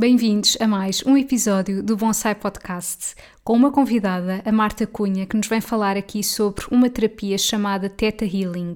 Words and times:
Bem-vindos 0.00 0.56
a 0.58 0.66
mais 0.66 1.04
um 1.04 1.14
episódio 1.14 1.82
do 1.82 1.94
Bonsai 1.94 2.34
Podcast, 2.34 3.14
com 3.44 3.52
uma 3.52 3.70
convidada, 3.70 4.40
a 4.46 4.50
Marta 4.50 4.86
Cunha, 4.86 5.26
que 5.26 5.36
nos 5.36 5.46
vem 5.46 5.60
falar 5.60 5.94
aqui 5.94 6.24
sobre 6.24 6.64
uma 6.70 6.88
terapia 6.88 7.36
chamada 7.36 7.86
Theta 7.90 8.24
Healing. 8.24 8.72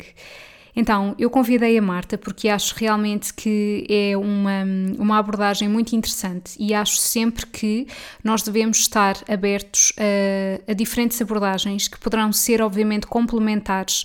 Então, 0.76 1.14
eu 1.18 1.30
convidei 1.30 1.78
a 1.78 1.80
Marta 1.80 2.18
porque 2.18 2.46
acho 2.46 2.74
realmente 2.76 3.32
que 3.32 3.86
é 3.88 4.14
uma, 4.18 4.64
uma 4.98 5.18
abordagem 5.18 5.66
muito 5.66 5.96
interessante 5.96 6.56
e 6.60 6.74
acho 6.74 6.96
sempre 6.96 7.46
que 7.46 7.86
nós 8.22 8.42
devemos 8.42 8.80
estar 8.80 9.16
abertos 9.26 9.94
a, 9.96 10.72
a 10.72 10.74
diferentes 10.74 11.22
abordagens 11.22 11.88
que 11.88 11.98
poderão 11.98 12.34
ser, 12.34 12.60
obviamente, 12.60 13.06
complementares 13.06 14.04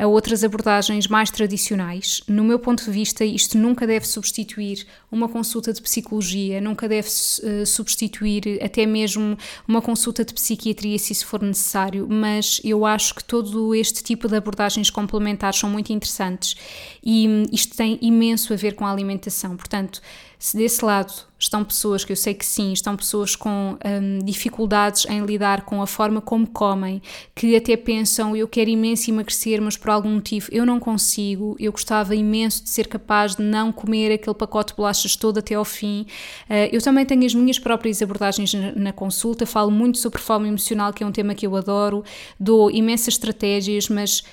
a 0.00 0.06
outras 0.06 0.42
abordagens 0.42 1.06
mais 1.06 1.30
tradicionais. 1.30 2.22
No 2.26 2.42
meu 2.42 2.58
ponto 2.58 2.82
de 2.82 2.90
vista, 2.90 3.22
isto 3.22 3.58
nunca 3.58 3.86
deve 3.86 4.06
substituir 4.06 4.86
uma 5.12 5.28
consulta 5.28 5.74
de 5.74 5.82
psicologia, 5.82 6.58
nunca 6.58 6.88
deve 6.88 7.06
uh, 7.06 7.66
substituir 7.66 8.58
até 8.64 8.86
mesmo 8.86 9.36
uma 9.68 9.82
consulta 9.82 10.24
de 10.24 10.32
psiquiatria, 10.32 10.98
se 10.98 11.12
isso 11.12 11.26
for 11.26 11.42
necessário, 11.42 12.08
mas 12.08 12.62
eu 12.64 12.86
acho 12.86 13.14
que 13.14 13.22
todo 13.22 13.74
este 13.74 14.02
tipo 14.02 14.26
de 14.26 14.36
abordagens 14.36 14.88
complementares 14.88 15.58
são 15.58 15.68
muito 15.68 15.92
interessantes 15.92 16.56
e 17.04 17.28
hum, 17.28 17.42
isto 17.52 17.76
tem 17.76 17.98
imenso 18.00 18.54
a 18.54 18.56
ver 18.56 18.74
com 18.74 18.86
a 18.86 18.90
alimentação. 18.90 19.54
Portanto, 19.54 20.00
se 20.40 20.56
desse 20.56 20.82
lado 20.82 21.12
estão 21.38 21.62
pessoas, 21.62 22.02
que 22.02 22.12
eu 22.12 22.16
sei 22.16 22.32
que 22.32 22.46
sim, 22.46 22.72
estão 22.72 22.96
pessoas 22.96 23.36
com 23.36 23.76
hum, 23.84 24.18
dificuldades 24.24 25.04
em 25.04 25.20
lidar 25.20 25.66
com 25.66 25.82
a 25.82 25.86
forma 25.86 26.18
como 26.22 26.46
comem, 26.46 27.02
que 27.34 27.54
até 27.54 27.76
pensam 27.76 28.34
eu 28.34 28.48
quero 28.48 28.70
imenso 28.70 29.10
emagrecer, 29.10 29.60
mas 29.60 29.76
por 29.76 29.90
algum 29.90 30.14
motivo 30.14 30.48
eu 30.50 30.64
não 30.64 30.80
consigo, 30.80 31.56
eu 31.60 31.70
gostava 31.70 32.16
imenso 32.16 32.64
de 32.64 32.70
ser 32.70 32.88
capaz 32.88 33.36
de 33.36 33.42
não 33.42 33.70
comer 33.70 34.12
aquele 34.12 34.34
pacote 34.34 34.72
de 34.72 34.78
bolachas 34.78 35.14
todo 35.14 35.36
até 35.36 35.54
ao 35.54 35.64
fim. 35.64 36.06
Uh, 36.48 36.72
eu 36.72 36.80
também 36.80 37.04
tenho 37.04 37.26
as 37.26 37.34
minhas 37.34 37.58
próprias 37.58 38.00
abordagens 38.00 38.54
na, 38.54 38.72
na 38.72 38.92
consulta, 38.94 39.44
falo 39.44 39.70
muito 39.70 39.98
sobre 39.98 40.22
fome 40.22 40.48
emocional, 40.48 40.90
que 40.90 41.04
é 41.04 41.06
um 41.06 41.12
tema 41.12 41.34
que 41.34 41.46
eu 41.46 41.54
adoro, 41.54 42.02
dou 42.38 42.70
imensas 42.70 43.08
estratégias, 43.08 43.90
mas 43.90 44.24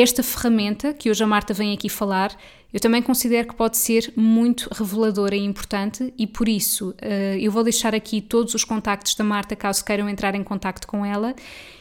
esta 0.00 0.22
ferramenta 0.22 0.92
que 0.92 1.10
hoje 1.10 1.22
a 1.22 1.26
Marta 1.26 1.52
vem 1.54 1.72
aqui 1.72 1.88
falar, 1.88 2.36
eu 2.72 2.80
também 2.80 3.00
considero 3.00 3.48
que 3.48 3.54
pode 3.54 3.76
ser 3.76 4.12
muito 4.14 4.68
reveladora 4.72 5.34
e 5.34 5.44
importante 5.44 6.12
e 6.18 6.26
por 6.26 6.48
isso 6.48 6.90
uh, 6.90 7.38
eu 7.40 7.50
vou 7.50 7.64
deixar 7.64 7.94
aqui 7.94 8.20
todos 8.20 8.54
os 8.54 8.64
contactos 8.64 9.14
da 9.14 9.24
Marta 9.24 9.56
caso 9.56 9.84
queiram 9.84 10.08
entrar 10.08 10.34
em 10.34 10.44
contacto 10.44 10.86
com 10.86 11.04
ela 11.04 11.34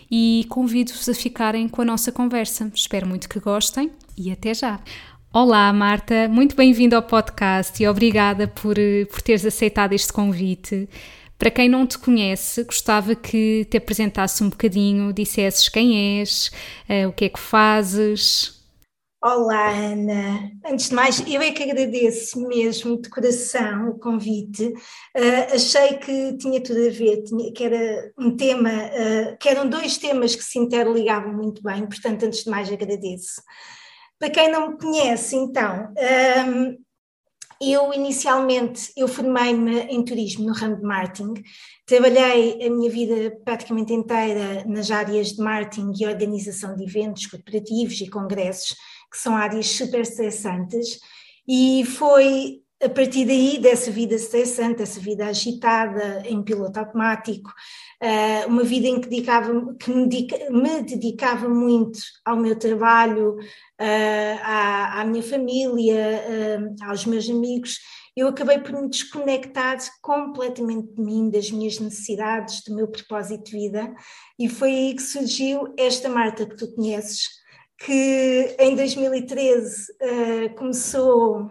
e 0.10 0.45
convido-vos 0.50 1.10
a 1.10 1.14
ficarem 1.14 1.68
com 1.68 1.82
a 1.82 1.86
nossa 1.86 2.12
conversa. 2.12 2.72
Espero 2.73 3.05
muito 3.05 3.28
que 3.28 3.39
gostem 3.39 3.92
e 4.17 4.32
até 4.32 4.54
já! 4.54 4.80
Olá 5.34 5.72
Marta, 5.73 6.28
muito 6.30 6.55
bem-vinda 6.55 6.95
ao 6.95 7.04
podcast 7.04 7.84
e 7.84 7.88
obrigada 7.88 8.48
por, 8.48 8.80
eh, 8.80 9.05
por 9.05 9.22
teres 9.22 9.45
aceitado 9.45 9.94
este 9.94 10.11
convite. 10.11 10.89
Para 11.37 11.52
quem 11.52 11.70
não 11.70 11.86
te 11.86 11.99
conhece, 11.99 12.64
gostava 12.64 13.15
que 13.15 13.65
te 13.65 13.77
apresentasse 13.77 14.43
um 14.43 14.49
bocadinho, 14.49 15.14
dissesses 15.14 15.70
quem 15.70 16.20
és, 16.20 16.52
uh, 16.89 17.09
o 17.09 17.14
que 17.14 17.25
é 17.25 17.30
que 17.30 17.39
fazes. 17.39 18.58
Olá, 19.23 19.70
Ana. 19.70 20.52
Antes 20.65 20.89
de 20.89 20.95
mais, 20.95 21.20
eu 21.27 21.42
é 21.42 21.52
que 21.52 21.64
agradeço 21.64 22.39
mesmo 22.48 22.99
de 22.99 23.09
coração 23.09 23.89
o 23.89 23.99
convite. 23.99 24.65
Uh, 24.65 25.53
achei 25.53 25.98
que 25.98 26.37
tinha 26.37 26.61
tudo 26.61 26.87
a 26.87 26.89
ver, 26.89 27.23
tinha, 27.23 27.54
que 27.54 27.64
era 27.64 28.11
um 28.17 28.36
tema, 28.36 28.69
uh, 28.69 29.37
que 29.39 29.49
eram 29.49 29.69
dois 29.69 29.98
temas 29.98 30.36
que 30.36 30.43
se 30.43 30.58
interligavam 30.58 31.33
muito 31.33 31.61
bem, 31.61 31.86
portanto, 31.86 32.25
antes 32.25 32.45
de 32.45 32.49
mais, 32.49 32.71
agradeço. 32.71 33.42
Para 34.17 34.31
quem 34.31 34.52
não 34.52 34.71
me 34.71 34.77
conhece, 34.80 35.36
então, 35.36 35.93
um, 36.48 36.77
eu 37.62 37.94
inicialmente, 37.94 38.92
eu 38.95 39.08
formei-me 39.08 39.82
em 39.82 40.04
turismo 40.04 40.45
no 40.45 40.54
ramo 40.54 40.78
de 40.78 40.84
marketing, 40.84 41.34
trabalhei 41.86 42.66
a 42.66 42.70
minha 42.70 42.90
vida 42.90 43.38
praticamente 43.44 43.94
inteira 43.94 44.64
nas 44.66 44.92
áreas 44.92 45.34
de 45.34 45.42
marketing 45.42 45.92
e 46.00 46.06
organização 46.06 46.76
de 46.76 46.84
eventos 46.84 47.26
corporativos 47.26 48.00
e 48.02 48.10
congressos, 48.10 48.76
que 49.12 49.17
são 49.17 49.36
áreas 49.36 49.67
super 49.67 50.02
estressantes, 50.02 51.00
e 51.48 51.86
foi 51.86 52.62
a 52.80 52.89
partir 52.89 53.26
daí, 53.26 53.58
dessa 53.58 53.89
vida 53.89 54.14
estressante, 54.14 54.77
dessa 54.77 54.99
vida 54.99 55.26
agitada, 55.26 56.21
em 56.27 56.43
piloto 56.43 56.80
automático, 56.80 57.52
eh, 57.99 58.45
uma 58.45 58.64
vida 58.64 58.88
em 58.88 59.02
que, 59.02 59.10
dedicava, 59.10 59.76
que 59.80 59.92
me, 59.92 60.08
me 60.52 60.82
dedicava 60.83 61.49
muito 61.49 61.99
ao 62.23 62.37
meu 62.37 62.55
trabalho, 62.55 63.36
uh, 63.36 64.39
à, 64.43 65.02
à, 65.02 65.05
minha 65.05 65.23
família, 65.23 66.23
uh, 66.30 66.86
aos 66.87 67.05
meus 67.05 67.27
amigos, 67.27 67.80
eu 68.16 68.27
acabei 68.27 68.60
por 68.60 68.73
me 68.73 68.89
desconectar 68.89 69.77
completamente 70.02 70.93
de 70.93 71.02
mim, 71.02 71.32
das 71.32 71.49
minhas 71.49 71.80
necessidades, 71.80 72.61
do 72.64 72.76
meu 72.76 72.87
propósito 72.87 73.45
de 73.45 73.52
vida, 73.52 73.93
e 74.37 74.48
foi 74.48 74.70
aí 74.70 74.95
que 74.95 75.02
surgiu 75.02 75.73
esta 75.77 76.10
Marta 76.10 76.45
que 76.45 76.55
tu 76.55 76.71
conheces, 76.76 77.27
que 77.80 78.55
em 78.60 78.76
2013 78.76 79.92
uh, 79.92 80.55
começou 80.55 81.49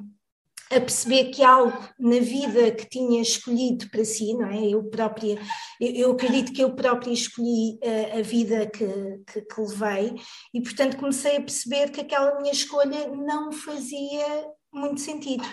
a 0.70 0.80
perceber 0.80 1.26
que 1.26 1.44
algo 1.44 1.78
na 1.98 2.18
vida 2.18 2.72
que 2.72 2.88
tinha 2.88 3.22
escolhido 3.22 3.88
para 3.88 4.04
si, 4.04 4.34
não 4.34 4.48
é? 4.48 4.66
Eu 4.66 4.82
própria, 4.84 5.38
eu, 5.80 6.12
acredito 6.12 6.52
que 6.52 6.62
eu 6.62 6.74
própria 6.74 7.12
escolhi 7.12 7.78
a, 7.82 7.86
eh, 7.86 8.18
a 8.18 8.22
vida 8.22 8.66
que, 8.66 8.86
que, 9.32 9.42
que, 9.42 9.60
levei 9.60 10.16
e, 10.52 10.60
portanto, 10.60 10.96
comecei 10.96 11.36
a 11.36 11.40
perceber 11.40 11.90
que 11.90 12.00
aquela 12.00 12.40
minha 12.40 12.52
escolha 12.52 13.08
não 13.08 13.52
fazia 13.52 14.44
muito 14.72 15.00
sentido. 15.00 15.44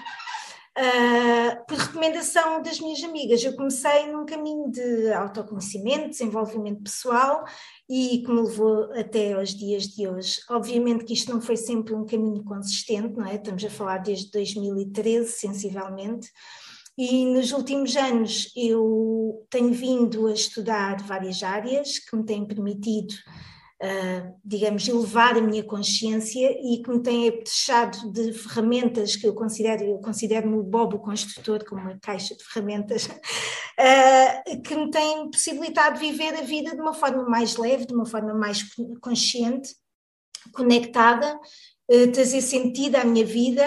Uh, 0.75 1.65
por 1.67 1.77
recomendação 1.77 2.59
das 2.63 2.79
minhas 2.79 3.03
amigas, 3.03 3.43
eu 3.43 3.55
comecei 3.55 4.11
num 4.11 4.25
caminho 4.25 4.71
de 4.71 5.13
autoconhecimento, 5.13 6.09
desenvolvimento 6.09 6.81
pessoal 6.81 7.43
e 7.87 8.23
que 8.23 8.31
me 8.31 8.41
levou 8.41 8.91
até 8.93 9.33
aos 9.33 9.53
dias 9.53 9.83
de 9.83 10.07
hoje. 10.07 10.39
Obviamente 10.49 11.05
que 11.05 11.13
isto 11.13 11.31
não 11.31 11.39
foi 11.39 11.57
sempre 11.57 11.93
um 11.93 12.05
caminho 12.05 12.43
consistente, 12.43 13.15
não 13.15 13.27
é? 13.27 13.35
Estamos 13.35 13.63
a 13.63 13.69
falar 13.69 13.99
desde 13.99 14.31
2013, 14.31 15.31
sensivelmente. 15.31 16.27
E 16.97 17.25
nos 17.25 17.51
últimos 17.51 17.95
anos 17.95 18.51
eu 18.55 19.45
tenho 19.51 19.73
vindo 19.73 20.25
a 20.25 20.33
estudar 20.33 21.01
várias 21.03 21.43
áreas 21.43 21.99
que 21.99 22.15
me 22.15 22.25
têm 22.25 22.47
permitido 22.47 23.13
uh, 23.83 24.33
digamos, 24.43 24.87
elevar 24.87 25.37
a 25.37 25.41
minha 25.41 25.63
consciência 25.63 26.51
e 26.61 26.81
que 26.81 26.89
me 26.89 27.03
tem 27.03 27.27
apetechado 27.27 28.11
de 28.11 28.31
ferramentas 28.31 29.15
que 29.15 29.27
eu 29.27 29.33
considero, 29.35 29.83
eu 29.83 29.99
considero-me 29.99 30.57
o 30.57 30.63
Bobo 30.63 30.99
Construtor 30.99 31.65
como 31.65 31.81
uma 31.81 31.99
caixa 31.99 32.35
de 32.35 32.43
ferramentas, 32.43 33.07
uh, 33.07 34.61
que 34.63 34.75
me 34.75 34.89
tem 34.89 35.29
possibilitado 35.29 35.99
viver 35.99 36.33
a 36.35 36.41
vida 36.41 36.73
de 36.73 36.81
uma 36.81 36.93
forma 36.93 37.23
mais 37.23 37.57
leve, 37.57 37.85
de 37.85 37.93
uma 37.93 38.05
forma 38.05 38.33
mais 38.33 38.63
consciente, 39.01 39.75
conectada, 40.53 41.37
uh, 41.91 42.11
trazer 42.11 42.41
sentido 42.41 42.95
à 42.95 43.03
minha 43.03 43.25
vida, 43.25 43.65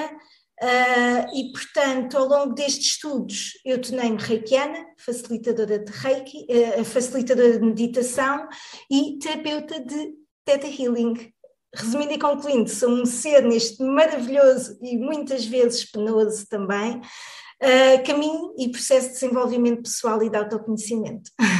Uh, 0.63 1.37
e, 1.37 1.53
portanto, 1.53 2.17
ao 2.17 2.27
longo 2.27 2.55
destes 2.55 2.93
estudos, 2.93 3.53
eu 3.63 3.79
tornei-me 3.79 4.17
reikiana, 4.17 4.87
facilitadora 4.97 5.79
de 5.79 5.93
reiki, 5.93 6.47
uh, 6.49 6.85
facilitadora 6.85 7.59
de 7.59 7.65
meditação 7.65 8.49
e 8.91 9.19
terapeuta 9.19 9.79
de 9.81 10.15
Theta 10.47 10.67
Healing. 10.67 11.31
Resumindo 11.75 12.15
e 12.15 12.19
concluindo, 12.19 12.71
sou 12.71 12.89
um 12.89 13.05
ser 13.05 13.43
neste 13.43 13.83
maravilhoso 13.83 14.79
e 14.81 14.97
muitas 14.97 15.45
vezes 15.45 15.85
penoso 15.91 16.47
também, 16.49 16.97
uh, 16.97 18.07
caminho 18.07 18.55
e 18.59 18.71
processo 18.71 19.09
de 19.09 19.15
desenvolvimento 19.15 19.83
pessoal 19.83 20.23
e 20.23 20.31
de 20.31 20.39
autoconhecimento. 20.39 21.31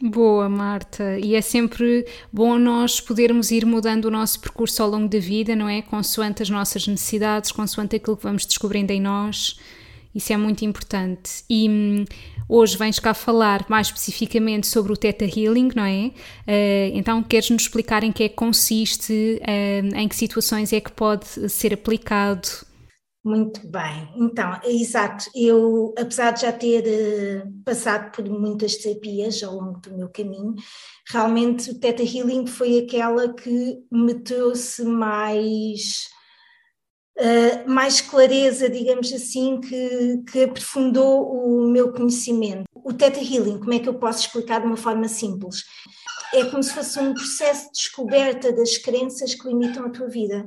Boa, 0.00 0.46
Marta. 0.48 1.18
E 1.18 1.34
é 1.34 1.40
sempre 1.40 2.06
bom 2.30 2.58
nós 2.58 3.00
podermos 3.00 3.50
ir 3.50 3.64
mudando 3.64 4.04
o 4.04 4.10
nosso 4.10 4.38
percurso 4.40 4.82
ao 4.82 4.90
longo 4.90 5.08
da 5.08 5.18
vida, 5.18 5.56
não 5.56 5.68
é? 5.68 5.80
Consoante 5.80 6.42
as 6.42 6.50
nossas 6.50 6.86
necessidades, 6.86 7.50
consoante 7.50 7.96
aquilo 7.96 8.16
que 8.16 8.22
vamos 8.22 8.44
descobrindo 8.44 8.92
em 8.92 9.00
nós. 9.00 9.58
Isso 10.14 10.32
é 10.32 10.36
muito 10.36 10.64
importante. 10.64 11.44
E 11.48 11.68
hum, 11.68 12.04
hoje 12.46 12.76
vens 12.76 12.98
cá 12.98 13.14
falar 13.14 13.64
mais 13.68 13.88
especificamente 13.88 14.66
sobre 14.66 14.92
o 14.92 14.96
Theta 14.96 15.24
Healing, 15.24 15.70
não 15.74 15.84
é? 15.84 16.06
Uh, 16.06 16.92
então, 16.94 17.22
queres-nos 17.22 17.62
explicar 17.62 18.02
em 18.02 18.12
que 18.12 18.22
é 18.22 18.28
que 18.28 18.34
consiste, 18.34 19.40
uh, 19.42 19.96
em 19.96 20.08
que 20.08 20.16
situações 20.16 20.72
é 20.74 20.80
que 20.80 20.90
pode 20.90 21.26
ser 21.50 21.72
aplicado? 21.72 22.48
Muito 23.26 23.66
bem, 23.66 24.08
então, 24.14 24.54
é 24.62 24.70
exato, 24.70 25.28
eu, 25.34 25.92
apesar 25.98 26.30
de 26.30 26.42
já 26.42 26.52
ter 26.52 26.84
uh, 26.86 27.62
passado 27.64 28.12
por 28.12 28.24
muitas 28.30 28.76
terapias 28.76 29.42
ao 29.42 29.56
longo 29.56 29.80
do 29.80 29.96
meu 29.96 30.08
caminho, 30.08 30.54
realmente 31.10 31.72
o 31.72 31.74
Theta 31.80 32.04
Healing 32.04 32.46
foi 32.46 32.78
aquela 32.78 33.34
que 33.34 33.78
me 33.90 34.14
trouxe 34.14 34.84
mais, 34.84 36.06
uh, 37.18 37.68
mais 37.68 38.00
clareza, 38.00 38.70
digamos 38.70 39.12
assim, 39.12 39.60
que, 39.60 40.22
que 40.30 40.44
aprofundou 40.44 41.28
o 41.28 41.68
meu 41.68 41.92
conhecimento. 41.92 42.62
O 42.76 42.92
Theta 42.92 43.18
Healing, 43.18 43.58
como 43.58 43.74
é 43.74 43.80
que 43.80 43.88
eu 43.88 43.98
posso 43.98 44.20
explicar 44.20 44.60
de 44.60 44.68
uma 44.68 44.76
forma 44.76 45.08
simples? 45.08 45.64
É 46.32 46.44
como 46.44 46.62
se 46.62 46.72
fosse 46.72 46.96
um 47.00 47.12
processo 47.12 47.66
de 47.66 47.72
descoberta 47.72 48.52
das 48.52 48.78
crenças 48.78 49.34
que 49.34 49.48
limitam 49.48 49.84
a 49.84 49.90
tua 49.90 50.08
vida. 50.08 50.46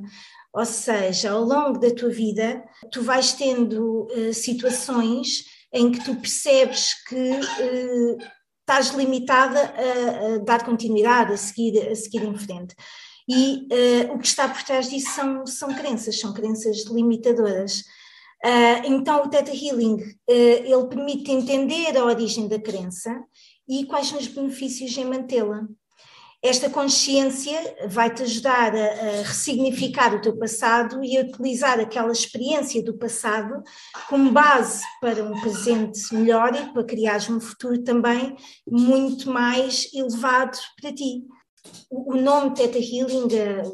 Ou 0.52 0.64
seja, 0.64 1.30
ao 1.30 1.44
longo 1.44 1.78
da 1.78 1.94
tua 1.94 2.10
vida, 2.10 2.64
tu 2.90 3.02
vais 3.02 3.32
tendo 3.32 4.08
uh, 4.10 4.34
situações 4.34 5.44
em 5.72 5.92
que 5.92 6.04
tu 6.04 6.16
percebes 6.16 6.94
que 7.04 7.14
uh, 7.14 8.18
estás 8.60 8.88
limitada 8.90 9.60
a, 9.60 10.34
a, 10.34 10.38
dar 10.38 10.64
continuidade, 10.64 11.32
a 11.32 11.36
seguir, 11.36 11.88
a 11.88 11.94
seguir 11.94 12.24
em 12.24 12.36
frente. 12.36 12.74
E 13.28 13.68
uh, 13.72 14.14
o 14.14 14.18
que 14.18 14.26
está 14.26 14.48
por 14.48 14.62
trás 14.64 14.90
disso 14.90 15.12
são, 15.12 15.46
são 15.46 15.74
crenças, 15.74 16.18
são 16.18 16.32
crenças 16.32 16.84
limitadoras. 16.86 17.84
então, 18.84 19.22
o 19.22 19.28
Theta 19.28 19.52
Healing, 19.52 19.98
ele 20.26 20.88
permite 20.88 21.30
entender 21.30 21.96
a 21.96 22.04
origem 22.04 22.48
da 22.48 22.58
crença 22.58 23.22
e 23.68 23.84
quais 23.84 24.08
são 24.08 24.18
os 24.18 24.26
benefícios 24.26 24.96
em 24.96 25.04
mantê-la. 25.04 25.68
Esta 26.42 26.70
consciência 26.70 27.58
vai-te 27.86 28.22
ajudar 28.22 28.74
a, 28.74 28.78
a, 28.78 29.22
ressignificar 29.22 30.14
o 30.14 30.22
teu 30.22 30.34
passado 30.38 31.04
e 31.04 31.18
a 31.18 31.20
utilizar 31.20 31.78
aquela 31.78 32.10
experiência 32.10 32.82
do 32.82 32.96
passado 32.96 33.62
como 34.08 34.32
base 34.32 34.82
para 35.02 35.22
um 35.22 35.38
presente 35.38 36.14
melhor 36.14 36.54
e 36.54 36.72
para 36.72 36.84
criares 36.84 37.28
um 37.28 37.38
futuro 37.38 37.82
também 37.82 38.34
muito 38.66 39.30
mais 39.30 39.90
elevado 39.92 40.56
para 40.80 40.94
ti. 40.94 41.24
O, 41.90 42.14
o 42.14 42.16
nome 42.16 42.54
Theta 42.54 42.78
Healing 42.78 43.26
uh, 43.26 43.72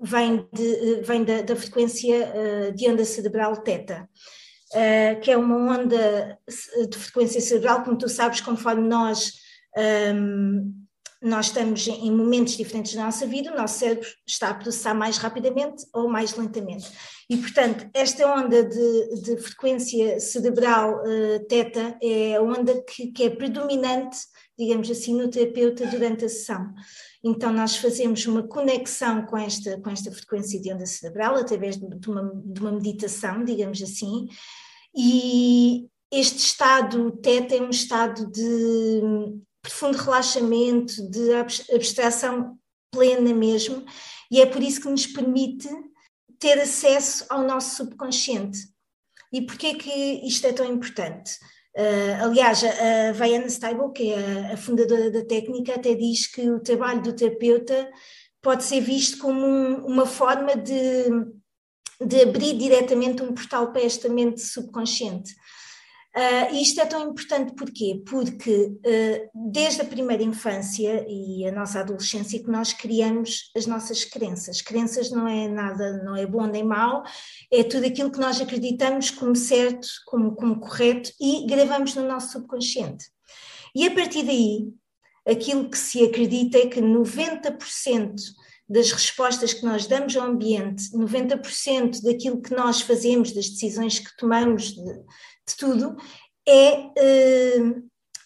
vem, 0.00 0.48
de, 0.54 0.62
uh, 0.62 1.04
vem 1.04 1.22
da, 1.22 1.42
da, 1.42 1.54
frequência 1.54 2.32
uh, 2.32 2.74
de 2.74 2.88
onda 2.88 3.04
cerebral 3.04 3.58
Theta. 3.58 4.08
Uh, 4.70 5.20
que 5.20 5.30
é 5.30 5.36
uma 5.36 5.54
onda 5.54 6.38
de 6.88 6.96
frequência 6.96 7.42
cerebral, 7.42 7.84
como 7.84 7.98
tu 7.98 8.08
sabes, 8.08 8.40
conforme 8.40 8.88
nós 8.88 9.34
um, 9.76 10.81
nós 11.22 11.46
estamos 11.46 11.86
em 11.86 12.10
momentos 12.10 12.56
diferentes 12.56 12.94
da 12.94 13.04
nossa 13.04 13.26
vida, 13.26 13.52
o 13.52 13.56
nosso 13.56 13.78
cérebro 13.78 14.06
está 14.26 14.48
a 14.48 14.54
processar 14.54 14.92
mais 14.92 15.18
rapidamente 15.18 15.84
ou 15.94 16.08
mais 16.08 16.34
lentamente. 16.36 16.90
E, 17.30 17.36
portanto, 17.36 17.88
esta 17.94 18.26
onda 18.26 18.64
de, 18.64 19.22
de 19.22 19.36
frequência 19.36 20.18
cerebral 20.18 21.00
uh, 21.02 21.46
teta 21.46 21.96
é 22.02 22.34
a 22.34 22.42
onda 22.42 22.82
que, 22.82 23.12
que, 23.12 23.22
é 23.22 23.30
predominante, 23.30 24.18
digamos 24.58 24.90
assim, 24.90 25.14
no 25.14 25.30
terapeuta 25.30 25.86
durante 25.86 26.24
a 26.24 26.28
sessão. 26.28 26.74
Então, 27.22 27.52
nós 27.52 27.76
fazemos 27.76 28.26
uma 28.26 28.42
conexão 28.42 29.24
com 29.24 29.38
esta, 29.38 29.80
com 29.80 29.90
esta 29.90 30.10
frequência 30.10 30.60
de 30.60 30.72
onda 30.72 30.84
cerebral 30.84 31.36
através 31.36 31.76
de, 31.76 31.86
uma, 32.08 32.32
de 32.44 32.60
uma 32.60 32.72
meditação, 32.72 33.44
digamos 33.44 33.80
assim, 33.80 34.26
e 34.94 35.86
este 36.12 36.38
estado 36.38 37.12
teta 37.12 37.54
é 37.54 37.62
um 37.62 37.70
estado 37.70 38.30
de 38.30 39.00
profundo 39.62 39.96
relaxamento, 39.96 41.08
de 41.08 41.32
abstração 41.72 42.58
plena 42.90 43.32
mesmo, 43.32 43.84
e 44.30 44.40
é 44.40 44.46
por 44.46 44.62
isso 44.62 44.80
que 44.80 44.88
nos 44.88 45.06
permite 45.06 45.68
ter 46.38 46.58
acesso 46.58 47.24
ao 47.28 47.42
nosso 47.42 47.76
subconsciente. 47.76 48.58
E 49.32 49.40
porquê 49.40 49.74
que 49.74 50.26
isto 50.26 50.46
é 50.46 50.52
tão 50.52 50.66
importante? 50.66 51.38
Uh, 51.74 52.24
aliás, 52.24 52.62
a 52.64 53.12
Vaiana 53.12 53.48
Steibel, 53.48 53.90
que 53.90 54.12
é 54.12 54.50
a, 54.50 54.54
a, 54.54 54.56
fundadora 54.58 55.10
da 55.10 55.24
técnica, 55.24 55.74
até 55.74 55.94
diz 55.94 56.26
que 56.26 56.50
o 56.50 56.60
trabalho 56.60 57.02
do 57.02 57.14
terapeuta 57.14 57.90
pode 58.42 58.64
ser 58.64 58.80
visto 58.80 59.18
como 59.18 59.46
um, 59.46 59.86
uma 59.86 60.04
forma 60.04 60.54
de, 60.54 61.04
de 62.04 62.20
abrir 62.20 62.58
diretamente 62.58 63.22
um 63.22 63.32
portal 63.32 63.72
para 63.72 63.82
esta 63.82 64.08
mente 64.08 64.42
subconsciente. 64.42 65.34
Uh, 66.14 66.54
isto 66.56 66.78
é 66.78 66.84
tão 66.84 67.08
importante 67.10 67.54
porquê? 67.54 68.02
Porque 68.06 68.66
uh, 68.66 69.50
desde 69.50 69.80
a 69.80 69.84
primeira 69.86 70.22
infância 70.22 71.06
e 71.08 71.46
a 71.46 71.52
nossa 71.52 71.80
adolescência 71.80 72.42
que 72.42 72.50
nós 72.50 72.74
criamos 72.74 73.50
as 73.56 73.64
nossas 73.64 74.04
crenças. 74.04 74.60
Crenças 74.60 75.10
não 75.10 75.26
é 75.26 75.48
nada, 75.48 76.02
não 76.04 76.14
é 76.14 76.26
bom 76.26 76.44
nem 76.46 76.64
mau, 76.64 77.02
é 77.50 77.64
tudo 77.64 77.86
aquilo 77.86 78.12
que 78.12 78.20
nós 78.20 78.38
acreditamos 78.42 79.10
como 79.10 79.34
certo, 79.34 79.88
como, 80.06 80.34
como 80.34 80.60
correto 80.60 81.10
e 81.18 81.46
gravamos 81.46 81.94
no 81.94 82.06
nosso 82.06 82.32
subconsciente. 82.32 83.06
E 83.74 83.86
a 83.86 83.94
partir 83.94 84.22
daí, 84.24 84.68
aquilo 85.26 85.70
que 85.70 85.78
se 85.78 86.04
acredita 86.04 86.58
é 86.58 86.66
que 86.66 86.82
90% 86.82 88.16
das 88.68 88.90
respostas 88.90 89.52
que 89.52 89.64
nós 89.64 89.86
damos 89.86 90.16
ao 90.16 90.26
ambiente, 90.26 90.90
90% 90.92 92.02
daquilo 92.02 92.40
que 92.40 92.54
nós 92.54 92.80
fazemos, 92.80 93.32
das 93.32 93.48
decisões 93.48 93.98
que 93.98 94.16
tomamos, 94.16 94.74
de, 94.74 95.04
de 95.48 95.56
tudo, 95.56 95.96
é, 96.46 96.90
eh, 96.96 97.82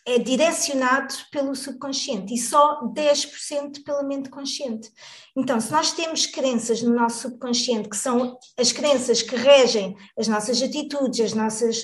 é 0.07 0.19
direcionado 0.19 1.15
pelo 1.33 1.55
subconsciente 1.55 2.33
e 2.33 2.39
só 2.39 2.81
10% 2.95 3.83
pela 3.85 4.05
mente 4.05 4.31
consciente. 4.31 4.91
Então, 5.37 5.61
se 5.61 5.73
nós 5.73 5.93
temos 5.93 6.27
crenças 6.27 6.81
no 6.81 6.95
nosso 6.95 7.23
subconsciente, 7.23 7.89
que 7.89 7.97
são 7.97 8.39
as 8.57 8.71
crenças 8.71 9.21
que 9.21 9.35
regem 9.35 9.97
as 10.17 10.29
nossas 10.29 10.63
atitudes, 10.63 11.21
as 11.21 11.33
nossas, 11.33 11.83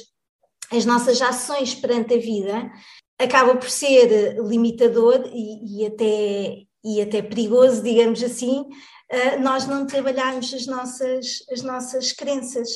as 0.70 0.84
nossas 0.84 1.20
ações 1.20 1.74
perante 1.74 2.14
a 2.14 2.18
vida, 2.18 2.70
acaba 3.18 3.56
por 3.56 3.68
ser 3.68 4.36
limitador 4.40 5.28
e, 5.32 5.82
e 5.82 5.86
até, 5.86 6.62
e 6.84 7.02
até 7.02 7.22
perigoso, 7.22 7.82
digamos 7.82 8.22
assim, 8.22 8.64
eh, 9.08 9.36
nós 9.36 9.66
não 9.66 9.86
trabalharmos 9.86 10.54
as 10.54 10.66
nossas, 10.66 11.44
as 11.50 11.62
nossas 11.62 12.12
crenças. 12.12 12.68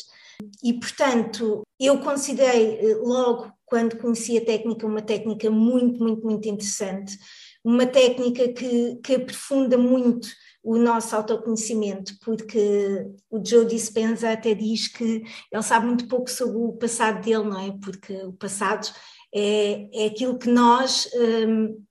E, 0.62 0.73
portanto, 0.75 1.62
eu 1.79 2.00
considerei 2.00 2.79
eh, 2.79 2.94
logo, 2.97 3.53
quando 3.65 3.99
conheci 3.99 4.38
a 4.38 4.44
técnica, 4.44 4.87
uma 4.87 5.02
técnica 5.02 5.50
muito, 5.50 6.02
muito, 6.02 6.25
muito 6.25 6.49
interessante, 6.49 7.19
uma 7.64 7.87
técnica 7.87 8.52
que, 8.52 8.97
que 8.97 9.14
aprofunda 9.14 9.76
muito 9.76 10.28
o 10.62 10.76
nosso 10.76 11.14
autoconhecimento, 11.14 12.19
porque 12.25 13.07
o 13.31 13.45
Joe 13.45 13.64
Dispenza 13.64 14.33
até 14.33 14.52
diz 14.55 14.88
que 14.88 15.23
ele 15.52 15.62
sabe 15.62 15.87
muito 15.87 16.09
pouco 16.09 16.28
sobre 16.28 16.57
o 16.57 16.73
passado 16.73 17.25
dele, 17.25 17.45
não 17.45 17.61
é? 17.61 17.73
Porque 17.81 18.12
o 18.25 18.33
passado 18.33 18.88
é, 19.33 19.88
é 19.93 20.07
aquilo 20.07 20.38
que 20.38 20.49
nós. 20.49 21.09
Hum, 21.14 21.83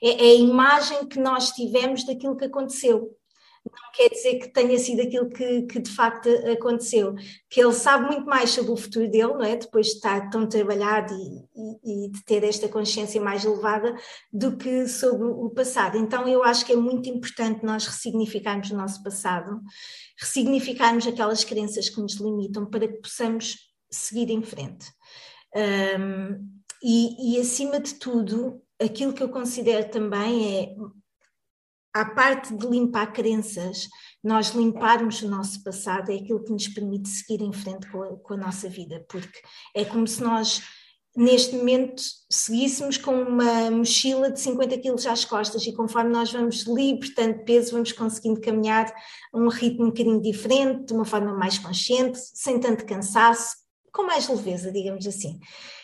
é, 0.00 0.10
é 0.10 0.30
a 0.30 0.34
imagem 0.34 1.08
que 1.08 1.18
nós 1.18 1.50
tivemos 1.50 2.04
daquilo 2.04 2.36
que 2.36 2.44
aconteceu 2.44 3.16
não 3.64 3.92
quer 3.94 4.08
dizer 4.10 4.38
que 4.38 4.48
tenha 4.48 4.78
sido 4.78 5.02
aquilo 5.02 5.28
que, 5.28 5.62
que, 5.62 5.80
de 5.80 5.90
facto 5.90 6.28
aconteceu, 6.50 7.14
que 7.48 7.60
ele 7.60 7.72
sabe 7.72 8.06
muito 8.06 8.26
mais 8.26 8.50
sobre 8.50 8.72
o 8.72 8.76
futuro 8.76 9.10
dele, 9.10 9.34
não 9.34 9.44
é? 9.44 9.56
Depois 9.56 9.86
de 9.86 9.92
estar 9.94 10.30
tão 10.30 10.48
trabalhado 10.48 11.14
e, 11.14 11.44
e, 11.84 12.06
e, 12.06 12.10
de 12.10 12.24
ter 12.24 12.44
esta 12.44 12.68
consciência 12.68 13.20
mais 13.20 13.44
elevada 13.44 13.94
do 14.32 14.56
que 14.56 14.86
sobre 14.88 15.26
o 15.26 15.50
passado. 15.50 15.96
Então 15.98 16.28
eu 16.28 16.42
acho 16.44 16.64
que 16.64 16.72
é 16.72 16.76
muito 16.76 17.08
importante 17.08 17.64
nós 17.64 17.86
ressignificarmos 17.86 18.70
o 18.70 18.76
nosso 18.76 19.02
passado, 19.02 19.60
ressignificarmos 20.18 21.06
aquelas 21.06 21.44
crenças 21.44 21.88
que 21.88 22.00
nos 22.00 22.14
limitam 22.14 22.66
para 22.66 22.88
que 22.88 23.00
possamos 23.00 23.56
seguir 23.90 24.30
em 24.30 24.42
frente. 24.42 24.86
Um, 25.54 26.58
e, 26.82 27.34
e 27.36 27.40
acima 27.40 27.80
de 27.80 27.94
tudo, 27.94 28.62
aquilo 28.80 29.12
que 29.12 29.22
eu 29.22 29.28
considero 29.28 29.90
também 29.90 30.56
é 30.56 30.74
a 31.98 32.04
parte 32.04 32.54
de 32.54 32.64
limpar 32.64 33.12
crenças, 33.12 33.88
nós 34.22 34.50
limparmos 34.50 35.20
o 35.22 35.28
nosso 35.28 35.62
passado 35.64 36.12
é 36.12 36.14
aquilo 36.14 36.44
que 36.44 36.52
nos 36.52 36.68
permite 36.68 37.08
seguir 37.08 37.42
em 37.42 37.52
frente 37.52 37.90
com 37.90 38.02
a, 38.02 38.16
com 38.16 38.34
a 38.34 38.36
nossa 38.36 38.68
vida, 38.68 39.04
porque 39.08 39.40
é 39.74 39.84
como 39.84 40.06
se 40.06 40.22
nós 40.22 40.62
neste 41.16 41.56
momento 41.56 42.00
seguíssemos 42.30 42.96
com 42.96 43.20
uma 43.20 43.68
mochila 43.72 44.30
de 44.30 44.38
50 44.38 44.78
quilos 44.78 45.06
às 45.06 45.24
costas 45.24 45.66
e 45.66 45.72
conforme 45.72 46.10
nós 46.10 46.30
vamos 46.30 46.62
libertando 46.68 47.44
peso, 47.44 47.72
vamos 47.72 47.90
conseguindo 47.90 48.40
caminhar 48.40 48.86
a 49.32 49.36
um 49.36 49.48
ritmo 49.48 49.86
um 49.86 49.88
bocadinho 49.88 50.22
diferente, 50.22 50.86
de 50.86 50.92
uma 50.92 51.04
forma 51.04 51.34
mais 51.34 51.58
consciente, 51.58 52.16
sem 52.16 52.60
tanto 52.60 52.86
cansaço, 52.86 53.56
com 53.92 54.04
mais 54.04 54.28
leveza, 54.28 54.70
digamos 54.70 55.04
assim. 55.04 55.40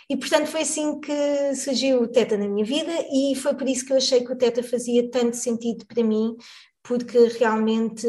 E 0.08 0.16
portanto 0.16 0.46
foi 0.46 0.62
assim 0.62 1.00
que 1.00 1.54
surgiu 1.54 2.02
o 2.02 2.08
Teta 2.08 2.36
na 2.36 2.48
minha 2.48 2.64
vida 2.64 2.92
e 3.12 3.34
foi 3.36 3.54
por 3.54 3.68
isso 3.68 3.86
que 3.86 3.92
eu 3.92 3.96
achei 3.96 4.24
que 4.24 4.32
o 4.32 4.36
Teta 4.36 4.62
fazia 4.62 5.10
tanto 5.10 5.36
sentido 5.36 5.86
para 5.86 6.04
mim, 6.04 6.36
porque 6.82 7.18
realmente 7.38 8.06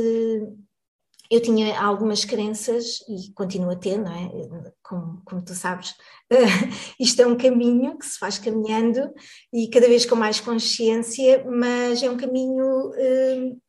eu 1.30 1.42
tinha 1.42 1.80
algumas 1.80 2.24
crenças 2.24 3.00
e 3.08 3.32
continuo 3.34 3.72
a 3.72 3.76
ter, 3.76 3.98
não 3.98 4.12
é? 4.12 4.72
Como, 4.84 5.22
como 5.26 5.44
tu 5.44 5.54
sabes, 5.56 5.94
isto 7.00 7.22
é 7.22 7.28
um 7.28 7.38
caminho 7.38 7.98
que 7.98 8.06
se 8.06 8.20
faz 8.20 8.38
caminhando 8.38 9.12
e 9.52 9.70
cada 9.70 9.88
vez 9.88 10.06
com 10.06 10.16
mais 10.16 10.40
consciência, 10.40 11.44
mas 11.46 12.04
é 12.04 12.10
um 12.10 12.18
caminho, 12.18 12.90
uh, 12.90 13.62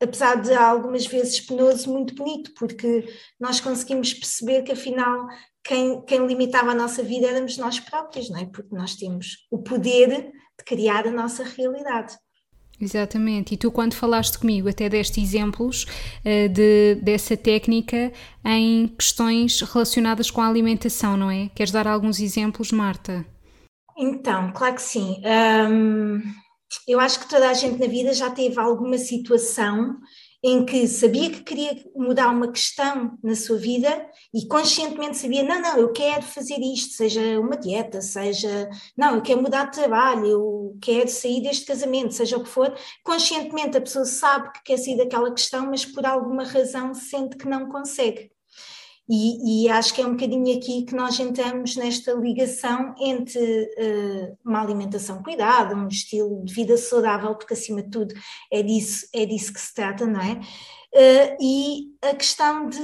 apesar 0.00 0.42
de 0.42 0.52
algumas 0.52 1.06
vezes 1.06 1.40
penoso, 1.40 1.90
muito 1.90 2.14
bonito, 2.14 2.52
porque 2.54 3.06
nós 3.40 3.60
conseguimos 3.60 4.12
perceber 4.12 4.62
que 4.62 4.72
afinal 4.72 5.26
quem, 5.64 6.00
quem 6.02 6.26
limitava 6.26 6.72
a 6.72 6.74
nossa 6.74 7.02
vida 7.02 7.26
éramos 7.26 7.56
nós 7.56 7.80
próprios, 7.80 8.28
não 8.28 8.38
é? 8.38 8.44
Porque 8.44 8.74
nós 8.74 8.94
temos 8.94 9.46
o 9.50 9.58
poder 9.62 10.30
de 10.58 10.64
criar 10.64 11.06
a 11.06 11.10
nossa 11.10 11.42
realidade. 11.42 12.16
Exatamente, 12.80 13.54
e 13.54 13.56
tu 13.56 13.70
quando 13.70 13.94
falaste 13.94 14.36
comigo 14.36 14.68
até 14.68 14.88
deste 14.88 15.20
exemplos 15.20 15.84
uh, 15.84 16.48
de, 16.48 16.96
dessa 16.96 17.36
técnica 17.36 18.12
em 18.44 18.88
questões 18.88 19.60
relacionadas 19.60 20.30
com 20.30 20.40
a 20.40 20.48
alimentação, 20.48 21.16
não 21.16 21.30
é? 21.30 21.48
Queres 21.54 21.72
dar 21.72 21.86
alguns 21.86 22.20
exemplos, 22.20 22.72
Marta? 22.72 23.24
Então, 23.96 24.52
claro 24.52 24.74
que 24.74 24.82
sim. 24.82 25.22
Um, 25.70 26.20
eu 26.88 26.98
acho 26.98 27.20
que 27.20 27.28
toda 27.28 27.48
a 27.48 27.54
gente 27.54 27.78
na 27.78 27.86
vida 27.86 28.12
já 28.12 28.28
teve 28.28 28.58
alguma 28.58 28.98
situação 28.98 29.96
em 30.44 30.62
que 30.62 30.86
sabia 30.86 31.30
que 31.30 31.42
queria 31.42 31.82
mudar 31.96 32.28
uma 32.28 32.52
questão 32.52 33.18
na 33.22 33.34
sua 33.34 33.56
vida 33.56 34.06
e 34.32 34.46
conscientemente 34.46 35.16
sabia, 35.16 35.42
não, 35.42 35.58
não, 35.58 35.78
eu 35.78 35.90
quero 35.90 36.22
fazer 36.22 36.58
isto, 36.58 36.92
seja 36.92 37.40
uma 37.40 37.56
dieta, 37.56 38.02
seja, 38.02 38.68
não, 38.94 39.14
eu 39.14 39.22
quero 39.22 39.40
mudar 39.40 39.64
de 39.70 39.72
trabalho, 39.72 40.26
eu 40.26 40.78
quero 40.82 41.08
sair 41.08 41.40
deste 41.40 41.64
casamento, 41.64 42.12
seja 42.12 42.36
o 42.36 42.42
que 42.42 42.50
for, 42.50 42.76
conscientemente 43.02 43.78
a 43.78 43.80
pessoa 43.80 44.04
sabe 44.04 44.52
que 44.52 44.64
quer 44.64 44.76
sair 44.76 44.98
daquela 44.98 45.32
questão, 45.32 45.64
mas 45.70 45.86
por 45.86 46.04
alguma 46.04 46.44
razão 46.44 46.92
sente 46.92 47.38
que 47.38 47.48
não 47.48 47.70
consegue. 47.70 48.33
E, 49.08 49.66
e, 49.66 49.68
acho 49.68 49.92
que 49.92 50.00
é 50.00 50.06
um 50.06 50.12
bocadinho 50.12 50.56
aqui 50.56 50.82
que 50.82 50.94
nós 50.94 51.20
entramos 51.20 51.76
nesta 51.76 52.12
ligação 52.14 52.94
entre 52.98 53.64
uh, 53.64 54.38
uma 54.42 54.62
alimentação 54.62 55.22
cuidada, 55.22 55.76
um 55.76 55.88
estilo 55.88 56.42
de 56.42 56.54
vida 56.54 56.76
saudável, 56.78 57.34
porque 57.34 57.52
acima 57.52 57.82
de 57.82 57.90
tudo 57.90 58.14
é 58.50 58.62
disso, 58.62 59.06
é 59.12 59.26
disso 59.26 59.52
que 59.52 59.60
se 59.60 59.74
trata, 59.74 60.06
não 60.06 60.20
é? 60.20 60.40
Uh, 60.94 61.36
e 61.38 61.94
a 62.00 62.14
questão 62.14 62.66
de, 62.66 62.78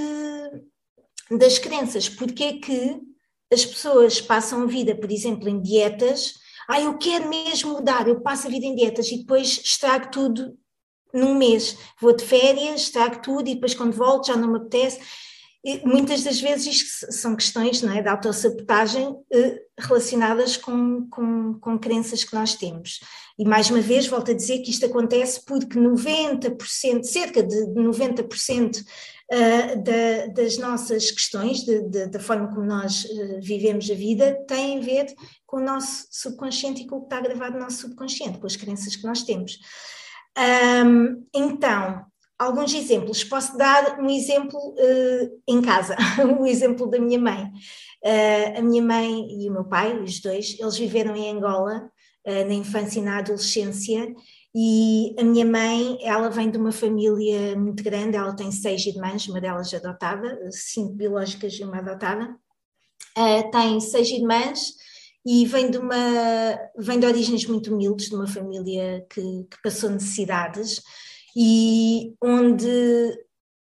das 1.39 1.59
crenças, 1.59 2.07
porque 2.07 2.45
é 2.45 2.53
que 2.59 3.01
as 3.51 3.65
pessoas 3.65 4.21
passam 4.21 4.63
a 4.63 4.67
vida, 4.67 4.95
por 4.95 5.11
exemplo, 5.11 5.49
em 5.49 5.61
dietas, 5.61 6.35
ah, 6.69 6.81
eu 6.81 6.99
quero 6.99 7.31
mesmo 7.31 7.73
mudar, 7.73 8.07
eu 8.07 8.21
passo 8.21 8.47
a 8.47 8.51
vida 8.51 8.67
em 8.67 8.75
dietas 8.75 9.11
e 9.11 9.19
depois 9.19 9.61
estrago 9.65 10.11
tudo 10.11 10.57
num 11.13 11.35
mês, 11.35 11.77
vou 11.99 12.15
de 12.15 12.25
férias, 12.25 12.83
estrago 12.83 13.23
tudo 13.23 13.49
e 13.49 13.55
depois 13.55 13.75
quando 13.75 13.93
volto 13.93 14.27
já 14.27 14.37
não 14.37 14.53
me 14.53 14.59
apetece 14.59 15.01
e 15.63 15.87
muitas 15.87 16.23
das 16.23 16.41
vezes 16.41 17.01
são 17.11 17.37
questões 17.37 17.83
não 17.83 17.93
é, 17.93 18.01
de 18.01 18.09
autossabotagem 18.09 19.15
eh, 19.31 19.61
relacionadas 19.79 20.57
com, 20.57 21.07
com, 21.11 21.55
com 21.61 21.79
crenças 21.79 22.25
que 22.25 22.35
nós 22.35 22.55
temos. 22.55 23.01
E 23.39 23.45
mais 23.45 23.69
uma 23.69 23.81
vez 23.81 24.07
volto 24.07 24.31
a 24.31 24.35
dizer 24.35 24.61
que 24.61 24.71
isto 24.71 24.87
acontece 24.87 25.45
porque 25.45 25.79
90%, 25.79 27.05
cerca 27.05 27.43
de 27.43 27.57
90% 27.75 28.81
uh, 28.81 28.85
eh, 29.31 29.77
da, 29.77 30.27
das 30.33 30.57
nossas 30.57 31.11
questões, 31.11 31.59
de, 31.59 31.83
de, 31.83 32.07
da 32.07 32.21
forma 32.21 32.49
como 32.49 32.65
nós 32.65 33.05
uh, 33.05 33.41
vivemos 33.43 33.91
a 33.91 33.95
vida, 33.95 34.43
têm 34.49 34.79
a 34.79 34.81
ver 34.83 35.15
com 35.47 35.59
o 35.59 35.65
nosso 35.65 36.07
subconsciente 36.11 36.83
e 36.83 36.87
com 36.87 36.97
o 36.97 37.01
que 37.01 37.07
está 37.15 37.21
gravado 37.21 37.59
no 37.59 37.65
nosso 37.65 37.83
subconsciente, 37.83 38.39
com 38.39 38.47
as 38.47 38.57
crenças 38.57 38.97
que 38.97 39.05
nós 39.05 39.23
temos. 39.25 39.59
Um, 40.39 41.27
então, 41.35 42.10
alguns 42.41 42.73
exemplos. 42.73 43.23
Posso 43.23 43.57
dar 43.57 44.01
um 44.01 44.09
exemplo 44.09 44.59
uh, 44.59 45.43
em 45.47 45.61
casa, 45.61 45.95
um 46.25 46.47
exemplo 46.47 46.89
da 46.89 46.99
minha 46.99 47.21
mãe. 47.21 47.45
Uh, 48.03 48.59
a 48.59 48.63
minha 48.63 48.83
mãe 48.83 49.43
e 49.43 49.49
o 49.51 49.53
meu 49.53 49.65
pai, 49.65 49.95
os 50.03 50.21
dois, 50.21 50.57
eles 50.59 50.79
viveram 50.79 51.15
em 51.15 51.31
Angola 51.31 51.91
uh, 52.27 52.45
na 52.47 52.55
infância 52.55 52.99
e 52.99 53.03
na 53.03 53.19
adolescência. 53.19 54.15
E 54.55 55.15
a 55.19 55.23
minha 55.23 55.45
mãe, 55.45 55.99
ela 56.01 56.31
vem 56.31 56.51
de 56.51 56.57
uma 56.57 56.73
família 56.73 57.55
muito 57.57 57.85
grande, 57.85 58.17
ela 58.17 58.35
tem 58.35 58.51
seis 58.51 58.85
irmãs, 58.87 59.29
uma 59.29 59.41
delas 59.41 59.73
adotada, 59.73 60.41
cinco 60.51 60.95
biológicas 60.95 61.53
e 61.53 61.63
uma 61.63 61.79
adotada. 61.79 62.35
tem 63.53 63.79
seis 63.79 64.09
irmãs, 64.09 64.73
e 65.25 65.45
vem 65.47 65.71
de 65.71 65.79
uma 65.79 66.59
vem 66.77 66.99
de 66.99 67.07
origens 67.07 67.47
muito 67.47 67.73
humildes, 67.73 68.09
de 68.09 68.17
uma 68.17 68.27
família 68.27 69.07
que, 69.09 69.21
que 69.21 69.63
passou 69.63 69.89
necessidades 69.91 70.83
e 71.37 72.15
onde 72.23 73.19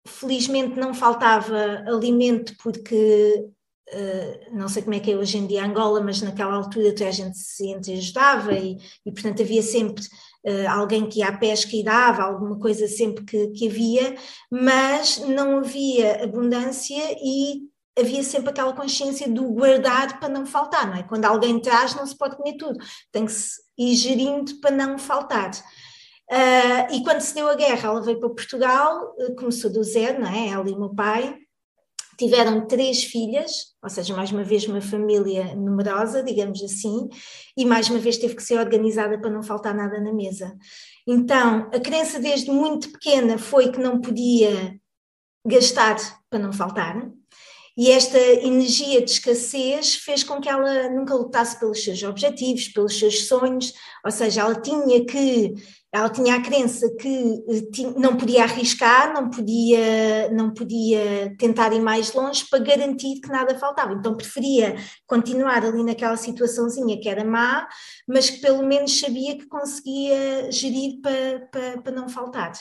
felizmente 0.07 0.79
não 0.79 0.95
faltava 0.95 1.85
alimento 1.87 2.55
porque 2.63 3.47
uh, 3.93 4.57
não 4.57 4.69
sei 4.69 4.83
como 4.83 4.95
é 4.95 5.01
que 5.01 5.13
é 5.13 5.17
hoje 5.17 5.39
em 5.39 5.47
dia 5.47 5.65
Angola, 5.65 6.01
mas 6.01 6.23
naquela 6.23 6.55
altura 6.55 6.95
toda 6.95 7.09
a 7.09 7.13
gente 7.13 7.37
se 7.39 7.69
entreajudava 7.69 8.53
e, 8.55 8.77
e 9.05 9.13
portanto 9.13 9.43
havia 9.43 9.63
sempre 9.63 10.03
uh, 10.47 10.69
alguém 10.71 11.09
que 11.09 11.21
ia 11.21 11.29
à 11.29 11.37
pesca 11.37 11.77
e 11.77 11.85
dava 11.85 12.23
alguma 12.23 12.59
coisa 12.59 12.89
sempre 12.89 13.25
que, 13.25 13.49
que 13.49 13.69
havia, 13.69 14.17
mas 14.51 15.19
não 15.19 15.59
havia 15.59 16.25
abundância 16.25 17.03
e 17.23 17.69
havia 17.99 18.23
sempre 18.23 18.51
aquela 18.51 18.73
consciência 18.73 19.29
do 19.29 19.45
guardar 19.53 20.19
para 20.19 20.29
não 20.29 20.47
faltar, 20.47 20.87
não 20.87 20.97
é? 20.97 21.03
Quando 21.03 21.25
alguém 21.25 21.61
traz 21.61 21.95
não 21.95 22.07
se 22.07 22.17
pode 22.17 22.37
comer 22.37 22.57
tudo, 22.57 22.79
tem 23.13 23.27
que 23.27 23.33
se 23.33 23.61
ir 23.77 23.95
gerindo 23.95 24.61
para 24.61 24.71
não 24.71 24.99
faltar. 24.99 25.51
Uh, 26.31 26.95
e 26.95 27.03
quando 27.03 27.21
se 27.21 27.35
deu 27.35 27.49
a 27.49 27.57
guerra, 27.57 27.89
ela 27.89 28.03
veio 28.03 28.21
para 28.21 28.29
Portugal, 28.29 29.17
uh, 29.19 29.35
começou 29.35 29.71
do 29.71 29.83
zero, 29.83 30.21
não 30.21 30.29
é? 30.29 30.49
Ela 30.49 30.69
e 30.69 30.73
o 30.73 30.79
meu 30.79 30.95
pai. 30.95 31.37
Tiveram 32.17 32.67
três 32.67 33.03
filhas, 33.03 33.75
ou 33.83 33.89
seja, 33.89 34.15
mais 34.15 34.31
uma 34.31 34.45
vez 34.45 34.69
uma 34.69 34.81
família 34.81 35.57
numerosa, 35.57 36.23
digamos 36.23 36.63
assim, 36.63 37.09
e 37.57 37.65
mais 37.65 37.89
uma 37.89 37.99
vez 37.99 38.19
teve 38.19 38.37
que 38.37 38.43
ser 38.43 38.59
organizada 38.59 39.19
para 39.19 39.31
não 39.31 39.43
faltar 39.43 39.75
nada 39.75 39.99
na 39.99 40.13
mesa. 40.13 40.55
Então, 41.09 41.71
a 41.73 41.81
crença 41.81 42.21
desde 42.21 42.51
muito 42.51 42.93
pequena 42.93 43.39
foi 43.39 43.73
que 43.73 43.81
não 43.81 44.03
podia 44.03 44.79
gastar 45.47 45.97
para 46.29 46.39
não 46.39 46.53
faltar, 46.53 47.11
e 47.77 47.91
esta 47.91 48.19
energia 48.19 49.03
de 49.03 49.11
escassez 49.11 49.95
fez 49.95 50.23
com 50.23 50.41
que 50.41 50.49
ela 50.49 50.89
nunca 50.91 51.15
lutasse 51.15 51.59
pelos 51.59 51.83
seus 51.83 52.03
objetivos, 52.03 52.69
pelos 52.69 52.99
seus 52.99 53.27
sonhos, 53.27 53.73
ou 54.05 54.11
seja, 54.11 54.43
ela 54.43 54.61
tinha 54.61 55.05
que 55.05 55.55
ela 55.93 56.09
tinha 56.09 56.37
a 56.37 56.41
crença 56.41 56.89
que 57.01 57.43
eh, 57.49 57.93
não 57.97 58.17
podia 58.17 58.45
arriscar, 58.45 59.13
não 59.13 59.29
podia, 59.29 60.31
não 60.31 60.55
podia 60.55 61.35
tentar 61.37 61.73
ir 61.73 61.81
mais 61.81 62.13
longe 62.15 62.45
para 62.49 62.61
garantir 62.61 63.21
que 63.21 63.29
nada 63.29 63.59
faltava. 63.59 63.93
Então 63.95 64.17
preferia 64.17 64.77
continuar 65.05 65.65
ali 65.65 65.83
naquela 65.83 66.17
situaçãozinha 66.17 67.01
que 67.01 67.09
era 67.09 67.25
má, 67.25 67.67
mas 68.07 68.31
que 68.31 68.41
pelo 68.41 68.63
menos 68.63 69.01
sabia 69.01 69.37
que 69.37 69.49
conseguia 69.49 70.51
gerir 70.53 71.01
para, 71.01 71.49
para, 71.51 71.83
para 71.83 71.93
não 71.93 72.09
faltar. 72.09 72.53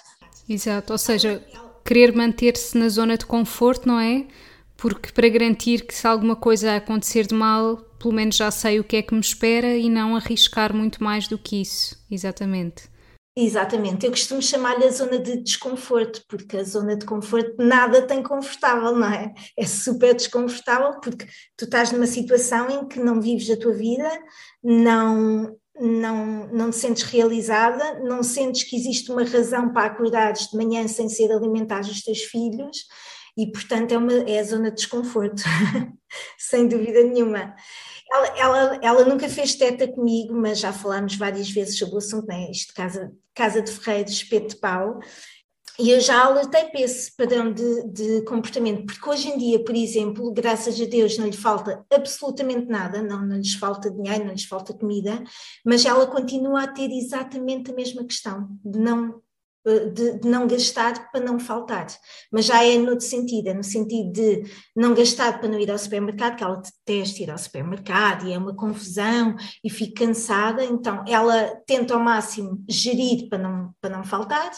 Exato, 0.48 0.94
ou 0.94 0.98
seja, 0.98 1.44
querer 1.86 2.16
manter-se 2.16 2.76
na 2.76 2.90
zona 2.90 3.16
de 3.16 3.28
conforto, 3.28 3.88
não 3.88 4.00
é? 4.00 4.26
Porque 4.80 5.12
para 5.12 5.28
garantir 5.28 5.86
que 5.86 5.94
se 5.94 6.08
alguma 6.08 6.38
coisa 6.38 6.78
acontecer 6.78 7.28
de 7.28 7.36
mal, 7.36 7.78
pelo 8.00 8.14
menos 8.14 8.38
já 8.38 8.50
sei 8.50 8.80
o 8.80 8.84
que 8.84 8.96
é 8.96 9.02
que 9.02 9.14
me 9.14 9.20
espera 9.20 9.76
e 9.76 9.90
não 9.90 10.16
arriscar 10.16 10.74
muito 10.74 11.04
mais 11.04 11.28
do 11.28 11.38
que 11.38 11.62
isso. 11.62 11.98
Exatamente. 12.10 12.90
Exatamente, 13.38 14.06
eu 14.06 14.12
costumo 14.12 14.42
chamar-lhe 14.42 14.84
a 14.84 14.92
zona 14.92 15.18
de 15.18 15.38
desconforto, 15.38 16.22
porque 16.28 16.58
a 16.58 16.64
zona 16.64 16.98
de 16.98 17.06
conforto 17.06 17.56
nada 17.58 18.02
tem 18.02 18.22
confortável, 18.22 18.94
não 18.94 19.08
é? 19.08 19.34
É 19.58 19.66
super 19.66 20.14
desconfortável 20.14 21.00
porque 21.00 21.26
tu 21.56 21.64
estás 21.64 21.92
numa 21.92 22.08
situação 22.08 22.70
em 22.70 22.88
que 22.88 23.00
não 23.00 23.22
vives 23.22 23.50
a 23.50 23.56
tua 23.56 23.72
vida, 23.72 24.10
não, 24.62 25.56
não, 25.80 26.48
não 26.48 26.70
te 26.70 26.78
sentes 26.78 27.04
realizada, 27.04 28.02
não 28.02 28.24
sentes 28.24 28.64
que 28.64 28.76
existe 28.76 29.10
uma 29.10 29.24
razão 29.24 29.72
para 29.72 29.86
acordares 29.88 30.50
de 30.50 30.58
manhã 30.58 30.86
sem 30.88 31.08
ser 31.08 31.32
alimentares 31.32 31.90
os 31.90 32.02
teus 32.02 32.24
filhos 32.24 32.80
e, 33.40 33.50
portanto, 33.52 33.94
é, 33.94 33.98
uma, 33.98 34.14
é 34.14 34.40
a 34.40 34.44
zona 34.44 34.70
de 34.70 34.76
desconforto, 34.76 35.42
sem 36.38 36.68
dúvida 36.68 37.02
nenhuma. 37.04 37.56
Ela, 38.12 38.28
ela, 38.38 38.80
ela, 38.82 39.06
nunca 39.06 39.30
fez 39.30 39.56
teta 39.56 39.88
comigo, 39.88 40.34
mas 40.34 40.60
já 40.60 40.74
falámos 40.74 41.16
várias 41.16 41.50
vezes 41.50 41.78
sobre 41.78 41.96
o 41.96 42.00
assunto, 42.00 42.28
né? 42.28 42.52
isto 42.52 42.74
casa, 42.74 43.14
casa 43.34 43.62
de 43.62 43.72
ferreiro, 43.72 44.10
espeto 44.10 44.50
de 44.50 44.56
pau, 44.58 45.00
e 45.80 45.92
eu 45.92 46.02
já 46.02 46.26
alertei 46.26 46.66
para 46.66 46.82
esse 46.82 47.16
padrão 47.16 47.54
de, 47.54 47.88
de, 47.88 48.22
comportamento, 48.24 48.86
porque 48.86 49.10
hoje 49.10 49.30
em 49.30 49.38
dia, 49.38 49.64
por 49.64 49.74
exemplo, 49.74 50.34
graças 50.34 50.82
a 50.82 50.84
Deus 50.84 51.18
não 51.18 51.28
lhe 51.28 51.38
falta 51.38 51.86
absolutamente 51.90 52.68
nada, 52.68 53.02
não, 53.02 53.26
não 53.26 53.38
lhes 53.38 53.54
falta 53.54 53.90
dinheiro, 53.90 54.26
não 54.26 54.34
lhes 54.34 54.44
falta 54.44 54.74
comida, 54.74 55.24
mas 55.66 55.86
ela 55.86 56.06
continua 56.06 56.64
a 56.64 56.68
ter 56.68 56.92
exatamente 56.92 57.72
a 57.72 57.74
mesma 57.74 58.04
questão, 58.04 58.50
de 58.66 58.78
não 58.78 59.22
de, 59.92 60.20
de, 60.20 60.28
não 60.28 60.48
gastar 60.48 61.12
para 61.12 61.22
não 61.22 61.40
faltar, 61.40 61.88
mas 62.32 62.46
já 62.46 62.64
é 62.64 62.78
no 62.78 63.00
sentido, 63.00 63.48
é 63.48 63.54
no 63.54 63.64
sentido 63.64 64.12
de 64.12 64.44
não 64.76 64.94
gastar 64.94 65.40
para 65.40 65.50
não 65.50 65.60
ir 65.60 65.70
ao 65.70 65.78
supermercado, 65.78 66.36
que 66.36 66.44
ela 66.44 66.62
detesta 66.62 67.24
ir 67.24 67.32
ao 67.32 67.38
supermercado 67.38 68.28
e 68.28 68.34
é 68.34 68.38
uma 68.38 68.56
confusão 68.56 69.36
e 69.64 69.70
fica 69.70 70.06
cansada, 70.06 70.64
então 70.64 71.04
ela 71.08 71.56
tenta 71.66 71.94
ao 71.94 72.00
máximo 72.00 72.64
gerir 72.68 73.30
para 73.30 73.38
não, 73.38 73.74
para 73.82 73.98
não 73.98 74.04
faltar 74.04 74.52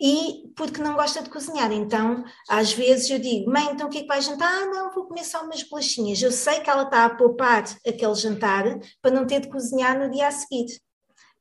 e 0.00 0.52
porque 0.56 0.82
não 0.82 0.94
gosta 0.94 1.22
de 1.22 1.30
cozinhar. 1.30 1.72
Então, 1.72 2.24
às 2.48 2.72
vezes 2.72 3.08
eu 3.10 3.18
digo, 3.18 3.50
mãe, 3.50 3.68
então 3.72 3.86
o 3.86 3.90
que 3.90 3.98
é 3.98 4.02
que 4.02 4.08
vai 4.08 4.20
jantar? 4.20 4.52
Ah, 4.52 4.66
não, 4.66 4.92
vou 4.92 5.06
comer 5.06 5.24
só 5.24 5.42
umas 5.42 5.62
bolachinhas. 5.62 6.20
Eu 6.20 6.32
sei 6.32 6.60
que 6.60 6.70
ela 6.70 6.82
está 6.82 7.04
a 7.04 7.14
poupar 7.14 7.64
aquele 7.86 8.14
jantar 8.14 8.64
para 9.00 9.10
não 9.10 9.26
ter 9.26 9.40
de 9.40 9.48
cozinhar 9.48 9.98
no 9.98 10.10
dia 10.10 10.28
a 10.28 10.32
seguir, 10.32 10.66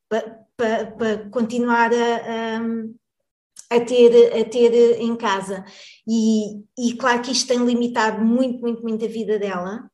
para, 0.07 0.39
para, 0.55 0.91
para 0.91 1.29
continuar 1.29 1.91
a, 1.93 2.61
a, 3.69 3.79
ter, 3.79 4.39
a 4.39 4.45
ter 4.45 4.99
em 4.99 5.15
casa. 5.15 5.63
E, 6.07 6.63
e 6.77 6.95
claro 6.95 7.21
que 7.21 7.31
isto 7.31 7.47
tem 7.47 7.65
limitado 7.65 8.23
muito, 8.23 8.59
muito, 8.59 8.81
muito 8.81 9.05
a 9.05 9.07
vida 9.07 9.39
dela. 9.39 9.89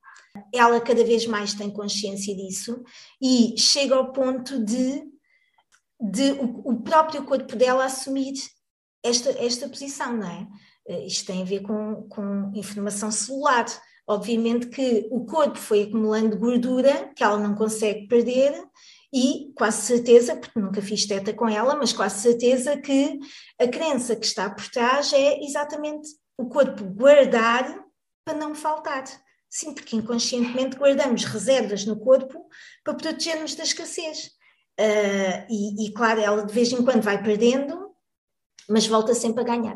Ela 0.54 0.80
cada 0.80 1.04
vez 1.04 1.26
mais 1.26 1.54
tem 1.54 1.70
consciência 1.70 2.36
disso 2.36 2.84
e 3.22 3.56
chega 3.58 3.96
ao 3.96 4.12
ponto 4.12 4.64
de 4.64 5.10
de 6.00 6.32
o, 6.32 6.62
o, 6.72 6.82
próprio 6.82 7.26
corpo 7.26 7.56
dela 7.58 7.84
assumir 7.84 8.34
esta, 9.04 9.32
esta 9.32 9.68
posição, 9.68 10.16
não 10.16 10.28
é? 10.28 10.48
Eh, 10.88 11.06
isto 11.06 11.26
tem 11.26 11.42
a 11.42 11.46
ver 11.46 11.62
com, 11.62 12.08
com 12.08 12.52
informação 12.56 13.12
celular. 13.12 13.66
Obviamente 14.08 14.68
que 14.68 15.08
o 15.12 15.26
corpo 15.26 15.58
foi 15.58 15.84
acumulando 15.84 16.38
gordura 16.38 17.12
que 17.16 17.24
ela 17.24 17.38
não 17.38 17.54
consegue 17.54 18.08
perder 18.08 18.64
e 19.12 19.52
quase 19.56 19.82
certeza, 19.82 20.36
porque 20.36 20.60
nunca 20.60 20.82
fiz 20.82 21.06
teta 21.06 21.34
com 21.34 21.48
ela, 21.48 21.76
mas 21.76 21.92
quase 21.92 22.22
certeza 22.22 22.78
que 22.78 23.20
a 23.60 23.68
crença 23.68 24.16
que 24.16 24.26
está 24.26 24.50
por 24.50 24.68
trás 24.70 25.12
é 25.14 25.40
exatamente 25.44 26.08
o 26.38 26.48
corpo 26.48 26.84
guardar 26.84 27.84
para 28.24 28.38
não 28.38 28.54
faltar. 28.54 29.04
Sim, 29.50 29.74
porque 29.74 29.96
inconscientemente 29.96 30.78
guardamos 30.78 31.26
reservas 31.26 31.86
no 31.86 32.00
corpo 32.00 32.48
para 32.84 32.94
protegermos 32.94 33.56
da 33.56 33.64
escassez. 33.64 34.28
Uh, 34.80 35.46
e, 35.50 35.88
e, 35.88 35.92
claro, 35.92 36.22
ela 36.22 36.46
de 36.46 36.54
vez 36.54 36.72
em 36.72 36.84
quando 36.84 37.02
vai 37.02 37.22
perdendo, 37.22 37.90
mas 38.70 38.86
volta 38.86 39.16
sempre 39.16 39.42
a 39.42 39.46
ganhar. 39.46 39.76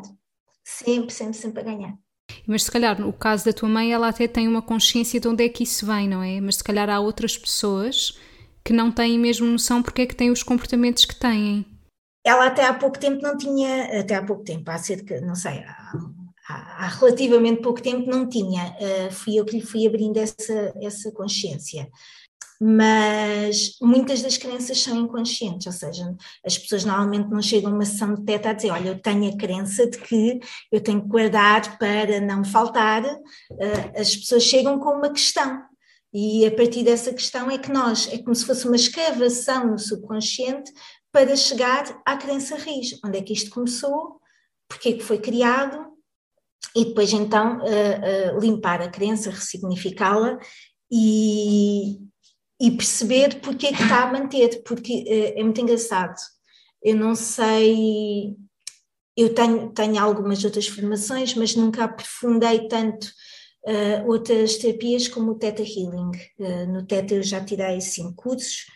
Sempre, 0.64 1.12
sempre, 1.12 1.34
sempre 1.34 1.60
a 1.60 1.64
ganhar. 1.64 1.94
Mas 2.46 2.62
se 2.62 2.70
calhar 2.70 2.98
no 2.98 3.12
caso 3.12 3.44
da 3.44 3.52
tua 3.52 3.68
mãe, 3.68 3.92
ela 3.92 4.08
até 4.08 4.28
tem 4.28 4.46
uma 4.46 4.62
consciência 4.62 5.18
de 5.20 5.26
onde 5.26 5.44
é 5.44 5.48
que 5.48 5.64
isso 5.64 5.84
vem, 5.84 6.08
não 6.08 6.22
é? 6.22 6.40
Mas 6.40 6.56
se 6.56 6.64
calhar 6.64 6.88
há 6.88 7.00
outras 7.00 7.36
pessoas 7.36 8.16
que 8.64 8.72
não 8.72 8.90
têm 8.90 9.18
mesmo 9.18 9.46
noção 9.46 9.82
porque 9.82 10.02
é 10.02 10.06
que 10.06 10.16
têm 10.16 10.30
os 10.30 10.42
comportamentos 10.42 11.04
que 11.04 11.14
têm. 11.14 11.66
Ela 12.24 12.46
até 12.46 12.64
há 12.64 12.72
pouco 12.72 12.98
tempo 12.98 13.20
não 13.22 13.36
tinha, 13.36 14.00
até 14.00 14.14
há 14.14 14.24
pouco 14.24 14.42
tempo, 14.42 14.70
há 14.70 14.78
cerca, 14.78 15.20
não 15.20 15.34
sei, 15.34 15.58
há, 15.58 15.92
há, 16.48 16.88
relativamente 16.88 17.60
pouco 17.60 17.82
tempo 17.82 18.10
não 18.10 18.26
tinha. 18.26 18.74
Uh, 18.80 19.12
fui 19.12 19.38
eu 19.38 19.44
que 19.44 19.58
lhe 19.58 19.64
fui 19.64 19.86
abrindo 19.86 20.16
essa, 20.16 20.72
essa 20.80 21.12
consciência 21.12 21.86
mas 22.60 23.76
muitas 23.82 24.22
das 24.22 24.38
crenças 24.38 24.80
são 24.80 24.96
inconscientes, 24.96 25.66
ou 25.66 25.72
seja, 25.72 26.14
as 26.44 26.56
pessoas 26.56 26.84
normalmente 26.84 27.28
não 27.28 27.42
chegam 27.42 27.72
a 27.72 27.74
uma 27.74 27.84
sessão 27.84 28.14
de 28.14 28.22
teta 28.22 28.50
a 28.50 28.52
dizer, 28.52 28.70
olha, 28.70 28.88
eu 28.88 28.98
tenho 28.98 29.32
a 29.32 29.36
crença 29.36 29.86
de 29.86 29.98
que 29.98 30.40
eu 30.70 30.80
tenho 30.80 31.02
que 31.02 31.08
guardar 31.08 31.78
para 31.78 32.20
não 32.20 32.44
faltar, 32.44 33.04
eh, 33.04 34.00
as 34.00 34.16
pessoas 34.16 34.44
chegam 34.44 34.78
com 34.78 34.90
uma 34.90 35.10
questão, 35.10 35.62
e 36.14 36.46
a 36.46 36.54
partir 36.54 36.84
dessa 36.84 37.12
questão 37.12 37.50
é 37.50 37.58
que 37.58 37.72
nós, 37.72 38.06
é 38.12 38.18
como 38.18 38.36
se 38.36 38.46
fosse 38.46 38.68
uma 38.68 38.76
escavação 38.76 39.72
no 39.72 39.78
subconsciente 39.78 40.72
para 41.10 41.34
chegar 41.34 42.00
à 42.06 42.16
crença 42.16 42.56
raiz, 42.56 42.96
onde 43.04 43.18
é 43.18 43.22
que 43.22 43.32
isto 43.32 43.50
começou, 43.50 44.20
porque 44.68 44.90
é 44.90 44.92
que 44.92 45.02
foi 45.02 45.18
criado, 45.18 45.92
e 46.74 46.84
depois 46.84 47.12
então 47.12 47.58
uh, 47.58 48.36
uh, 48.36 48.40
limpar 48.40 48.80
a 48.80 48.88
crença, 48.88 49.30
ressignificá-la 49.30 50.38
e, 50.90 51.98
e 52.60 52.70
perceber 52.70 53.40
porque 53.40 53.66
é 53.66 53.72
que 53.72 53.82
está 53.82 54.04
a 54.04 54.12
manter, 54.12 54.62
porque 54.62 55.04
é, 55.08 55.40
é 55.40 55.42
muito 55.42 55.60
engraçado. 55.60 56.14
Eu 56.80 56.94
não 56.94 57.16
sei, 57.16 58.36
eu 59.16 59.34
tenho, 59.34 59.72
tenho 59.72 60.00
algumas 60.00 60.44
outras 60.44 60.68
formações, 60.68 61.34
mas 61.34 61.56
nunca 61.56 61.84
aprofundei 61.84 62.68
tanto 62.68 63.08
uh, 63.66 64.08
outras 64.08 64.56
terapias 64.56 65.08
como 65.08 65.32
o 65.32 65.34
Theta 65.34 65.62
Healing. 65.62 66.10
Uh, 66.38 66.72
no 66.72 66.86
Theta 66.86 67.14
eu 67.14 67.22
já 67.22 67.44
tirei 67.44 67.80
cinco 67.80 68.14
cursos, 68.14 68.66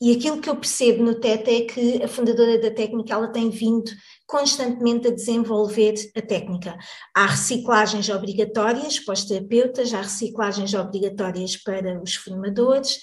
e 0.00 0.12
aquilo 0.12 0.40
que 0.40 0.48
eu 0.48 0.56
percebo 0.56 1.02
no 1.02 1.14
Theta 1.14 1.50
é 1.50 1.60
que 1.60 2.02
a 2.02 2.08
fundadora 2.08 2.58
da 2.58 2.70
técnica 2.70 3.12
ela 3.12 3.28
tem 3.28 3.50
vindo 3.50 3.90
constantemente 4.26 5.08
a 5.08 5.10
desenvolver 5.10 5.94
a 6.16 6.22
técnica. 6.22 6.78
Há 7.14 7.26
reciclagens 7.26 8.08
obrigatórias 8.08 8.98
para 8.98 9.12
os 9.12 9.24
terapeutas, 9.24 9.92
há 9.92 10.00
reciclagens 10.00 10.72
obrigatórias 10.72 11.56
para 11.56 12.00
os 12.00 12.14
formadores, 12.14 13.00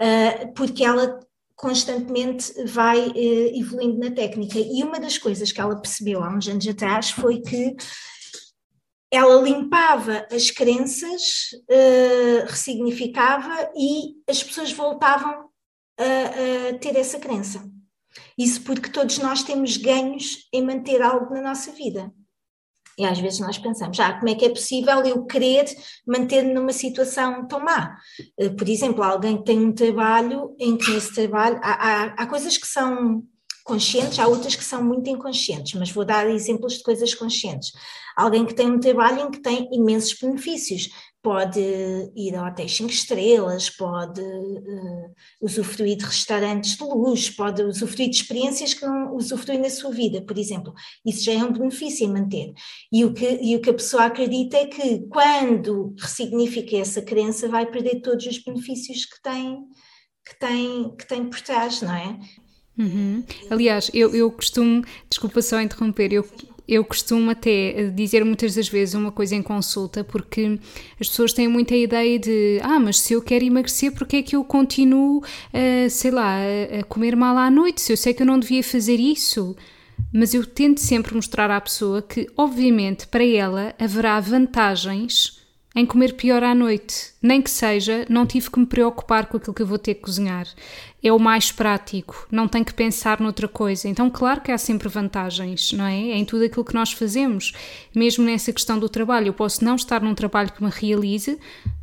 ah, 0.00 0.50
porque 0.56 0.82
ela 0.82 1.20
constantemente 1.54 2.52
vai 2.64 3.12
eh, 3.14 3.58
evoluindo 3.58 3.98
na 3.98 4.10
técnica. 4.10 4.58
E 4.58 4.82
uma 4.82 4.98
das 4.98 5.18
coisas 5.18 5.52
que 5.52 5.60
ela 5.60 5.76
percebeu 5.76 6.24
há 6.24 6.34
uns 6.34 6.48
anos 6.48 6.66
atrás 6.66 7.10
foi 7.10 7.40
que 7.42 7.76
ela 9.10 9.42
limpava 9.42 10.26
as 10.30 10.50
crenças, 10.50 11.50
uh, 11.68 12.46
ressignificava 12.46 13.70
e 13.76 14.14
as 14.28 14.42
pessoas 14.42 14.72
voltavam 14.72 15.50
a, 15.98 16.70
a 16.70 16.78
ter 16.78 16.96
essa 16.96 17.18
crença. 17.18 17.68
Isso 18.38 18.62
porque 18.62 18.90
todos 18.90 19.18
nós 19.18 19.42
temos 19.42 19.76
ganhos 19.76 20.48
em 20.52 20.64
manter 20.64 21.02
algo 21.02 21.34
na 21.34 21.42
nossa 21.42 21.72
vida. 21.72 22.12
E 22.98 23.04
às 23.04 23.18
vezes 23.18 23.40
nós 23.40 23.56
pensamos, 23.56 23.98
ah, 23.98 24.12
como 24.12 24.28
é 24.28 24.34
que 24.34 24.44
é 24.44 24.50
possível 24.50 25.00
eu 25.06 25.24
querer 25.24 25.64
manter-me 26.06 26.52
numa 26.52 26.72
situação 26.72 27.46
tão 27.46 27.60
má? 27.60 27.96
Eh, 28.38 28.50
por 28.50 28.68
exemplo, 28.68 29.02
alguém 29.02 29.38
que 29.38 29.44
tem 29.44 29.58
um 29.58 29.72
trabalho 29.72 30.54
em 30.58 30.76
que 30.76 30.90
nesse 30.90 31.14
trabalho 31.14 31.58
há, 31.62 31.72
há, 31.72 32.04
há 32.18 32.26
coisas 32.26 32.58
que 32.58 32.66
são 32.66 33.22
conscientes, 33.64 34.18
há 34.18 34.26
outras 34.26 34.54
que 34.54 34.64
são 34.64 34.82
muito 34.82 35.08
inconscientes, 35.08 35.74
mas 35.74 35.90
vou 35.90 36.04
dar 36.04 36.28
exemplos 36.28 36.74
de 36.74 36.82
coisas 36.82 37.14
conscientes. 37.14 37.72
Alguém 38.16 38.44
que 38.44 38.54
tem 38.54 38.70
um 38.70 38.80
trabalho 38.80 39.26
em 39.26 39.30
que 39.30 39.40
tem 39.40 39.68
imensos 39.72 40.18
benefícios, 40.20 40.90
pode 41.22 41.60
ir 42.16 42.34
a 42.34 42.46
hotéis 42.46 42.74
5 42.76 42.90
estrelas, 42.90 43.68
pode 43.68 44.20
uh, 44.20 45.14
usufruir 45.40 45.96
de 45.96 46.04
restaurantes 46.04 46.76
de 46.76 46.84
luxo, 46.84 47.36
pode 47.36 47.62
usufruir 47.62 48.08
de 48.08 48.16
experiências 48.16 48.72
que 48.72 48.86
não 48.86 49.14
usufrui 49.14 49.58
na 49.58 49.68
sua 49.68 49.90
vida, 49.90 50.22
por 50.22 50.38
exemplo. 50.38 50.72
Isso 51.04 51.24
já 51.24 51.32
é 51.32 51.44
um 51.44 51.52
benefício 51.52 52.06
em 52.06 52.12
manter. 52.12 52.52
E 52.90 53.04
o 53.04 53.12
que, 53.12 53.38
e 53.42 53.54
o 53.54 53.60
que 53.60 53.70
a 53.70 53.74
pessoa 53.74 54.04
acredita 54.04 54.56
é 54.56 54.66
que 54.66 55.06
quando 55.08 55.94
ressignifica 55.98 56.76
essa 56.76 57.02
crença 57.02 57.48
vai 57.48 57.66
perder 57.70 58.00
todos 58.00 58.24
os 58.26 58.38
benefícios 58.42 59.04
que 59.04 59.20
tem, 59.22 59.58
que 60.26 60.38
tem, 60.38 60.96
que 60.96 61.06
tem 61.06 61.28
por 61.28 61.40
trás, 61.42 61.82
não 61.82 61.94
é? 61.94 62.18
Uhum. 62.80 63.22
Aliás, 63.50 63.90
eu, 63.92 64.14
eu 64.14 64.30
costumo, 64.30 64.82
desculpa 65.08 65.42
só 65.42 65.60
interromper, 65.60 66.12
eu 66.12 66.26
eu 66.70 66.84
costumo 66.84 67.32
até 67.32 67.90
dizer 67.90 68.24
muitas 68.24 68.54
das 68.54 68.68
vezes 68.68 68.94
uma 68.94 69.10
coisa 69.10 69.34
em 69.34 69.42
consulta, 69.42 70.04
porque 70.04 70.56
as 71.00 71.08
pessoas 71.08 71.32
têm 71.32 71.48
muita 71.48 71.74
ideia 71.74 72.16
de 72.16 72.60
ah, 72.62 72.78
mas 72.78 73.00
se 73.00 73.12
eu 73.12 73.20
quero 73.20 73.44
emagrecer, 73.44 73.90
porque 73.90 74.18
é 74.18 74.22
que 74.22 74.36
eu 74.36 74.44
continuo, 74.44 75.20
sei 75.90 76.12
lá, 76.12 76.36
a 76.78 76.84
comer 76.84 77.16
mal 77.16 77.36
à 77.36 77.50
noite? 77.50 77.80
Se 77.80 77.92
eu 77.92 77.96
sei 77.96 78.14
que 78.14 78.22
eu 78.22 78.26
não 78.26 78.38
devia 78.38 78.62
fazer 78.62 79.00
isso. 79.00 79.56
Mas 80.12 80.32
eu 80.32 80.46
tento 80.46 80.78
sempre 80.78 81.14
mostrar 81.14 81.50
à 81.50 81.60
pessoa 81.60 82.00
que, 82.02 82.28
obviamente, 82.36 83.06
para 83.06 83.24
ela 83.24 83.74
haverá 83.78 84.18
vantagens 84.18 85.40
em 85.74 85.86
comer 85.86 86.14
pior 86.14 86.42
à 86.42 86.54
noite. 86.54 87.12
Nem 87.22 87.40
que 87.40 87.50
seja, 87.50 88.04
não 88.08 88.26
tive 88.26 88.50
que 88.50 88.58
me 88.58 88.66
preocupar 88.66 89.26
com 89.26 89.36
aquilo 89.36 89.54
que 89.54 89.62
eu 89.62 89.66
vou 89.66 89.78
ter 89.78 89.94
que 89.94 90.00
cozinhar. 90.02 90.46
É 91.02 91.10
o 91.10 91.18
mais 91.18 91.50
prático, 91.50 92.26
não 92.30 92.46
tenho 92.46 92.64
que 92.64 92.74
pensar 92.74 93.20
noutra 93.20 93.48
coisa. 93.48 93.88
Então, 93.88 94.10
claro 94.10 94.42
que 94.42 94.52
há 94.52 94.58
sempre 94.58 94.88
vantagens, 94.88 95.72
não 95.72 95.86
é? 95.86 95.96
Em 95.96 96.24
tudo 96.24 96.44
aquilo 96.44 96.64
que 96.64 96.74
nós 96.74 96.92
fazemos. 96.92 97.52
Mesmo 97.94 98.24
nessa 98.24 98.52
questão 98.52 98.78
do 98.78 98.88
trabalho, 98.88 99.28
eu 99.28 99.32
posso 99.32 99.64
não 99.64 99.76
estar 99.76 100.02
num 100.02 100.14
trabalho 100.14 100.52
que 100.52 100.62
me 100.62 100.70
realize, 100.70 101.38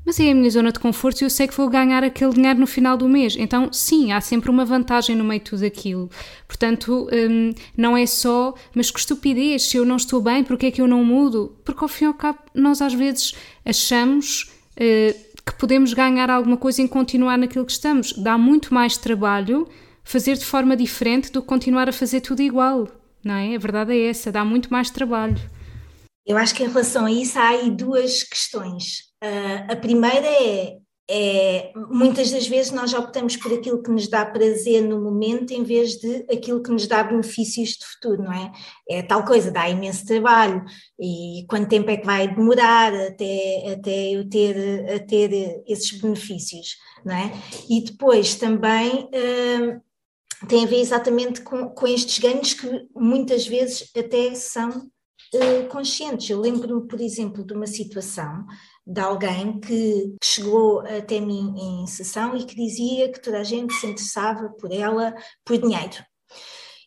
mas 0.05 0.19
é 0.19 0.29
a 0.31 0.35
minha 0.35 0.49
zona 0.49 0.71
de 0.71 0.79
conforto 0.79 1.21
e 1.21 1.25
eu 1.25 1.29
sei 1.29 1.47
que 1.47 1.57
vou 1.57 1.67
ganhar 1.67 2.03
aquele 2.03 2.33
dinheiro 2.33 2.59
no 2.59 2.67
final 2.67 2.95
do 2.95 3.09
mês. 3.09 3.35
Então, 3.37 3.73
sim, 3.73 4.11
há 4.11 4.21
sempre 4.21 4.51
uma 4.51 4.63
vantagem 4.63 5.15
no 5.15 5.23
meio 5.23 5.41
de 5.41 5.49
tudo 5.49 5.65
aquilo. 5.65 6.09
Portanto, 6.47 7.09
hum, 7.11 7.53
não 7.75 7.97
é 7.97 8.05
só, 8.05 8.53
mas 8.73 8.91
que 8.91 8.99
estupidez, 8.99 9.63
se 9.63 9.77
eu 9.77 9.85
não 9.85 9.95
estou 9.95 10.21
bem, 10.21 10.43
porque 10.43 10.67
é 10.67 10.71
que 10.71 10.81
eu 10.81 10.87
não 10.87 11.03
mudo? 11.03 11.57
Porque 11.65 11.83
ao 11.83 11.87
fim 11.87 12.05
e 12.05 12.07
ao 12.07 12.13
cabo, 12.13 12.39
nós 12.53 12.81
às 12.81 12.93
vezes 12.93 13.33
achamos. 13.65 14.51
Uh, 14.79 15.26
que 15.47 15.55
podemos 15.55 15.93
ganhar 15.93 16.29
alguma 16.29 16.57
coisa 16.57 16.81
em 16.81 16.87
continuar 16.87 17.37
naquilo 17.37 17.65
que 17.65 17.71
estamos. 17.71 18.11
Dá 18.13 18.37
muito 18.37 18.73
mais 18.73 18.97
trabalho 18.97 19.67
fazer 20.03 20.37
de 20.37 20.45
forma 20.45 20.75
diferente 20.75 21.31
do 21.31 21.41
que 21.41 21.47
continuar 21.47 21.89
a 21.89 21.93
fazer 21.93 22.21
tudo 22.21 22.41
igual, 22.41 22.87
não 23.23 23.35
é? 23.35 23.55
A 23.55 23.59
verdade 23.59 23.93
é 23.93 24.09
essa, 24.09 24.31
dá 24.31 24.43
muito 24.45 24.71
mais 24.71 24.89
trabalho. 24.89 25.37
Eu 26.25 26.37
acho 26.37 26.53
que 26.53 26.63
em 26.63 26.67
relação 26.67 27.05
a 27.05 27.11
isso 27.11 27.39
há 27.39 27.49
aí 27.49 27.71
duas 27.71 28.23
questões. 28.23 29.07
Uh, 29.23 29.71
a 29.71 29.75
primeira 29.75 30.27
é, 30.27 30.77
é, 31.09 31.71
muitas 31.89 32.31
das 32.31 32.47
vezes 32.47 32.71
nós 32.73 32.93
optamos 32.93 33.37
por 33.37 33.53
aquilo 33.53 33.81
que 33.81 33.89
nos 33.89 34.09
dá 34.09 34.25
prazer 34.25 34.81
no 34.83 35.01
momento 35.01 35.51
em 35.51 35.63
vez 35.63 35.95
de 35.95 36.25
aquilo 36.29 36.61
que 36.61 36.69
nos 36.69 36.85
dá 36.85 37.01
benefícios 37.01 37.69
de 37.69 37.85
futuro, 37.85 38.23
não 38.23 38.33
é? 38.33 38.51
É 38.89 39.01
tal 39.01 39.23
coisa, 39.23 39.49
dá 39.49 39.69
imenso 39.69 40.05
trabalho 40.05 40.65
e 40.99 41.45
quanto 41.49 41.69
tempo 41.69 41.89
é 41.89 41.97
que 41.97 42.05
vai 42.05 42.27
demorar 42.27 42.93
até, 42.93 43.71
até 43.71 44.11
eu 44.11 44.27
ter, 44.29 44.95
a 44.95 44.99
ter 44.99 45.63
esses 45.65 45.91
benefícios, 46.01 46.75
não 47.05 47.15
é? 47.15 47.31
E 47.69 47.81
depois 47.81 48.35
também 48.35 49.05
uh, 49.05 50.47
tem 50.47 50.65
a 50.65 50.67
ver 50.67 50.81
exatamente 50.81 51.39
com, 51.41 51.69
com 51.69 51.87
estes 51.87 52.19
ganhos 52.19 52.53
que 52.53 52.67
muitas 52.93 53.47
vezes 53.47 53.89
até 53.97 54.35
são 54.35 54.69
uh, 54.69 55.67
conscientes. 55.69 56.29
Eu 56.29 56.41
lembro-me, 56.41 56.85
por 56.85 56.99
exemplo, 56.99 57.45
de 57.45 57.53
uma 57.53 57.67
situação 57.67 58.45
de 58.87 59.01
alguém 59.01 59.59
que, 59.59 60.15
chegou 60.23 60.79
até 60.79 61.19
mim 61.19 61.53
em 61.57 61.87
sessão 61.87 62.37
e 62.37 62.45
que 62.45 62.55
dizia 62.55 63.11
que 63.11 63.19
toda 63.19 63.39
a 63.39 63.43
gente 63.43 63.73
se 63.73 63.85
interessava 63.85 64.49
por 64.49 64.71
ela 64.71 65.13
por 65.43 65.57
dinheiro. 65.57 66.03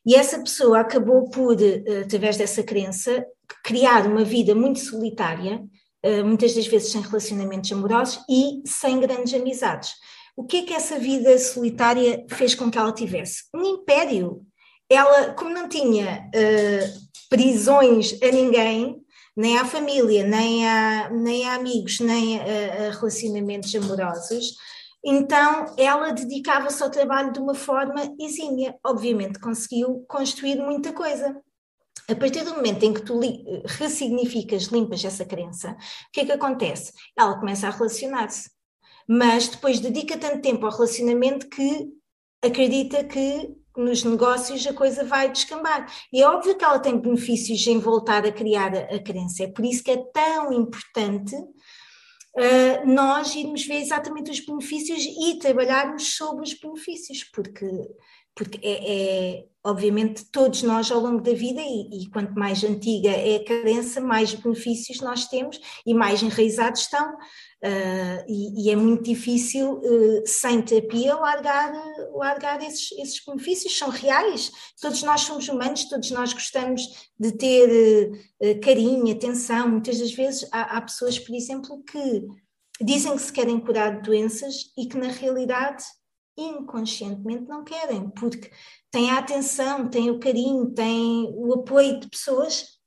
E 0.06 0.14
essa 0.14 0.38
pessoa 0.38 0.80
acabou 0.80 1.28
por, 1.28 1.60
eh, 1.60 2.02
através 2.04 2.38
dessa 2.38 2.62
crença, 2.62 3.24
criar 3.62 4.06
uma 4.06 4.24
vida 4.24 4.54
muito 4.54 4.78
solitária, 4.78 5.62
eh, 6.02 6.22
muitas 6.22 6.54
das 6.54 6.66
vezes 6.66 6.90
sem 6.90 7.02
relacionamentos 7.02 7.70
amorosos 7.70 8.24
e 8.28 8.62
sem 8.64 8.98
grandes 8.98 9.34
amizades. 9.34 9.92
O 10.34 10.44
que 10.44 10.58
é 10.58 10.62
que 10.62 10.72
essa 10.72 10.98
vida 10.98 11.38
solitária 11.38 12.24
fez 12.30 12.54
com 12.54 12.70
que 12.70 12.78
ela 12.78 12.92
tivesse? 12.92 13.44
Um 13.54 13.62
império. 13.62 14.40
Ela, 14.88 15.34
como 15.34 15.50
não 15.50 15.68
tinha 15.68 16.28
uh, 16.34 17.10
prisões 17.28 18.18
a 18.22 18.32
ninguém, 18.32 18.99
nem 19.36 19.58
à 19.58 19.64
família, 19.64 20.26
nem 20.26 20.68
a, 20.68 21.10
nem 21.10 21.48
a 21.48 21.54
amigos, 21.54 22.00
nem 22.00 22.38
a, 22.38 22.88
a 22.88 22.90
relacionamentos 22.90 23.74
amorosos, 23.74 24.56
então 25.04 25.74
ela 25.78 26.12
dedicava-se 26.12 26.82
ao 26.82 26.90
trabalho 26.90 27.32
de 27.32 27.38
uma 27.38 27.54
forma 27.54 28.14
exímia. 28.18 28.76
Obviamente 28.84 29.38
conseguiu 29.38 30.04
construir 30.06 30.56
muita 30.56 30.92
coisa. 30.92 31.40
A 32.08 32.14
partir 32.14 32.44
do 32.44 32.54
momento 32.54 32.82
em 32.82 32.92
que 32.92 33.02
tu 33.02 33.18
li, 33.18 33.44
ressignificas, 33.64 34.64
limpas 34.64 35.04
essa 35.04 35.24
crença, 35.24 35.70
o 35.72 35.76
que 36.12 36.20
é 36.20 36.26
que 36.26 36.32
acontece? 36.32 36.92
Ela 37.16 37.38
começa 37.38 37.68
a 37.68 37.70
relacionar-se, 37.70 38.50
mas 39.08 39.48
depois 39.48 39.80
dedica 39.80 40.18
tanto 40.18 40.42
tempo 40.42 40.66
ao 40.66 40.72
relacionamento 40.72 41.48
que 41.48 41.88
acredita 42.42 43.04
que 43.04 43.54
nos 43.80 44.04
negócios 44.04 44.66
a 44.66 44.72
coisa 44.72 45.04
vai 45.04 45.30
descambar. 45.30 45.90
E 46.12 46.22
é 46.22 46.28
óbvio 46.28 46.56
que 46.56 46.64
ela 46.64 46.78
tem 46.78 46.98
benefícios 46.98 47.66
em 47.66 47.78
voltar 47.78 48.24
a 48.24 48.32
criar 48.32 48.74
a, 48.74 48.96
a 48.96 49.02
crença, 49.02 49.44
é 49.44 49.48
por 49.48 49.64
isso 49.64 49.82
que 49.82 49.90
é 49.90 49.96
tão 50.12 50.52
importante 50.52 51.34
uh, 51.34 52.86
nós 52.86 53.34
irmos 53.34 53.64
ver 53.66 53.80
exatamente 53.80 54.30
os 54.30 54.40
benefícios 54.40 55.04
e 55.04 55.38
trabalharmos 55.38 56.16
sobre 56.16 56.44
os 56.44 56.54
benefícios, 56.54 57.24
porque 57.24 57.66
porque 58.32 58.58
é, 58.62 58.92
é, 59.38 59.44
obviamente 59.62 60.24
todos 60.30 60.62
nós 60.62 60.90
ao 60.90 61.00
longo 61.00 61.20
da 61.20 61.32
vida 61.32 61.60
e, 61.60 62.04
e, 62.04 62.10
quanto 62.10 62.32
mais 62.32 62.62
antiga 62.64 63.10
é 63.10 63.36
a 63.36 63.44
crença, 63.44 64.00
mais 64.00 64.32
benefícios 64.32 65.00
nós 65.00 65.26
temos 65.26 65.60
e 65.84 65.92
mais 65.92 66.22
enraizados 66.22 66.82
estão 66.82 67.16
e, 68.26 68.64
e, 68.64 68.70
é 68.70 68.76
muito 68.76 69.04
difícil 69.04 69.74
uh, 69.74 70.22
sem 70.26 70.62
terapia 70.62 71.14
largar, 71.14 71.72
largar 72.14 72.62
esses, 72.62 72.90
esses, 72.92 73.22
benefícios, 73.24 73.76
são 73.76 73.90
reais, 73.90 74.50
todos 74.80 75.02
nós 75.02 75.22
somos 75.22 75.46
humanos, 75.48 75.84
todos 75.84 76.10
nós 76.10 76.32
gostamos 76.32 77.10
de 77.18 77.32
ter 77.32 78.10
uh, 78.42 78.60
carinho, 78.60 79.12
atenção, 79.12 79.68
muitas 79.68 79.98
das 79.98 80.12
vezes 80.12 80.48
há, 80.50 80.78
há 80.78 80.80
pessoas, 80.80 81.18
por 81.18 81.34
exemplo, 81.34 81.82
que 81.84 82.26
dizem 82.80 83.12
que 83.12 83.22
se 83.22 83.32
querem 83.32 83.60
curar 83.60 83.96
de 83.96 84.02
doenças 84.02 84.72
e 84.78 84.86
que 84.86 84.96
na 84.96 85.08
realidade 85.08 85.84
inconscientemente 86.36 87.46
não 87.46 87.62
querem, 87.62 88.08
porque 88.10 88.50
têm 88.90 89.10
a 89.10 89.18
atenção, 89.18 89.88
têm 89.88 90.10
o 90.10 90.18
carinho, 90.18 90.70
têm 90.70 91.30
o 91.34 91.52
apoio 91.54 92.00
de 92.00 92.08
pessoas 92.08 92.78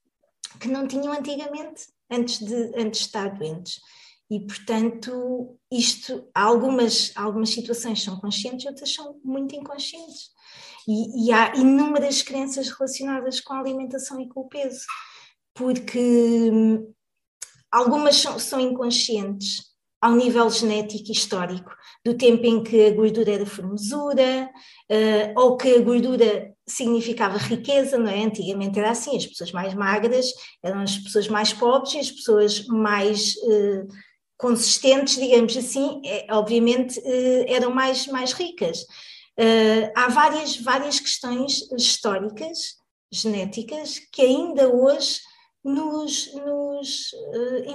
que 0.60 0.68
não 0.68 0.88
tinham 0.88 1.14
antigamente, 1.14 1.84
antes 2.10 2.40
de, 2.40 2.72
antes 2.76 3.02
de 3.02 3.06
estar 3.06 3.30
doentes. 3.30 3.80
E, 4.34 4.40
portanto, 4.40 5.60
isto, 5.72 6.28
algumas, 6.34 7.12
algumas 7.16 7.52
situações 7.52 8.02
são 8.02 8.20
conscientes, 8.20 8.66
outras 8.66 8.92
são 8.92 9.20
muito 9.24 9.56
inconscientes. 9.56 10.32
E, 10.88 11.28
e 11.28 11.32
há 11.32 11.56
inúmeras 11.56 12.24
crenças 12.24 12.68
relacionadas 12.70 13.40
com 13.40 13.54
a 13.54 13.60
alimentação 13.60 14.20
e 14.20 14.28
com 14.28 14.40
o 14.40 14.48
peso, 14.48 14.88
porque 15.54 16.00
hum, 16.52 16.92
algumas 17.72 18.16
são, 18.16 18.40
são 18.40 18.60
inconscientes, 18.60 19.72
ao 20.02 20.16
nível 20.16 20.50
genético 20.50 21.10
e 21.10 21.12
histórico, 21.12 21.72
do 22.04 22.18
tempo 22.18 22.44
em 22.44 22.64
que 22.64 22.88
a 22.88 22.92
gordura 22.92 23.34
era 23.34 23.46
formosura, 23.46 24.50
uh, 24.92 25.40
ou 25.40 25.56
que 25.58 25.76
a 25.76 25.80
gordura 25.80 26.52
significava 26.68 27.38
riqueza, 27.38 28.00
não 28.00 28.10
é? 28.10 28.24
Antigamente 28.24 28.80
era 28.80 28.90
assim, 28.90 29.16
as 29.16 29.28
pessoas 29.28 29.52
mais 29.52 29.76
magras 29.76 30.26
eram 30.64 30.82
as 30.82 30.98
pessoas 30.98 31.28
mais 31.28 31.54
pobres 31.54 31.94
e 31.94 32.00
as 32.00 32.12
pessoas 32.12 32.66
mais 32.68 33.36
uh, 33.44 33.88
consistentes, 34.38 35.16
digamos 35.16 35.56
assim, 35.56 36.02
é, 36.06 36.28
obviamente 36.32 37.00
uh, 37.00 37.46
eram 37.48 37.74
mais, 37.74 38.08
mais 38.08 38.34
ricas. 38.34 38.86
há 39.96 40.10
várias, 40.10 40.58
várias 40.58 41.00
questões 41.00 41.62
históricas, 41.72 42.76
genéticas, 43.12 44.00
que 44.12 44.22
ainda 44.22 44.68
hoje 44.68 45.20
nos, 45.64 46.34
nos 46.34 47.12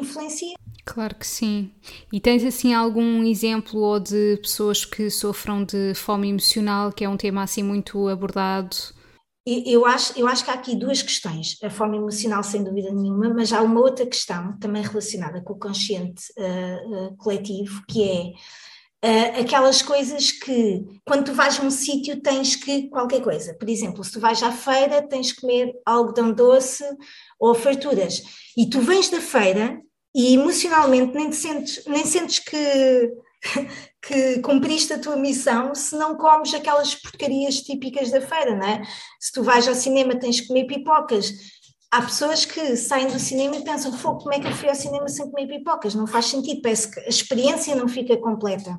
influenciam. 0.01 0.55
Claro 0.85 1.15
que 1.17 1.27
sim. 1.27 1.73
E 2.13 2.21
tens 2.21 2.45
assim 2.45 2.75
algum 2.75 3.23
exemplo 3.25 3.81
ou 3.81 3.99
de 3.99 4.37
pessoas 4.39 4.85
que 4.85 5.11
sofram 5.11 5.65
de 5.65 5.95
fome 5.95 6.29
emocional, 6.29 6.93
que 6.93 7.05
é 7.05 7.09
um 7.09 7.17
tema 7.17 7.43
assim 7.43 7.63
muito 7.63 8.09
abordado? 8.09 8.77
Eu 9.67 9.87
acho, 9.87 10.19
eu 10.19 10.29
acho 10.29 10.45
que 10.45 10.51
há 10.51 10.55
aqui 10.55 10.77
duas 10.77 11.01
questões. 11.01 11.57
A 11.63 11.71
fome 11.71 11.97
emocional, 11.97 12.43
sem 12.43 12.63
dúvida 12.63 12.93
nenhuma, 12.93 13.33
mas 13.33 13.53
há 13.53 13.63
uma 13.63 13.81
outra 13.81 14.05
questão 14.05 14.59
também 14.59 14.83
relacionada 14.83 15.41
com 15.43 15.55
o 15.55 15.59
consciente 15.59 16.25
uh, 16.37 17.07
uh, 17.07 17.17
coletivo, 17.17 17.83
que 17.89 18.03
é 18.03 18.33
Uh, 19.01 19.43
aquelas 19.43 19.81
coisas 19.81 20.33
que, 20.33 20.85
quando 21.07 21.27
tu 21.27 21.33
vais 21.33 21.61
a 21.61 21.63
um 21.63 21.71
sítio, 21.71 22.21
tens 22.21 22.57
que 22.57 22.89
qualquer 22.89 23.23
coisa. 23.23 23.55
Por 23.55 23.69
exemplo, 23.69 24.03
se 24.03 24.11
tu 24.11 24.19
vais 24.19 24.43
à 24.43 24.51
feira, 24.51 25.07
tens 25.07 25.31
que 25.31 25.41
comer 25.41 25.73
algodão 25.87 26.33
doce 26.33 26.83
ou 27.39 27.55
farturas. 27.55 28.21
E 28.57 28.69
tu 28.69 28.81
vens 28.81 29.09
da 29.09 29.21
feira 29.21 29.81
e 30.13 30.35
emocionalmente 30.35 31.15
nem 31.15 31.31
sentes, 31.31 31.85
nem 31.87 32.05
sentes 32.05 32.41
que, 32.41 33.13
que 34.03 34.41
cumpriste 34.41 34.93
a 34.93 34.99
tua 34.99 35.17
missão 35.17 35.75
se 35.75 35.97
não 35.97 36.17
comes 36.17 36.53
aquelas 36.55 36.95
porcarias 36.95 37.63
típicas 37.63 38.11
da 38.11 38.21
feira, 38.21 38.57
não 38.57 38.67
é? 38.67 38.83
Se 39.21 39.33
tu 39.33 39.43
vais 39.43 39.67
ao 39.69 39.75
cinema 39.75 40.19
tens 40.19 40.41
que 40.41 40.49
comer 40.49 40.67
pipocas. 40.67 41.33
Há 41.91 42.03
pessoas 42.03 42.45
que 42.45 42.77
saem 42.77 43.07
do 43.07 43.19
cinema 43.19 43.57
e 43.57 43.65
pensam, 43.65 43.93
Fogo, 43.93 44.19
como 44.19 44.35
é 44.35 44.41
que 44.41 44.47
eu 44.47 44.55
fui 44.55 44.69
ao 44.69 44.75
cinema 44.75 45.09
sem 45.09 45.31
comer 45.31 45.47
pipocas? 45.47 45.95
Não 45.95 46.07
faz 46.07 46.27
sentido, 46.27 46.61
parece 46.61 46.91
que 46.91 47.01
a 47.01 47.09
experiência 47.09 47.75
não 47.75 47.89
fica 47.89 48.17
completa. 48.19 48.79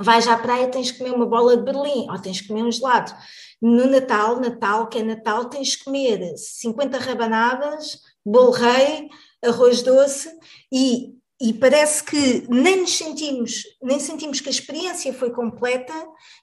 Vais 0.00 0.26
à 0.26 0.36
praia, 0.36 0.68
tens 0.68 0.90
que 0.90 0.98
comer 0.98 1.14
uma 1.14 1.26
bola 1.26 1.56
de 1.56 1.62
Berlim, 1.62 2.10
ou 2.10 2.18
tens 2.18 2.40
que 2.40 2.48
comer 2.48 2.64
um 2.64 2.72
gelado. 2.72 3.14
No 3.60 3.86
Natal, 3.86 4.40
Natal, 4.40 4.88
que 4.88 4.98
é 4.98 5.02
Natal, 5.04 5.44
tens 5.44 5.76
que 5.76 5.84
comer 5.84 6.36
50 6.36 6.98
rabanadas, 6.98 8.00
bolo 8.24 8.50
rei, 8.50 9.08
arroz 9.44 9.82
doce 9.82 10.28
e, 10.72 11.14
e 11.42 11.52
parece 11.52 12.04
que 12.04 12.46
nem 12.48 12.82
nos 12.82 12.96
sentimos, 12.96 13.64
nem 13.82 13.98
sentimos 13.98 14.40
que 14.40 14.48
a 14.48 14.52
experiência 14.52 15.12
foi 15.12 15.32
completa 15.32 15.92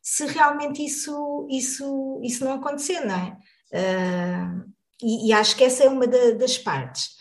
se 0.04 0.26
realmente 0.26 0.84
isso, 0.84 1.48
isso, 1.50 2.20
isso 2.22 2.44
não 2.44 2.56
acontecer, 2.56 3.00
não 3.06 3.16
é? 3.16 3.38
Uh, 3.72 4.70
e, 5.02 5.30
e, 5.30 5.34
acho 5.34 5.56
que 5.56 5.64
essa 5.64 5.86
é 5.86 5.88
uma 5.88 6.06
da, 6.06 6.32
das 6.32 6.58
partes. 6.58 7.12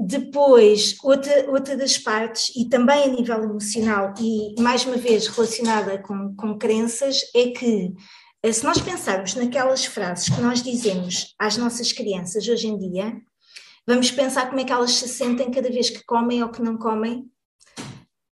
Depois, 0.00 0.96
outra, 1.02 1.50
outra 1.50 1.76
das 1.76 1.98
partes, 1.98 2.50
e 2.56 2.66
também 2.70 3.04
a 3.04 3.08
nível 3.08 3.42
emocional, 3.42 4.14
e 4.18 4.54
mais 4.62 4.86
uma 4.86 4.96
vez 4.96 5.26
relacionada 5.26 5.98
com, 5.98 6.34
com 6.34 6.56
crenças, 6.56 7.20
é 7.34 7.48
que 7.48 7.92
eh, 8.42 8.52
se 8.52 8.64
nós 8.64 8.80
pensarmos 8.80 9.34
naquelas 9.34 9.84
frases 9.84 10.30
que 10.30 10.40
nós 10.40 10.62
dizemos 10.62 11.34
às 11.38 11.58
nossas 11.58 11.92
crianças 11.92 12.48
hoje 12.48 12.68
em 12.68 12.78
dia, 12.78 13.20
Vamos 13.86 14.10
pensar 14.10 14.48
como 14.48 14.60
é 14.60 14.64
que 14.64 14.72
elas 14.72 14.92
se 14.92 15.08
sentem 15.08 15.50
cada 15.50 15.68
vez 15.68 15.90
que 15.90 16.04
comem 16.04 16.42
ou 16.42 16.50
que 16.50 16.62
não 16.62 16.78
comem 16.78 17.28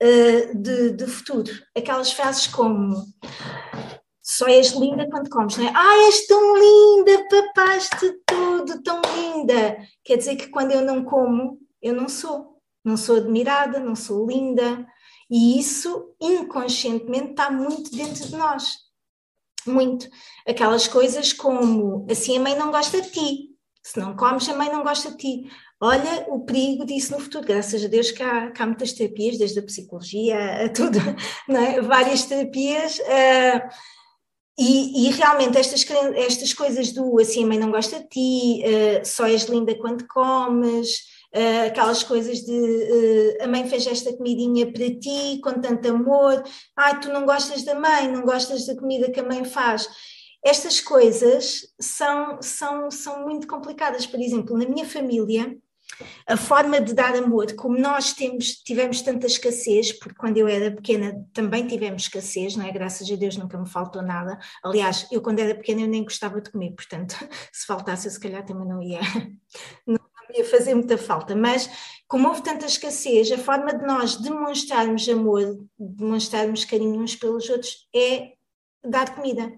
uh, 0.02 0.58
de, 0.58 0.92
de 0.92 1.08
futuro. 1.08 1.52
Aquelas 1.76 2.12
frases 2.12 2.48
como 2.48 3.04
só 4.22 4.48
és 4.48 4.74
linda 4.74 5.10
quando 5.10 5.30
comes, 5.30 5.58
não 5.58 5.68
é? 5.68 5.74
Ah, 5.76 6.06
és 6.06 6.28
tão 6.28 6.56
linda, 6.56 7.28
papaste 7.30 8.14
tudo, 8.28 8.84
tão 8.84 9.02
linda. 9.16 9.78
Quer 10.04 10.18
dizer 10.18 10.36
que 10.36 10.50
quando 10.50 10.72
eu 10.72 10.82
não 10.82 11.04
como, 11.04 11.60
eu 11.82 11.94
não 11.94 12.08
sou. 12.08 12.60
Não 12.86 12.96
sou 12.96 13.18
admirada, 13.18 13.80
não 13.80 13.96
sou 13.96 14.28
linda. 14.28 14.86
E 15.30 15.60
isso, 15.60 16.16
inconscientemente, 16.22 17.32
está 17.32 17.50
muito 17.50 17.92
dentro 17.92 18.28
de 18.28 18.36
nós. 18.36 18.78
Muito. 19.66 20.08
Aquelas 20.48 20.88
coisas 20.88 21.34
como, 21.34 22.06
assim 22.10 22.38
a 22.38 22.40
mãe 22.40 22.56
não 22.56 22.72
gosta 22.72 23.02
de 23.02 23.12
ti. 23.12 23.49
Se 23.92 24.00
não 24.00 24.16
comes, 24.16 24.48
a 24.48 24.56
mãe 24.56 24.72
não 24.72 24.84
gosta 24.84 25.10
de 25.10 25.18
ti. 25.18 25.52
Olha 25.82 26.26
o 26.28 26.42
perigo 26.42 26.86
disso 26.86 27.12
no 27.12 27.20
futuro. 27.20 27.48
Graças 27.48 27.84
a 27.84 27.88
Deus 27.88 28.12
que 28.12 28.22
há, 28.22 28.52
que 28.52 28.62
há 28.62 28.66
muitas 28.68 28.94
terapias, 28.94 29.40
desde 29.40 29.58
a 29.58 29.64
psicologia 29.64 30.66
a 30.66 30.70
tudo, 30.70 31.00
é? 31.50 31.82
várias 31.82 32.24
terapias. 32.26 33.00
Uh, 33.00 33.68
e, 34.60 35.08
e, 35.08 35.12
realmente 35.12 35.58
estas, 35.58 35.84
estas 36.16 36.54
coisas 36.54 36.92
do 36.92 37.20
assim 37.20 37.44
a 37.44 37.48
mãe 37.48 37.58
não 37.58 37.72
gosta 37.72 38.00
de 38.00 38.10
ti, 38.10 38.64
uh, 38.64 39.04
só 39.04 39.26
és 39.26 39.46
linda 39.46 39.74
quando 39.74 40.06
comes, 40.08 40.98
uh, 41.34 41.68
aquelas 41.68 42.04
coisas 42.04 42.42
de 42.42 42.52
uh, 42.52 43.44
a 43.44 43.48
mãe 43.48 43.68
fez 43.68 43.88
esta 43.88 44.14
comidinha 44.16 44.72
para 44.72 44.88
ti 45.00 45.40
com 45.42 45.54
tanto 45.54 45.90
amor, 45.90 46.44
ai 46.78 47.00
tu 47.00 47.08
não 47.10 47.26
gostas 47.26 47.64
da 47.64 47.74
mãe, 47.74 48.08
não 48.08 48.22
gostas 48.22 48.68
da 48.68 48.76
comida 48.76 49.10
que 49.10 49.20
a 49.20 49.24
mãe 49.24 49.44
faz 49.46 49.88
estas 50.44 50.80
coisas 50.80 51.68
são, 51.80 52.42
são, 52.42 52.92
são 52.92 53.24
muito 53.24 53.48
complicadas. 53.48 54.06
Por 54.06 54.20
exemplo, 54.20 54.58
na 54.58 54.66
minha 54.66 54.86
família, 54.86 55.58
a 56.28 56.38
forma 56.38 56.80
de 56.80 56.94
dar 56.94 57.16
amor, 57.16 57.54
como 57.56 57.78
nós 57.78 58.14
temos, 58.14 58.54
tivemos 58.56 59.02
tanta 59.02 59.28
escassez, 59.28 59.92
porque 59.92 60.16
quando 60.16 60.38
eu 60.38 60.48
era 60.48 60.72
pequena 60.72 61.26
também 61.34 61.68
tivemos 61.68 62.04
escassez, 62.04 62.56
não 62.56 62.66
é? 62.66 62.72
Graças 62.72 63.10
a 63.12 63.16
Deus 63.16 63.36
nunca 63.36 63.58
me 63.58 63.68
faltou 63.68 64.02
nada. 64.02 64.38
Aliás, 64.64 65.08
eu 65.12 65.22
quando 65.22 65.40
era 65.40 65.56
pequena 65.56 65.82
eu 65.82 65.88
nem 65.88 66.04
gostava 66.04 66.40
de 66.40 66.52
comer, 66.52 66.72
portanto, 66.72 67.16
se 67.52 67.66
faltasse 67.66 68.08
eu 68.08 68.12
se 68.12 68.20
calhar 68.20 68.46
também 68.46 68.68
não 68.68 68.82
ia, 68.82 69.00
não 69.86 70.00
ia 70.34 70.46
fazer 70.46 70.74
muita 70.74 70.98
falta. 70.98 71.36
Mas 71.36 71.70
como 72.08 72.28
houve 72.28 72.44
tanta 72.44 72.66
escassez, 72.66 73.32
a 73.32 73.38
forma 73.38 73.74
de 73.74 73.86
nós 73.86 74.16
demonstrarmos 74.16 75.08
amor, 75.10 75.60
demonstrarmos 75.78 76.66
carinho 76.66 77.02
uns 77.02 77.16
pelos 77.16 77.50
outros 77.50 77.88
é 77.94 78.34
dar 78.84 79.14
comida. 79.16 79.52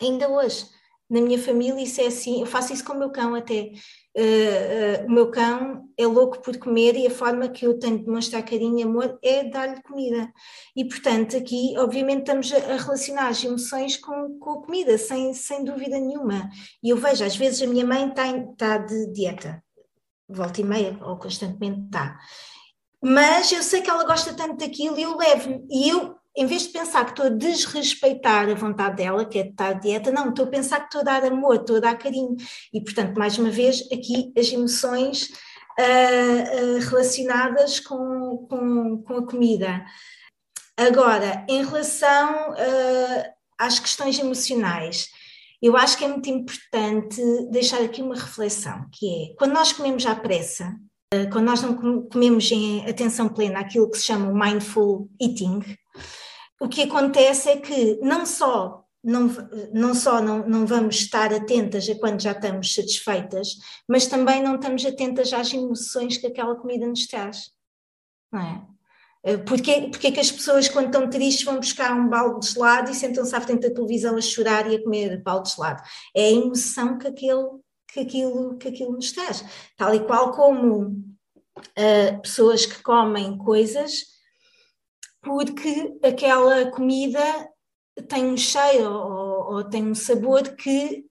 Ainda 0.00 0.28
hoje 0.28 0.66
na 1.10 1.20
minha 1.20 1.42
família 1.42 1.82
isso 1.82 2.00
é 2.00 2.06
assim, 2.06 2.40
eu 2.40 2.46
faço 2.46 2.72
isso 2.72 2.84
com 2.84 2.92
o 2.92 2.98
meu 2.98 3.10
cão 3.10 3.34
até. 3.34 3.72
Uh, 4.16 5.02
uh, 5.02 5.06
o 5.06 5.10
meu 5.10 5.30
cão 5.30 5.88
é 5.98 6.06
louco 6.06 6.40
por 6.40 6.56
comer 6.56 6.94
e 6.94 7.06
a 7.06 7.10
forma 7.10 7.48
que 7.48 7.66
eu 7.66 7.78
tenho 7.80 7.98
de 7.98 8.04
demonstrar 8.04 8.44
carinho 8.44 8.78
e 8.78 8.82
amor 8.84 9.18
é 9.20 9.42
dar-lhe 9.42 9.82
comida. 9.82 10.32
E, 10.74 10.84
portanto, 10.84 11.36
aqui, 11.36 11.74
obviamente, 11.76 12.20
estamos 12.20 12.52
a, 12.52 12.76
relacionar 12.76 13.28
as 13.28 13.42
emoções 13.42 13.96
com, 13.96 14.38
com 14.38 14.50
a 14.50 14.62
comida, 14.62 14.96
sem, 14.96 15.34
sem 15.34 15.64
dúvida 15.64 15.98
nenhuma. 15.98 16.48
E 16.80 16.90
eu 16.90 16.96
vejo, 16.96 17.24
às 17.24 17.36
vezes, 17.36 17.60
a 17.60 17.66
minha 17.66 17.84
mãe 17.84 18.08
está, 18.08 18.28
está 18.36 18.78
de 18.78 19.12
dieta, 19.12 19.62
volta 20.28 20.60
e 20.60 20.64
meia, 20.64 20.96
ou 21.02 21.18
constantemente 21.18 21.80
está. 21.86 22.18
Mas 23.02 23.50
eu 23.50 23.64
sei 23.64 23.80
que 23.80 23.90
ela 23.90 24.04
gosta 24.04 24.32
tanto 24.32 24.58
daquilo 24.58 24.96
e 24.96 25.02
eu 25.02 25.16
levo. 25.16 25.66
E 25.68 25.88
eu 25.88 26.19
em 26.36 26.46
vez 26.46 26.62
de 26.62 26.68
pensar 26.68 27.04
que 27.04 27.10
estou 27.10 27.26
a 27.26 27.30
desrespeitar 27.30 28.48
a 28.48 28.54
vontade 28.54 28.96
dela, 28.96 29.24
que 29.24 29.38
é 29.38 29.42
de 29.42 29.50
estar 29.50 29.72
dieta, 29.72 30.12
não, 30.12 30.30
estou 30.30 30.46
a 30.46 30.48
pensar 30.48 30.80
que 30.80 30.86
estou 30.86 31.00
a 31.00 31.04
dar 31.04 31.24
amor, 31.24 31.56
estou 31.56 31.76
a 31.76 31.80
dar 31.80 31.98
carinho. 31.98 32.36
E, 32.72 32.80
portanto, 32.82 33.18
mais 33.18 33.36
uma 33.38 33.50
vez, 33.50 33.82
aqui 33.92 34.32
as 34.38 34.50
emoções 34.52 35.30
uh, 35.78 36.76
uh, 36.76 36.88
relacionadas 36.88 37.80
com, 37.80 38.46
com, 38.48 39.02
com, 39.02 39.16
a 39.16 39.26
comida. 39.26 39.84
Agora, 40.76 41.44
em 41.48 41.64
relação 41.64 42.52
uh, 42.52 43.24
às 43.58 43.78
questões 43.78 44.18
emocionais, 44.18 45.08
eu 45.60 45.76
acho 45.76 45.98
que 45.98 46.04
é 46.04 46.08
muito 46.08 46.30
importante 46.30 47.20
deixar 47.50 47.82
aqui 47.82 48.00
uma 48.00 48.14
reflexão, 48.14 48.86
que 48.92 49.06
é, 49.06 49.34
quando 49.36 49.52
nós 49.52 49.72
comemos 49.72 50.06
à 50.06 50.14
pressa, 50.14 50.74
quando 51.30 51.44
nós 51.44 51.60
não 51.60 52.08
comemos 52.08 52.50
em 52.50 52.88
atenção 52.88 53.28
plena 53.28 53.58
aquilo 53.58 53.90
que 53.90 53.98
se 53.98 54.04
chama 54.04 54.32
mindful 54.32 55.10
eating, 55.20 55.60
o 56.60 56.68
que 56.68 56.82
acontece 56.82 57.48
é 57.48 57.56
que 57.56 57.98
não 58.02 58.26
só 58.26 58.84
não, 59.02 59.28
não 59.72 59.94
só 59.94 60.20
não, 60.20 60.46
não 60.46 60.66
vamos 60.66 60.96
estar 60.96 61.32
atentas 61.32 61.88
a 61.88 61.94
quando 61.98 62.20
já 62.20 62.32
estamos 62.32 62.74
satisfeitas, 62.74 63.56
mas 63.88 64.06
também 64.06 64.42
não 64.42 64.56
estamos 64.56 64.84
atentas 64.84 65.32
às 65.32 65.52
emoções 65.54 66.18
que 66.18 66.26
aquela 66.26 66.54
comida 66.54 66.86
nos 66.86 67.06
traz, 67.06 67.50
não 68.30 68.40
é? 68.40 68.66
Eh, 69.22 69.38
Porquê, 69.38 69.90
é 70.02 70.10
que 70.10 70.20
as 70.20 70.30
pessoas, 70.30 70.68
quando 70.68 70.86
estão 70.86 71.08
tristes, 71.08 71.44
vão 71.44 71.56
buscar 71.56 71.94
um 71.94 72.08
balde 72.08 72.46
de 72.46 72.52
gelado 72.52 72.90
e 72.90 72.94
sentam-se 72.94 73.34
à 73.34 73.40
frente 73.40 73.68
da 73.68 73.74
televisão 73.74 74.16
a 74.16 74.20
chorar 74.20 74.70
e 74.70 74.76
a 74.76 74.82
comer 74.82 75.22
balde 75.22 75.48
de 75.48 75.56
gelado? 75.56 75.82
É 76.14 76.26
a 76.26 76.32
emoção 76.32 76.98
que 76.98 77.06
aquele, 77.08 77.48
que 77.88 78.00
aquilo, 78.00 78.56
que 78.58 78.68
aquilo 78.68 78.92
nos 78.92 79.12
traz. 79.12 79.44
Tal 79.76 79.94
e 79.94 80.00
qual 80.00 80.32
como 80.32 80.88
uh, 81.58 82.22
pessoas 82.22 82.66
que 82.66 82.82
comem 82.82 83.36
coisas 83.38 84.19
porque 85.22 85.98
aquela 86.02 86.70
comida 86.70 87.20
tem 88.08 88.26
um 88.26 88.36
cheiro 88.36 88.90
ou, 88.90 89.54
ou 89.54 89.64
tem 89.64 89.84
um 89.84 89.94
sabor 89.94 90.42
que 90.56 91.04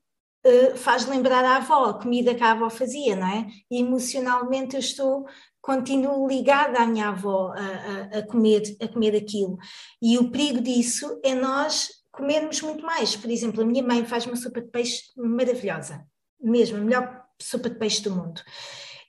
uh, 0.45 0.75
faz 0.75 1.05
lembrar 1.05 1.45
a 1.45 1.57
avó, 1.57 1.85
a 1.85 1.99
comida 1.99 2.33
que 2.33 2.43
a 2.43 2.51
avó 2.51 2.69
fazia, 2.69 3.15
não 3.15 3.27
é? 3.27 3.47
E 3.69 3.79
emocionalmente 3.79 4.75
eu 4.75 4.79
estou, 4.79 5.25
continuo 5.61 6.27
ligada 6.27 6.79
à 6.79 6.85
minha 6.85 7.09
avó 7.09 7.53
a, 7.53 8.17
a, 8.17 8.19
a, 8.19 8.27
comer, 8.27 8.63
a 8.81 8.87
comer 8.87 9.15
aquilo. 9.15 9.57
E 10.01 10.17
o 10.17 10.31
perigo 10.31 10.61
disso 10.61 11.19
é 11.23 11.35
nós 11.35 11.89
comermos 12.11 12.61
muito 12.61 12.83
mais. 12.83 13.15
Por 13.15 13.29
exemplo, 13.29 13.61
a 13.61 13.65
minha 13.65 13.83
mãe 13.83 14.05
faz 14.05 14.25
uma 14.25 14.35
sopa 14.35 14.61
de 14.61 14.67
peixe 14.67 15.03
maravilhosa, 15.15 16.05
mesmo, 16.41 16.77
a 16.77 16.81
melhor 16.81 17.23
sopa 17.41 17.69
de 17.69 17.77
peixe 17.77 18.01
do 18.01 18.15
mundo. 18.15 18.41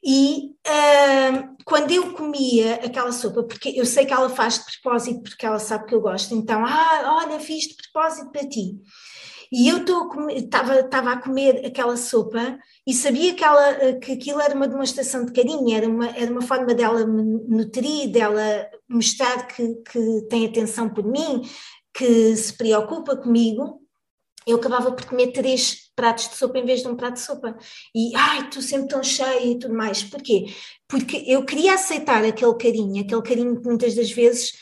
E 0.02 0.54
uh, 0.66 1.56
quando 1.64 1.90
eu 1.90 2.14
comia 2.14 2.76
aquela 2.76 3.12
sopa, 3.12 3.42
porque 3.42 3.68
eu 3.76 3.84
sei 3.84 4.06
que 4.06 4.12
ela 4.12 4.30
faz 4.30 4.58
de 4.58 4.80
propósito, 4.80 5.22
porque 5.22 5.44
ela 5.44 5.58
sabe 5.58 5.86
que 5.86 5.94
eu 5.94 6.00
gosto, 6.00 6.34
então, 6.34 6.64
ah, 6.64 7.22
olha, 7.22 7.38
fiz 7.38 7.64
de 7.64 7.76
propósito 7.76 8.30
para 8.30 8.48
ti. 8.48 8.78
E 9.52 9.68
eu 9.68 9.78
estava 10.28 11.12
a 11.12 11.20
comer 11.20 11.66
aquela 11.66 11.96
sopa 11.96 12.56
e 12.86 12.94
sabia 12.94 13.34
que, 13.34 13.42
ela, 13.42 13.94
que 13.94 14.12
aquilo 14.12 14.40
era 14.40 14.54
uma 14.54 14.68
demonstração 14.68 15.24
de 15.24 15.32
carinho, 15.32 15.74
era 15.76 15.88
uma, 15.88 16.08
era 16.10 16.30
uma 16.30 16.42
forma 16.42 16.72
dela 16.72 17.04
me 17.04 17.22
nutrir, 17.48 18.12
dela 18.12 18.70
mostrar 18.88 19.48
que, 19.48 19.74
que 19.90 20.22
tem 20.28 20.46
atenção 20.46 20.88
por 20.88 21.04
mim, 21.04 21.42
que 21.92 22.36
se 22.36 22.56
preocupa 22.56 23.16
comigo. 23.16 23.80
Eu 24.46 24.56
acabava 24.56 24.92
por 24.92 25.04
comer 25.04 25.32
três 25.32 25.89
pratos 26.00 26.30
de 26.30 26.36
sopa 26.36 26.58
em 26.58 26.64
vez 26.64 26.80
de 26.80 26.88
um 26.88 26.96
prato 26.96 27.14
de 27.14 27.20
sopa. 27.20 27.58
E, 27.94 28.16
ai, 28.16 28.46
estou 28.46 28.62
sempre 28.62 28.88
tão 28.88 29.02
cheia 29.02 29.52
e 29.52 29.58
tudo 29.58 29.74
mais. 29.74 30.02
Porquê? 30.02 30.46
Porque 30.88 31.22
eu 31.26 31.44
queria 31.44 31.74
aceitar 31.74 32.24
aquele 32.24 32.54
carinho, 32.54 33.02
aquele 33.02 33.22
carinho 33.22 33.60
que 33.60 33.68
muitas 33.68 33.94
das 33.94 34.10
vezes 34.10 34.54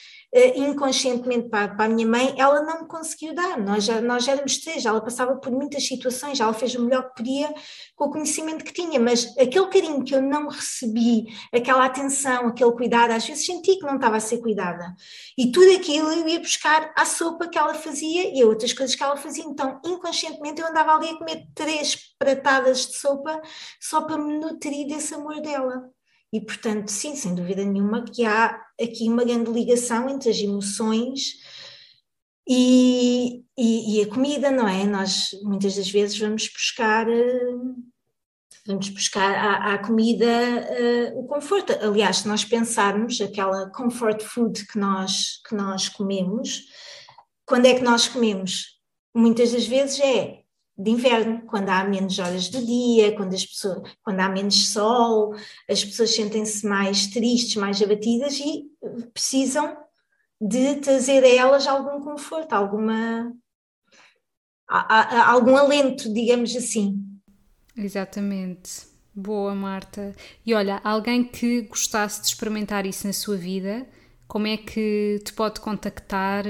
inconscientemente 0.57 1.49
para, 1.49 1.69
para, 1.69 1.87
a 1.87 1.88
minha 1.88 2.07
mãe, 2.07 2.35
ela 2.37 2.62
não 2.62 2.83
me 2.83 2.88
conseguiu 2.88 3.35
dar. 3.35 3.59
Nós, 3.59 3.85
já, 3.85 4.01
nós 4.01 4.25
já 4.25 4.33
éramos 4.33 4.59
três, 4.59 4.85
ela 4.85 5.01
passava 5.01 5.37
por 5.37 5.51
muitas 5.51 5.87
situações, 5.87 6.38
ela 6.38 6.53
fez 6.53 6.75
o 6.75 6.85
melhor 6.85 7.09
que 7.09 7.17
podia 7.17 7.53
com 7.97 8.05
o 8.05 8.11
conhecimento 8.11 8.64
que 8.64 8.73
tinha, 8.73 9.01
mas 9.01 9.27
aquele 9.38 9.67
carinho 9.69 10.05
que 10.05 10.14
eu 10.14 10.21
não 10.21 10.49
recebi, 10.49 11.27
aquela 11.53 11.85
atenção, 11.87 12.49
aquele 12.49 12.73
cuidado, 12.73 13.12
às 13.12 13.27
vezes 13.27 13.47
senti 13.47 13.77
que 13.77 13.87
não 13.87 13.97
estava 13.97 14.17
a 14.17 14.21
ser 14.21 14.38
cuidada. 14.38 14.95
E 15.37 15.51
tudo 15.51 15.75
aquilo 15.75 16.12
eu 16.12 16.29
ia 16.29 16.41
buscar 16.41 16.93
à 16.97 17.05
sopa 17.05 17.49
que 17.49 17.59
ela 17.59 17.75
fazia 17.75 18.31
e 18.35 18.43
a 18.43 18.47
outras 18.47 18.73
coisas 18.73 18.95
que 18.95 19.03
ela 19.03 19.17
fazia. 19.17 19.45
Então, 19.45 19.81
inconscientemente, 19.85 20.61
eu 20.61 20.67
andava 20.67 20.93
ali 20.95 21.09
a 21.09 21.17
comer 21.17 21.47
três 21.55 22.14
pratadas 22.19 22.87
de 22.87 22.97
sopa 22.97 23.41
só 23.81 24.03
para 24.03 24.19
me 24.19 24.38
nutrir 24.38 24.87
desse 24.87 25.14
amor 25.14 25.41
dela. 25.41 25.91
E, 26.33 26.41
portanto, 26.41 26.88
sim, 26.88 27.17
sem 27.17 27.35
dúvida 27.35 27.64
nenhuma 27.64 28.05
que 28.05 28.25
há 28.25 28.61
aqui 28.81 29.09
uma 29.09 29.25
grande 29.25 29.51
ligação 29.51 30.09
entre 30.11 30.31
as 30.31 30.38
emoções 30.38 31.37
e, 32.47 33.45
e, 33.57 33.97
e 33.99 34.03
a 34.03 34.09
comida, 34.09 34.51
não 34.51 34.69
é? 34.69 34.85
Nós 34.85 35.31
muitas 35.43 35.77
das 35.77 35.91
vezes 35.91 36.19
vamos 36.19 36.49
buscar. 36.49 37.09
Eh, 37.09 37.57
vamos 38.67 38.91
buscar 38.91 39.35
à, 39.35 39.75
à 39.75 39.79
comida 39.79 40.27
uh, 40.27 41.19
o 41.21 41.27
conforto. 41.27 41.73
Aliás, 41.81 42.19
se 42.19 42.29
nós 42.29 42.45
pensarmos 42.45 43.19
aquela 43.19 43.71
comfort 43.71 44.23
food 44.23 44.67
que 44.67 44.79
nós, 44.79 45.41
que 45.49 45.55
nós 45.55 45.88
comemos, 45.88 46.64
quando 47.47 47.64
é 47.64 47.75
que 47.75 47.83
nós 47.83 48.07
comemos? 48.07 48.79
Muitas 49.14 49.53
das 49.53 49.67
vezes 49.67 49.99
é 50.01 50.43
de 50.79 50.91
inverno, 50.93 51.43
quando 51.47 51.71
há 51.71 51.83
menos 51.83 52.19
horas 52.21 52.49
do 52.49 52.64
dia, 52.64 53.17
quando, 53.17 53.35
as 53.35 53.45
pessoas, 53.45 53.83
quando 54.01 54.21
há 54.21 54.29
menos 54.29 54.69
sol, 54.69 55.35
as 55.69 55.85
pessoas 55.85 56.14
sentem-se 56.14 56.64
mais 56.64 57.09
tristes, 57.09 57.57
mais 57.57 57.83
abatidas 57.83 58.38
e 58.38 58.64
precisam 59.12 59.77
de 60.41 60.77
trazer 60.77 61.25
a 61.25 61.29
elas 61.29 61.67
algum 61.67 62.01
conforto, 62.01 62.53
alguma, 62.53 63.35
algum 64.69 65.57
alento, 65.57 66.12
digamos 66.12 66.55
assim. 66.55 67.05
Exatamente. 67.77 68.87
Boa, 69.12 69.53
Marta. 69.57 70.14
E 70.47 70.55
olha, 70.55 70.81
alguém 70.85 71.25
que 71.25 71.62
gostasse 71.62 72.21
de 72.21 72.29
experimentar 72.29 72.87
isso 72.87 73.05
na 73.05 73.12
sua 73.12 73.37
vida, 73.37 73.85
como 74.29 74.47
é 74.47 74.57
que 74.57 75.21
te 75.25 75.33
pode 75.33 75.61
contactar 75.61 76.45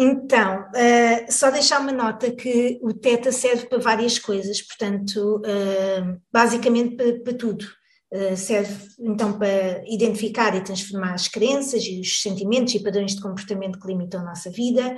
então, 0.00 0.60
uh, 0.60 1.32
só 1.32 1.50
deixar 1.50 1.80
uma 1.80 1.90
nota 1.90 2.30
que 2.30 2.78
o 2.82 2.94
TETA 2.94 3.32
serve 3.32 3.66
para 3.66 3.80
várias 3.80 4.16
coisas, 4.16 4.62
portanto, 4.62 5.38
uh, 5.38 6.20
basicamente 6.32 6.94
para, 6.94 7.20
para 7.20 7.34
tudo. 7.34 7.66
Uh, 8.14 8.36
serve 8.36 8.74
então 9.00 9.36
para 9.36 9.82
identificar 9.86 10.54
e 10.54 10.62
transformar 10.62 11.14
as 11.14 11.26
crenças 11.26 11.82
e 11.84 12.00
os 12.00 12.22
sentimentos 12.22 12.74
e 12.74 12.82
padrões 12.82 13.16
de 13.16 13.20
comportamento 13.20 13.78
que 13.80 13.88
limitam 13.88 14.20
a 14.20 14.24
nossa 14.24 14.50
vida, 14.50 14.94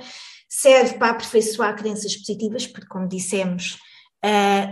serve 0.47 0.99
para 0.99 1.09
aperfeiçoar 1.09 1.75
crenças 1.75 2.15
positivas, 2.15 2.67
porque, 2.67 2.87
como 2.87 3.07
dissemos, 3.07 3.79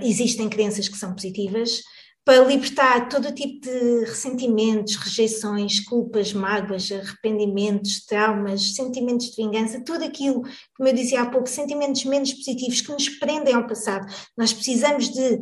existem 0.04 0.48
crenças 0.48 0.88
que 0.88 0.98
são 0.98 1.13
positivas, 1.13 1.82
para 2.25 2.43
libertar 2.43 3.10
todo 3.10 3.34
tipo 3.34 3.62
de 3.62 4.05
ressentimentos, 4.05 4.95
rejeições, 4.95 5.79
culpas, 5.79 6.32
mágoas, 6.34 6.91
arrependimentos, 6.91 8.05
traumas, 8.05 8.75
sentimentos 8.75 9.32
de 9.32 9.36
vingança, 9.43 9.84
tudo 9.84 10.03
aquilo, 10.05 10.41
como 10.75 10.89
eu 10.89 10.93
dizia 10.93 11.21
há 11.21 11.25
pouco, 11.29 11.49
sentimentos 11.49 12.05
menos 12.05 12.34
positivos 12.34 12.82
que 12.82 12.91
nos 12.91 13.10
prendem 13.10 13.55
ao 13.55 13.65
passado. 13.65 14.05
Nós 14.38 14.53
precisamos 14.53 15.10
de 15.10 15.39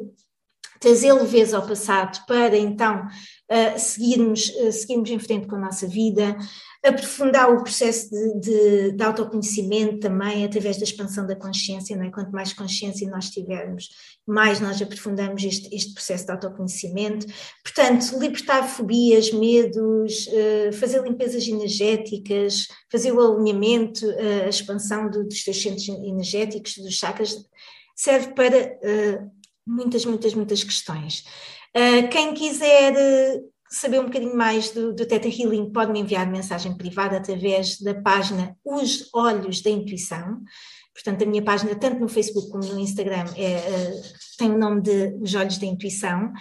trazer 0.79 1.11
leveza 1.13 1.57
ao 1.57 1.67
passado 1.67 2.23
para 2.25 2.57
então 2.57 3.05
seguirmos, 3.77 4.51
seguirmos 4.73 5.10
em 5.10 5.19
frente 5.19 5.47
com 5.47 5.55
a 5.55 5.60
nossa 5.60 5.88
vida, 5.88 6.36
aprofundar 6.83 7.51
o 7.51 7.63
processo 7.63 8.10
de, 8.10 8.39
de, 8.39 8.91
de, 8.91 9.03
autoconhecimento 9.03 9.99
também 9.99 10.45
através 10.45 10.77
da 10.77 10.83
expansão 10.83 11.25
da 11.25 11.36
consciência, 11.36 11.95
não 11.95 12.05
é? 12.05 12.12
quanto 12.12 12.31
mais 12.31 12.53
consciência 12.53 13.10
nós 13.10 13.29
tivermos, 13.29 13.89
mais 14.25 14.60
nós 14.60 14.81
aprofundamos 14.81 15.43
este, 15.43 15.73
este 15.75 15.93
processo 15.93 16.25
de 16.25 16.31
autoconhecimento. 16.31 17.25
Portanto, 17.63 18.17
libertar 18.19 18.63
fobias, 18.67 19.31
medos, 19.31 20.27
uh, 20.27 20.73
fazer 20.73 21.01
limpezas 21.03 21.47
energéticas, 21.47 22.67
fazer 22.91 23.12
o 23.12 23.21
alinhamento, 23.21 24.05
uh, 24.05 24.45
a 24.45 24.49
expansão 24.49 25.10
do, 25.10 25.23
dos 25.23 25.43
teus 25.43 25.62
centros 25.62 25.88
energéticos, 25.88 26.77
dos 26.77 26.93
chakras, 26.93 27.36
serve 27.95 28.33
para 28.33 28.77
uh, 28.83 29.31
muitas, 29.65 30.05
muitas, 30.05 30.33
muitas 30.33 30.63
questões. 30.63 31.25
Quem 32.11 32.33
quiser 32.33 32.93
saber 33.69 33.99
um 33.99 34.05
bocadinho 34.05 34.35
mais 34.35 34.71
do, 34.71 34.93
do 34.93 35.05
Theta 35.05 35.27
Healing, 35.27 35.71
pode 35.71 35.91
me 35.91 35.99
enviar 35.99 36.25
mensagem 36.29 36.75
privada 36.75 37.17
através 37.17 37.79
da 37.81 37.93
página 37.93 38.55
Os 38.63 39.09
Olhos 39.13 39.61
da 39.61 39.69
Intuição. 39.69 40.41
Portanto, 40.93 41.23
a 41.23 41.27
minha 41.27 41.43
página, 41.43 41.75
tanto 41.75 41.99
no 41.99 42.07
Facebook 42.07 42.49
como 42.49 42.65
no 42.65 42.79
Instagram, 42.79 43.25
é, 43.35 43.57
uh, 43.57 44.01
tem 44.37 44.51
o 44.51 44.57
nome 44.57 44.81
de 44.81 45.15
Os 45.21 45.35
Olhos 45.35 45.57
da 45.57 45.65
Intuição. 45.65 46.31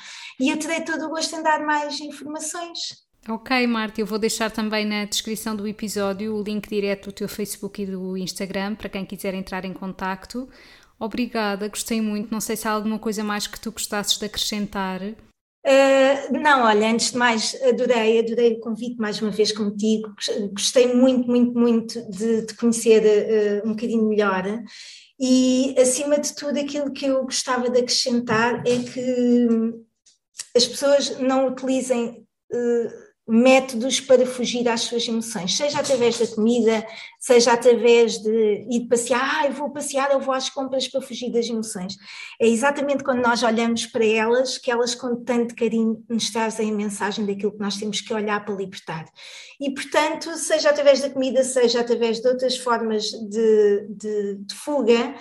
E 0.41 0.49
eu 0.49 0.59
terei 0.59 0.81
todo 0.81 1.05
o 1.05 1.11
gosto 1.11 1.37
em 1.37 1.43
dar 1.43 1.61
mais 1.65 2.01
informações. 2.01 3.05
Ok, 3.29 3.67
Marta, 3.67 4.01
eu 4.01 4.07
vou 4.07 4.19
deixar 4.19 4.51
também 4.51 4.87
na 4.87 5.05
descrição 5.05 5.55
do 5.57 5.67
episódio 5.67 6.35
o 6.35 6.43
link 6.43 6.69
direto 6.69 7.07
do 7.07 7.13
teu 7.13 7.29
Facebook 7.29 7.83
e 7.83 7.87
do 7.87 8.17
Instagram 8.17 8.77
para 8.77 8.89
quem 8.89 9.05
quiser 9.05 9.35
entrar 9.35 9.65
em 9.65 9.73
contacto. 9.73 10.49
Obrigada, 10.99 11.69
gostei 11.69 12.01
muito. 12.01 12.31
Não 12.31 12.41
sei 12.41 12.57
se 12.57 12.69
há 12.69 12.71
alguma 12.71 12.99
coisa 12.99 13.25
mais 13.25 13.47
que 13.47 13.61
tu 13.61 13.73
gostasses 13.73 14.17
de 14.17 14.25
acrescentar. 14.25 15.01
Uh, 15.67 16.33
não, 16.41 16.63
olha, 16.63 16.89
antes 16.89 17.11
de 17.11 17.19
mais, 17.19 17.61
adorei, 17.61 18.21
adorei 18.21 18.53
o 18.53 18.61
convite 18.61 18.97
mais 18.99 19.21
uma 19.21 19.33
vez 19.33 19.51
contigo, 19.51 20.15
gostei 20.53 20.95
muito, 20.95 21.29
muito, 21.29 21.59
muito 21.59 22.09
de 22.09 22.47
te 22.47 22.55
conhecer 22.55 23.03
uh, 23.03 23.67
um 23.67 23.71
bocadinho 23.71 24.09
melhor. 24.09 24.45
E, 25.19 25.75
acima 25.77 26.21
de 26.21 26.37
tudo, 26.37 26.61
aquilo 26.61 26.93
que 26.93 27.07
eu 27.07 27.25
gostava 27.25 27.69
de 27.69 27.81
acrescentar 27.81 28.63
é 28.65 28.79
que 28.79 29.49
as 30.55 30.67
pessoas 30.67 31.19
não 31.19 31.49
utilizem 31.49 32.25
uh, 32.53 33.06
métodos 33.29 33.99
para 34.01 34.25
fugir 34.25 34.69
às 34.69 34.83
suas 34.83 35.07
emoções, 35.09 35.57
seja 35.57 35.81
através 35.81 36.17
da 36.17 36.27
comida, 36.29 36.87
seja 37.19 37.53
através 37.53 38.19
de 38.19 38.67
ir 38.71 38.87
passear, 38.89 39.41
ah, 39.41 39.47
eu 39.47 39.53
vou 39.53 39.71
passear, 39.71 40.13
eu 40.13 40.21
vou 40.21 40.33
às 40.33 40.49
compras 40.49 40.87
para 40.87 41.01
fugir 41.01 41.33
das 41.33 41.49
emoções. 41.49 41.97
É 42.41 42.47
exatamente 42.47 43.03
quando 43.03 43.23
nós 43.23 43.43
olhamos 43.43 43.85
para 43.85 44.05
elas 44.05 44.59
que 44.59 44.71
elas 44.71 44.95
com 44.95 45.17
tanto 45.25 45.57
carinho 45.57 46.05
nos 46.09 46.31
trazem 46.31 46.71
a 46.71 46.75
mensagem 46.75 47.27
daquilo 47.27 47.53
que 47.53 47.59
nós 47.59 47.77
temos 47.77 48.01
que 48.01 48.15
olhar 48.15 48.45
para 48.45 48.55
libertar. 48.55 49.07
E 49.61 49.75
portanto, 49.75 50.37
seja 50.37 50.71
através 50.71 51.01
da 51.01 51.11
comida, 51.11 51.43
seja 51.43 51.81
através 51.81 52.21
de 52.21 52.29
outras 52.29 52.57
formas 52.57 53.07
de, 53.11 53.87
de, 53.89 54.35
de 54.37 54.55
fuga, 54.55 55.17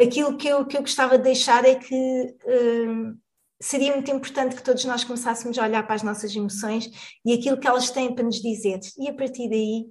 aquilo 0.00 0.36
que 0.38 0.48
eu, 0.48 0.64
que 0.64 0.78
eu 0.78 0.80
gostava 0.80 1.18
de 1.18 1.24
deixar 1.24 1.64
é 1.66 1.74
que... 1.74 2.34
Hum, 2.46 3.18
seria 3.60 3.92
muito 3.92 4.10
importante 4.10 4.56
que 4.56 4.62
todos 4.62 4.84
nós 4.84 5.04
começássemos 5.04 5.58
a 5.58 5.64
olhar 5.64 5.84
para 5.84 5.94
as 5.94 6.02
nossas 6.02 6.34
emoções 6.34 7.18
e 7.24 7.34
aquilo 7.34 7.58
que 7.58 7.68
elas 7.68 7.90
têm 7.90 8.14
para 8.14 8.24
nos 8.24 8.40
dizer. 8.40 8.80
E 8.98 9.08
a 9.08 9.14
partir 9.14 9.48
daí, 9.48 9.86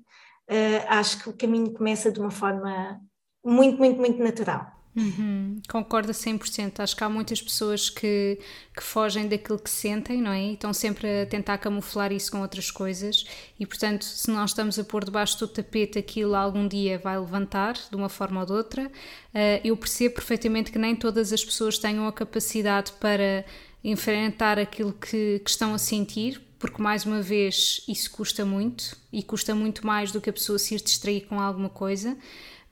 uh, 0.49 0.85
acho 0.87 1.23
que 1.23 1.29
o 1.29 1.37
caminho 1.37 1.71
começa 1.73 2.11
de 2.11 2.19
uma 2.19 2.31
forma 2.31 2.99
muito, 3.45 3.77
muito, 3.77 3.99
muito 3.99 4.23
natural. 4.23 4.78
Uhum, 4.99 5.61
concordo 5.69 6.11
a 6.11 6.13
100%. 6.13 6.81
Acho 6.81 6.95
que 6.95 7.03
há 7.03 7.09
muitas 7.09 7.41
pessoas 7.41 7.89
que, 7.89 8.37
que 8.75 8.83
fogem 8.83 9.29
daquilo 9.29 9.57
que 9.57 9.69
sentem, 9.69 10.21
não 10.21 10.31
é? 10.31 10.41
E 10.41 10.53
estão 10.53 10.73
sempre 10.73 11.21
a 11.21 11.25
tentar 11.25 11.57
camuflar 11.57 12.11
isso 12.11 12.29
com 12.29 12.41
outras 12.41 12.69
coisas. 12.69 13.25
E, 13.57 13.65
portanto, 13.65 14.03
se 14.03 14.29
nós 14.29 14.51
estamos 14.51 14.77
a 14.77 14.83
pôr 14.83 15.05
debaixo 15.05 15.39
do 15.39 15.47
tapete 15.47 15.97
aquilo, 15.97 16.35
algum 16.35 16.67
dia 16.67 16.99
vai 16.99 17.17
levantar, 17.17 17.75
de 17.89 17.95
uma 17.95 18.09
forma 18.09 18.41
ou 18.41 18.45
de 18.45 18.51
outra. 18.51 18.87
Uh, 18.87 19.61
eu 19.63 19.77
percebo 19.77 20.15
perfeitamente 20.15 20.69
que 20.69 20.77
nem 20.77 20.95
todas 20.95 21.31
as 21.31 21.45
pessoas 21.45 21.77
tenham 21.77 22.05
a 22.05 22.11
capacidade 22.11 22.91
para 22.99 23.45
enfrentar 23.81 24.59
aquilo 24.59 24.91
que, 24.91 25.39
que 25.39 25.49
estão 25.49 25.73
a 25.73 25.77
sentir, 25.77 26.41
porque 26.59 26.81
mais 26.81 27.05
uma 27.05 27.21
vez 27.21 27.81
isso 27.87 28.11
custa 28.11 28.43
muito 28.43 28.97
e 29.13 29.23
custa 29.23 29.55
muito 29.55 29.87
mais 29.87 30.11
do 30.11 30.19
que 30.19 30.29
a 30.29 30.33
pessoa 30.33 30.59
se 30.59 30.75
ir 30.75 30.81
distrair 30.81 31.21
com 31.21 31.39
alguma 31.39 31.69
coisa 31.69 32.17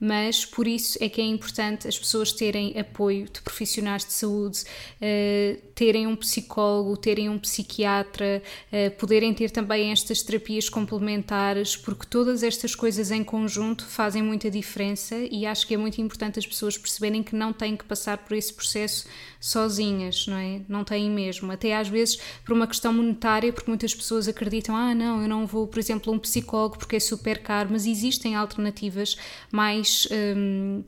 mas 0.00 0.44
por 0.44 0.66
isso 0.66 0.98
é 1.00 1.08
que 1.08 1.20
é 1.20 1.24
importante 1.24 1.88
as 1.88 1.98
pessoas 1.98 2.32
terem 2.32 2.78
apoio 2.78 3.26
de 3.26 3.40
profissionais 3.40 4.04
de 4.04 4.12
saúde, 4.12 4.62
uh, 4.62 5.60
terem 5.74 6.06
um 6.06 6.16
psicólogo, 6.16 6.96
terem 6.96 7.28
um 7.28 7.38
psiquiatra, 7.38 8.42
uh, 8.72 8.90
poderem 8.98 9.34
ter 9.34 9.50
também 9.50 9.90
estas 9.90 10.22
terapias 10.22 10.68
complementares, 10.68 11.76
porque 11.76 12.06
todas 12.06 12.42
estas 12.42 12.74
coisas 12.74 13.10
em 13.10 13.24
conjunto 13.24 13.84
fazem 13.86 14.22
muita 14.22 14.50
diferença 14.50 15.16
e 15.16 15.46
acho 15.46 15.66
que 15.66 15.74
é 15.74 15.76
muito 15.76 16.00
importante 16.00 16.38
as 16.38 16.46
pessoas 16.46 16.78
perceberem 16.78 17.22
que 17.22 17.34
não 17.34 17.52
têm 17.52 17.76
que 17.76 17.84
passar 17.84 18.18
por 18.18 18.36
esse 18.36 18.52
processo 18.52 19.06
sozinhas, 19.40 20.26
não 20.26 20.36
é? 20.36 20.60
Não 20.68 20.84
têm 20.84 21.10
mesmo. 21.10 21.50
Até 21.50 21.76
às 21.76 21.88
vezes 21.88 22.18
por 22.44 22.52
uma 22.52 22.66
questão 22.66 22.92
monetária, 22.92 23.52
porque 23.52 23.70
muitas 23.70 23.94
pessoas 23.94 24.28
acreditam, 24.28 24.76
ah, 24.76 24.94
não, 24.94 25.22
eu 25.22 25.28
não 25.28 25.46
vou, 25.46 25.66
por 25.66 25.78
exemplo, 25.78 26.12
a 26.12 26.16
um 26.16 26.18
psicólogo 26.18 26.78
porque 26.78 26.96
é 26.96 27.00
super 27.00 27.38
caro, 27.38 27.68
mas 27.72 27.86
existem 27.86 28.34
alternativas 28.34 29.16
mais. 29.50 29.87
Um, 30.10 30.82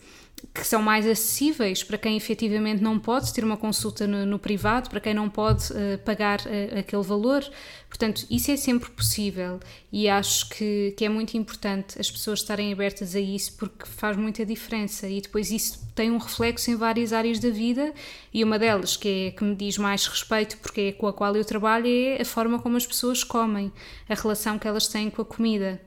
que 0.54 0.66
são 0.66 0.80
mais 0.80 1.06
acessíveis 1.06 1.82
para 1.82 1.98
quem 1.98 2.16
efetivamente 2.16 2.82
não 2.82 2.98
pode 2.98 3.32
ter 3.32 3.44
uma 3.44 3.56
consulta 3.56 4.06
no, 4.06 4.24
no 4.24 4.38
privado, 4.38 4.88
para 4.88 5.00
quem 5.00 5.12
não 5.12 5.28
pode 5.28 5.70
uh, 5.72 5.98
pagar 6.04 6.40
uh, 6.40 6.78
aquele 6.78 7.02
valor. 7.02 7.44
Portanto, 7.88 8.26
isso 8.30 8.50
é 8.50 8.56
sempre 8.56 8.90
possível 8.90 9.60
e 9.92 10.08
acho 10.08 10.48
que, 10.48 10.94
que 10.96 11.04
é 11.04 11.08
muito 11.08 11.36
importante 11.36 12.00
as 12.00 12.10
pessoas 12.10 12.40
estarem 12.40 12.72
abertas 12.72 13.14
a 13.14 13.20
isso 13.20 13.56
porque 13.58 13.84
faz 13.84 14.16
muita 14.16 14.46
diferença 14.46 15.08
e 15.08 15.20
depois 15.20 15.50
isso 15.50 15.86
tem 15.94 16.10
um 16.10 16.18
reflexo 16.18 16.70
em 16.70 16.76
várias 16.76 17.12
áreas 17.12 17.38
da 17.38 17.50
vida 17.50 17.92
e 18.32 18.42
uma 18.42 18.58
delas 18.58 18.96
que 18.96 19.26
é 19.26 19.30
que 19.32 19.44
me 19.44 19.54
diz 19.56 19.76
mais 19.76 20.06
respeito 20.06 20.56
porque 20.58 20.80
é 20.80 20.92
com 20.92 21.08
a 21.08 21.12
qual 21.12 21.34
eu 21.36 21.44
trabalho 21.44 21.86
é 21.86 22.22
a 22.22 22.24
forma 22.24 22.60
como 22.60 22.76
as 22.76 22.86
pessoas 22.86 23.24
comem, 23.24 23.72
a 24.08 24.14
relação 24.14 24.58
que 24.58 24.68
elas 24.68 24.86
têm 24.86 25.10
com 25.10 25.20
a 25.20 25.24
comida 25.24 25.80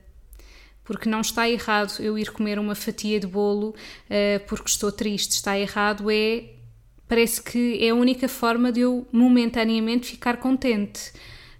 porque 0.83 1.09
não 1.09 1.21
está 1.21 1.49
errado 1.49 2.01
eu 2.01 2.17
ir 2.17 2.31
comer 2.31 2.59
uma 2.59 2.75
fatia 2.75 3.19
de 3.19 3.27
bolo 3.27 3.69
uh, 3.69 4.45
porque 4.47 4.69
estou 4.69 4.91
triste. 4.91 5.31
Está 5.31 5.57
errado 5.57 6.11
é. 6.11 6.45
Parece 7.07 7.41
que 7.41 7.77
é 7.85 7.89
a 7.89 7.95
única 7.95 8.27
forma 8.27 8.71
de 8.71 8.81
eu 8.81 9.07
momentaneamente 9.11 10.07
ficar 10.07 10.37
contente. 10.37 11.11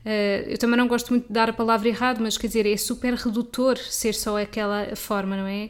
Uh, 0.06 0.50
eu 0.50 0.58
também 0.58 0.78
não 0.78 0.88
gosto 0.88 1.12
muito 1.12 1.28
de 1.28 1.34
dar 1.34 1.50
a 1.50 1.54
palavra 1.54 1.88
errado, 1.88 2.20
mas 2.22 2.38
quer 2.38 2.48
dizer, 2.48 2.66
é 2.66 2.76
super 2.76 3.14
redutor 3.14 3.78
ser 3.78 4.14
só 4.14 4.42
aquela 4.42 4.96
forma, 4.96 5.38
não 5.38 5.48
é? 5.48 5.70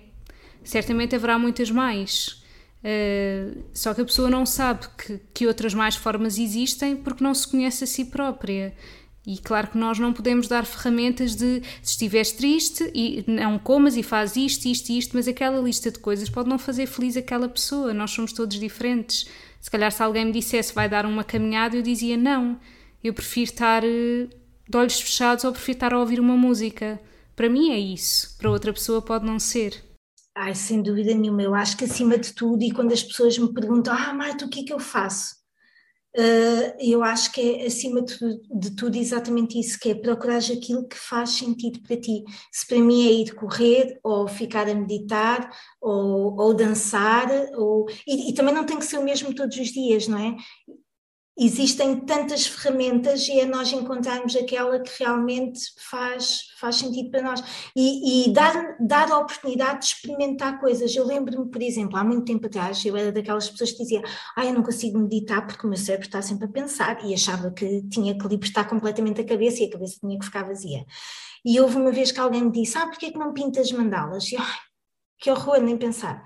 Certamente 0.64 1.16
haverá 1.16 1.38
muitas 1.38 1.70
mais. 1.70 2.42
Uh, 2.84 3.64
só 3.74 3.94
que 3.94 4.02
a 4.02 4.06
pessoa 4.06 4.30
não 4.30 4.46
sabe 4.46 4.88
que, 4.98 5.20
que 5.34 5.48
outras 5.48 5.74
mais 5.74 5.96
formas 5.96 6.38
existem 6.38 6.96
porque 6.96 7.24
não 7.24 7.34
se 7.34 7.48
conhece 7.48 7.84
a 7.84 7.88
si 7.88 8.06
própria. 8.06 8.74
E 9.26 9.38
claro 9.38 9.68
que 9.70 9.78
nós 9.78 9.98
não 9.98 10.12
podemos 10.12 10.50
dar 10.50 10.66
ferramentas 10.66 11.36
de 11.36 11.62
se 11.82 11.92
estiveres 11.92 12.34
triste 12.34 12.92
e 12.94 13.24
não 13.26 13.58
comas 13.58 13.96
e 13.96 14.04
faz 14.04 14.36
isto, 14.36 14.66
isto 14.66 14.90
e 14.90 14.98
isto, 14.98 15.16
mas 15.16 15.28
aquela 15.28 15.62
lista 15.62 15.90
de 15.90 16.00
coisas 16.00 16.30
pode 16.30 16.50
não 16.50 16.60
fazer 16.60 16.88
feliz 16.88 17.16
aquela 17.16 17.48
pessoa. 17.48 17.94
Nós 17.94 18.12
somos 18.12 18.34
todos 18.34 18.60
diferentes. 18.60 19.26
Se 19.62 19.72
calhar, 19.72 19.92
se 19.92 20.04
alguém 20.04 20.26
me 20.26 20.34
dissesse 20.34 20.74
vai 20.74 20.90
dar 20.90 21.06
uma 21.06 21.24
caminhada, 21.24 21.78
eu 21.78 21.82
dizia 21.82 22.18
não. 22.18 22.60
Eu 23.02 23.14
prefiro 23.14 23.50
estar 23.50 23.84
eh, 23.86 24.28
de 24.68 24.78
olhos 24.78 25.00
fechados 25.00 25.46
ou 25.46 25.54
prefiro 25.54 25.78
estar 25.78 25.94
a 25.94 26.00
ouvir 26.00 26.20
uma 26.20 26.36
música. 26.36 27.00
Para 27.34 27.50
mim 27.50 27.72
é 27.72 27.80
isso. 27.80 28.38
Para 28.38 28.52
outra 28.52 28.74
pessoa 28.74 29.02
pode 29.02 29.26
não 29.26 29.40
ser. 29.40 29.82
Ai, 30.36 30.54
sem 30.54 30.82
dúvida 30.82 31.14
nenhuma. 31.14 31.44
Eu 31.44 31.56
acho 31.56 31.78
que 31.78 31.86
acima 31.86 32.18
de 32.18 32.34
tudo, 32.34 32.62
e 32.62 32.72
quando 32.72 32.92
as 32.92 33.04
pessoas 33.04 33.38
me 33.38 33.54
perguntam, 33.54 33.94
ah, 33.94 34.14
Marta, 34.14 34.46
o 34.46 34.50
que 34.50 34.62
é 34.62 34.64
que 34.64 34.74
eu 34.74 34.80
faço? 34.80 35.43
Uh, 36.16 36.78
eu 36.80 37.04
acho 37.04 37.32
que 37.32 37.42
é 37.42 37.66
acima 37.66 38.00
de 38.04 38.76
tudo, 38.76 38.96
exatamente 38.96 39.60
isso, 39.60 39.80
que 39.80 39.90
é 39.90 39.96
procurar 39.96 40.38
aquilo 40.38 40.88
que 40.88 40.96
faz 40.96 41.32
sentido 41.32 41.82
para 41.82 42.00
ti. 42.00 42.24
Se 42.52 42.68
para 42.68 42.78
mim 42.78 43.08
é 43.08 43.12
ir 43.12 43.34
correr, 43.34 44.00
ou 44.04 44.28
ficar 44.28 44.70
a 44.70 44.76
meditar, 44.76 45.50
ou, 45.82 46.40
ou 46.40 46.54
dançar, 46.54 47.28
ou, 47.56 47.88
e, 48.08 48.30
e, 48.30 48.34
também 48.34 48.54
não 48.54 48.66
tem 48.66 48.78
que 48.78 48.86
ser 48.86 49.00
o 49.00 49.04
mesmo 49.04 49.34
todos 49.34 49.58
os 49.58 49.70
dias, 49.70 50.08
não 50.08 50.20
é? 50.20 50.36
Existem 51.38 52.00
tantas 52.02 52.46
ferramentas 52.46 53.28
e 53.28 53.40
é 53.40 53.46
nós 53.46 53.72
encontrarmos 53.72 54.36
aquela 54.36 54.80
que 54.80 55.04
realmente 55.04 55.60
faz, 55.78 56.44
faz 56.60 56.76
sentido 56.76 57.10
para 57.10 57.24
nós 57.24 57.44
e, 57.76 58.28
e 58.28 58.34
dar, 58.34 58.78
dar 58.80 59.12
a 59.12 59.18
oportunidade 59.18 59.80
de 59.80 59.86
experimentar 59.86 60.60
coisas. 60.60 60.96
Eu 60.96 61.06
lembro-me, 61.06 61.50
por 61.50 61.62
exemplo, 61.62 61.98
há 61.98 62.04
muito 62.04 62.26
tempo 62.26 62.46
atrás, 62.46 62.86
eu 62.86 62.96
era 62.96 63.12
daquelas 63.12 63.50
pessoas 63.50 63.72
que 63.72 63.80
dizia 63.80 64.04
ah, 64.36 64.46
eu 64.46 64.54
não 64.54 64.62
consigo 64.62 65.00
meditar 65.00 65.46
porque 65.48 65.66
o 65.66 65.70
meu 65.70 65.78
cérebro 65.78 66.06
está 66.06 66.22
sempre 66.22 66.46
a 66.46 66.50
pensar 66.50 67.04
e 67.04 67.14
achava 67.14 67.52
que 67.52 67.82
tinha 67.90 68.18
que 68.18 68.28
libertar 68.28 68.66
completamente 68.66 69.22
a 69.22 69.26
cabeça 69.26 69.64
e 69.64 69.66
a 69.66 69.72
cabeça 69.72 70.00
tinha 70.00 70.18
que 70.20 70.26
ficar 70.26 70.44
vazia. 70.44 70.86
E 71.46 71.60
houve 71.60 71.76
uma 71.78 71.92
vez 71.92 72.12
que 72.12 72.20
alguém 72.20 72.44
me 72.44 72.52
disse, 72.52 72.78
ah, 72.78 72.88
porquê 72.88 73.08
é 73.08 73.12
que 73.12 73.18
não 73.18 73.34
pintas 73.34 73.72
mandalas? 73.72 74.32
E, 74.32 74.38
ai, 74.38 74.58
que 75.20 75.32
horror, 75.32 75.60
nem 75.62 75.78
pensar. 75.78 76.24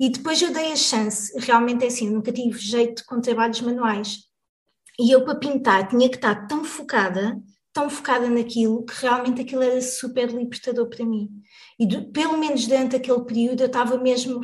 E 0.00 0.08
depois 0.08 0.40
eu 0.40 0.52
dei 0.52 0.72
a 0.72 0.76
chance, 0.76 1.30
realmente 1.38 1.84
é 1.84 1.88
assim, 1.88 2.10
nunca 2.10 2.32
tive 2.32 2.58
jeito 2.58 3.04
com 3.06 3.20
trabalhos 3.20 3.60
manuais. 3.60 4.20
E 4.98 5.12
eu 5.12 5.24
para 5.24 5.38
pintar 5.38 5.88
tinha 5.88 6.08
que 6.08 6.16
estar 6.16 6.46
tão 6.46 6.64
focada 6.64 7.38
tão 7.72 7.88
focada 7.88 8.28
naquilo 8.28 8.84
que 8.84 8.94
realmente 9.00 9.42
aquilo 9.42 9.62
era 9.62 9.80
super 9.80 10.28
libertador 10.30 10.88
para 10.88 11.04
mim. 11.04 11.28
E 11.78 11.86
de, 11.86 12.00
pelo 12.10 12.36
menos 12.36 12.66
durante 12.66 12.96
aquele 12.96 13.24
período 13.24 13.60
eu 13.60 13.66
estava 13.66 13.96
mesmo 13.98 14.40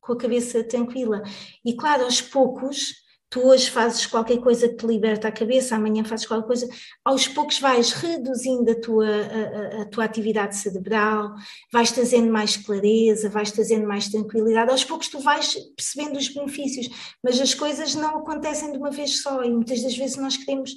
com 0.00 0.12
a 0.14 0.18
cabeça 0.18 0.64
tranquila. 0.64 1.22
E 1.64 1.74
claro, 1.74 2.04
aos 2.04 2.20
poucos 2.20 2.94
tu 3.32 3.40
hoje 3.46 3.70
fazes 3.70 4.04
qualquer 4.04 4.38
coisa 4.40 4.68
que 4.68 4.74
te 4.74 4.86
liberta 4.86 5.26
a 5.26 5.32
cabeça, 5.32 5.74
amanhã 5.74 6.04
fazes 6.04 6.26
qualquer 6.26 6.46
coisa, 6.46 6.68
aos 7.02 7.26
poucos 7.26 7.58
vais 7.58 7.90
reduzindo 7.92 8.70
a 8.70 8.78
tua, 8.78 9.08
a, 9.08 9.80
a, 9.80 9.84
tua 9.86 10.04
atividade 10.04 10.54
cerebral, 10.54 11.32
vais 11.72 11.90
trazendo 11.90 12.30
mais 12.30 12.58
clareza, 12.58 13.30
vais 13.30 13.50
trazendo 13.50 13.88
mais 13.88 14.08
tranquilidade, 14.10 14.70
aos 14.70 14.84
poucos 14.84 15.08
tu 15.08 15.18
vais 15.18 15.54
percebendo 15.74 16.18
os 16.18 16.28
benefícios, 16.28 16.90
mas 17.24 17.40
as 17.40 17.54
coisas 17.54 17.94
não 17.94 18.18
acontecem 18.18 18.70
de 18.70 18.76
uma 18.76 18.90
vez 18.90 19.22
só 19.22 19.42
e 19.42 19.50
muitas 19.50 19.82
das 19.82 19.96
vezes 19.96 20.18
nós 20.18 20.36
queremos 20.36 20.72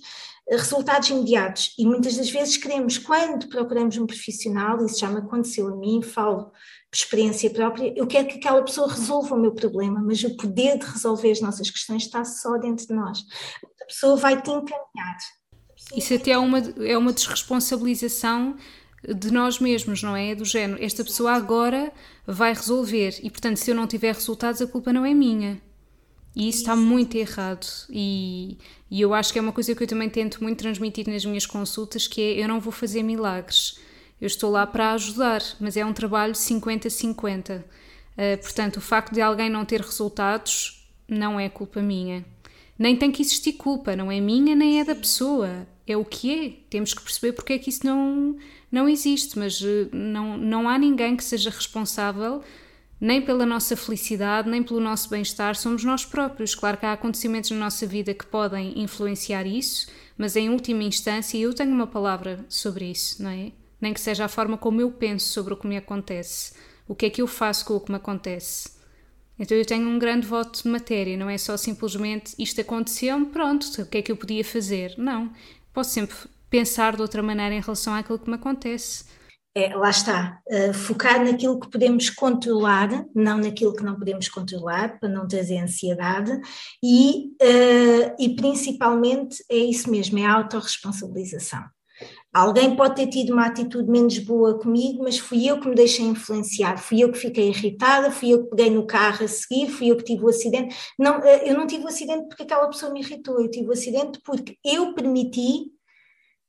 eh, 0.48 0.56
resultados 0.56 1.10
imediatos 1.10 1.74
e 1.78 1.86
muitas 1.86 2.16
das 2.16 2.30
vezes 2.30 2.56
queremos, 2.56 2.98
quando 2.98 3.50
procuramos 3.50 3.98
um 3.98 4.08
profissional, 4.08 4.84
isso 4.86 5.02
já 5.02 5.10
me 5.10 5.18
aconteceu 5.18 5.68
a 5.68 5.76
mim, 5.76 6.02
falo 6.02 6.54
experiência 6.98 7.50
própria, 7.50 7.94
eu 7.96 8.08
quero 8.08 8.28
que 8.28 8.36
aquela 8.36 8.64
pessoa 8.64 8.92
resolva 8.92 9.36
o 9.36 9.40
meu 9.40 9.54
problema, 9.54 10.02
mas 10.02 10.24
o 10.24 10.36
poder 10.36 10.78
de 10.78 10.86
resolver 10.86 11.32
as 11.32 11.42
nossas 11.42 11.70
questões 11.70 12.04
está 12.04 12.24
só 12.24 12.58
dentro 12.58 12.88
de 12.88 12.94
nós. 12.94 13.20
A 13.82 13.86
pessoa 13.86 14.16
vai 14.16 14.42
te 14.42 14.50
encaminhar. 14.50 15.18
Isso 15.96 16.14
até 16.14 16.32
é 16.32 16.38
uma, 16.38 16.60
é 16.60 16.98
uma 16.98 17.14
desresponsabilização 17.14 18.56
de 19.04 19.32
nós 19.32 19.60
mesmos, 19.60 20.02
não 20.02 20.16
é? 20.16 20.34
Do 20.34 20.46
género, 20.46 20.84
esta 20.84 21.04
pessoa 21.04 21.34
agora 21.34 21.92
vai 22.26 22.54
resolver 22.54 23.20
e, 23.22 23.30
portanto, 23.30 23.58
se 23.58 23.70
eu 23.70 23.76
não 23.76 23.86
tiver 23.86 24.14
resultados, 24.14 24.62
a 24.62 24.68
culpa 24.68 24.92
não 24.92 25.06
é 25.06 25.14
minha. 25.14 25.62
E 26.36 26.50
isso 26.50 26.60
está 26.60 26.76
muito 26.76 27.16
errado. 27.16 27.68
E, 27.90 28.58
e 28.90 29.00
eu 29.00 29.14
acho 29.14 29.32
que 29.32 29.40
é 29.40 29.42
uma 29.42 29.54
coisa 29.54 29.76
que 29.76 29.84
eu 29.84 29.88
também 29.88 30.10
tento 30.10 30.44
muito 30.44 30.60
transmitir 30.60 31.08
nas 31.08 31.24
minhas 31.24 31.46
consultas, 31.46 32.08
que 32.08 32.22
é 32.22 32.44
eu 32.44 32.48
não 32.48 32.60
vou 32.60 32.74
fazer 32.74 33.04
milagres 33.04 33.78
eu 34.20 34.28
estou 34.28 34.50
lá 34.50 34.66
para 34.66 34.94
ajudar, 34.94 35.42
mas 35.60 35.76
é 35.76 35.86
um 35.86 35.94
trabalho 35.94 36.34
50-50. 36.34 37.60
Uh, 37.60 37.64
eh, 38.18 38.38
portanto, 38.38 38.78
o 38.78 38.82
facto 38.82 39.14
de 39.14 39.22
alguém 39.22 39.50
não 39.50 39.66
ter 39.66 39.82
resultados 39.82 40.90
não 41.08 41.40
é 41.40 41.50
culpa 41.50 41.82
minha. 41.82 42.26
Nem 42.78 42.96
tem 42.96 43.12
que 43.12 43.22
existir 43.22 43.54
culpa, 43.54 43.96
não 43.96 44.12
é 44.12 44.20
minha 44.20 44.56
nem 44.56 44.80
é 44.80 44.84
da 44.84 44.96
pessoa. 44.96 45.68
É 45.86 45.96
o 45.96 46.04
que 46.04 46.34
é. 46.34 46.50
Temos 46.70 46.94
que 46.94 47.02
perceber 47.02 47.34
porque 47.34 47.54
é 47.54 47.60
que 47.60 47.70
isso 47.70 47.86
não, 47.86 48.38
não 48.72 48.88
existe, 48.88 49.38
mas 49.38 49.62
uh, 49.62 49.90
não, 49.92 50.38
não 50.38 50.70
há 50.70 50.78
ninguém 50.78 51.16
que 51.16 51.24
seja 51.24 51.50
responsável 51.50 52.42
nem 53.00 53.22
pela 53.22 53.46
nossa 53.46 53.76
felicidade, 53.76 54.50
nem 54.50 54.64
pelo 54.64 54.80
nosso 54.80 55.10
bem-estar, 55.10 55.56
somos 55.56 55.84
nós 55.84 56.06
próprios. 56.06 56.56
Claro 56.56 56.78
que 56.78 56.86
há 56.86 56.94
acontecimentos 56.94 57.52
na 57.52 57.58
nossa 57.58 57.86
vida 57.86 58.14
que 58.14 58.26
podem 58.26 58.82
influenciar 58.82 59.46
isso, 59.46 59.88
mas 60.18 60.36
em 60.36 60.50
última 60.50 60.84
instância 60.84 61.38
eu 61.38 61.54
tenho 61.54 61.72
uma 61.72 61.88
palavra 61.88 62.46
sobre 62.48 62.86
isso, 62.86 63.22
não 63.22 63.30
é? 63.30 63.52
Nem 63.80 63.94
que 63.94 64.00
seja 64.00 64.26
a 64.26 64.30
forma 64.30 64.58
como 64.58 64.82
eu 64.82 64.92
penso 64.92 65.28
sobre 65.28 65.54
o 65.54 65.58
que 65.58 65.68
me 65.68 65.78
acontece, 65.78 66.54
o 66.88 66.96
que 66.96 67.06
é 67.06 67.10
que 67.10 67.22
eu 67.22 67.28
faço 67.28 67.66
com 67.66 67.76
o 67.76 67.80
que 67.80 67.92
me 67.92 67.98
acontece. 67.98 68.76
Então 69.38 69.58
eu 69.58 69.66
tenho 69.66 69.88
um 69.88 70.00
grande 70.00 70.26
voto 70.26 70.64
de 70.64 70.70
matéria, 70.70 71.18
não 71.18 71.30
é 71.30 71.38
só 71.38 71.58
simplesmente 71.58 72.34
isto 72.40 72.62
aconteceu, 72.62 73.26
pronto, 73.28 73.66
o 73.82 73.86
que 73.86 73.98
é 73.98 74.02
que 74.02 74.12
eu 74.12 74.18
podia 74.18 74.44
fazer? 74.46 74.94
Não. 74.98 75.32
Posso 75.74 75.92
sempre 75.92 76.16
pensar 76.50 76.96
de 76.96 77.02
outra 77.02 77.22
maneira 77.22 77.54
em 77.54 77.60
relação 77.60 77.94
àquilo 77.94 78.20
que 78.20 78.30
me 78.30 78.36
acontece. 78.36 79.04
É, 79.58 79.74
lá 79.74 79.90
está, 79.90 80.42
uh, 80.48 80.74
focar 80.74 81.24
naquilo 81.24 81.58
que 81.58 81.70
podemos 81.70 82.10
controlar, 82.10 83.06
não 83.16 83.38
naquilo 83.38 83.74
que 83.74 83.84
não 83.84 83.96
podemos 83.96 84.28
controlar, 84.28 85.00
para 85.00 85.08
não 85.08 85.26
trazer 85.26 85.60
ansiedade, 85.60 86.32
e, 86.84 87.28
uh, 87.42 88.16
e 88.20 88.36
principalmente 88.36 89.42
é 89.50 89.56
isso 89.56 89.90
mesmo, 89.90 90.20
é 90.20 90.26
a 90.26 90.34
autorresponsabilização. 90.34 91.64
Alguém 92.36 92.76
pode 92.76 92.96
ter 92.96 93.08
tido 93.08 93.32
uma 93.32 93.46
atitude 93.46 93.90
menos 93.90 94.20
boa 94.20 94.60
comigo, 94.60 95.02
mas 95.02 95.18
fui 95.18 95.48
eu 95.50 95.58
que 95.58 95.70
me 95.70 95.74
deixei 95.74 96.06
influenciar, 96.06 96.78
fui 96.78 97.02
eu 97.02 97.10
que 97.10 97.18
fiquei 97.18 97.48
irritada, 97.48 98.12
fui 98.12 98.32
eu 98.32 98.44
que 98.44 98.50
peguei 98.50 98.70
no 98.70 98.86
carro 98.86 99.24
a 99.24 99.28
seguir, 99.30 99.70
fui 99.70 99.90
eu 99.90 99.96
que 99.96 100.04
tive 100.04 100.26
o 100.26 100.28
acidente. 100.28 100.76
Não, 101.00 101.24
eh, 101.24 101.50
eu 101.50 101.58
não 101.58 101.66
tive 101.66 101.86
o 101.86 101.88
acidente 101.88 102.28
porque 102.28 102.44
aquela 102.44 102.68
pessoa 102.68 102.92
me 102.92 103.00
irritou, 103.00 103.40
eu 103.40 103.50
tive 103.50 103.70
o 103.70 103.72
acidente 103.72 104.20
porque 104.22 104.58
eu 104.66 104.94
permiti, 104.94 105.72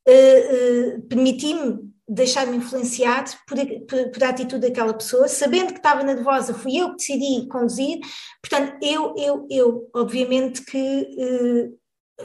uh, 0.09 0.99
uh, 0.99 1.03
permiti-me 1.03 1.79
deixar-me 2.09 2.57
influenciar 2.57 3.25
por, 3.47 3.57
por, 3.87 4.11
por, 4.11 4.25
a 4.25 4.31
atitude 4.31 4.67
daquela 4.67 4.93
pessoa, 4.93 5.29
sabendo 5.29 5.73
que 5.73 5.79
estava 5.79 6.03
nervosa, 6.03 6.53
fui 6.53 6.79
eu 6.79 6.91
que 6.91 6.97
decidi 6.97 7.47
conduzir, 7.47 8.01
portanto, 8.43 8.77
eu, 8.83 9.15
eu, 9.17 9.47
eu, 9.49 9.89
obviamente 9.95 10.65
que 10.65 11.07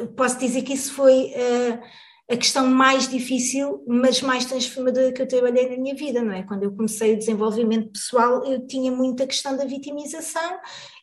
uh, 0.01 0.07
posso 0.15 0.39
dizer 0.39 0.63
que 0.63 0.73
isso 0.73 0.93
foi 0.93 1.31
a 2.31 2.37
questão 2.37 2.65
mais 2.65 3.09
difícil, 3.09 3.83
mas 3.85 4.21
mais 4.21 4.45
transformadora 4.45 5.11
que 5.11 5.21
eu 5.21 5.27
trabalhei 5.27 5.69
na 5.69 5.75
minha 5.75 5.93
vida, 5.93 6.21
não 6.21 6.31
é? 6.31 6.43
Quando 6.43 6.63
eu 6.63 6.71
comecei 6.71 7.13
o 7.13 7.17
desenvolvimento 7.17 7.91
pessoal, 7.91 8.45
eu 8.45 8.65
tinha 8.65 8.89
muita 8.89 9.27
questão 9.27 9.57
da 9.57 9.65
vitimização 9.65 10.57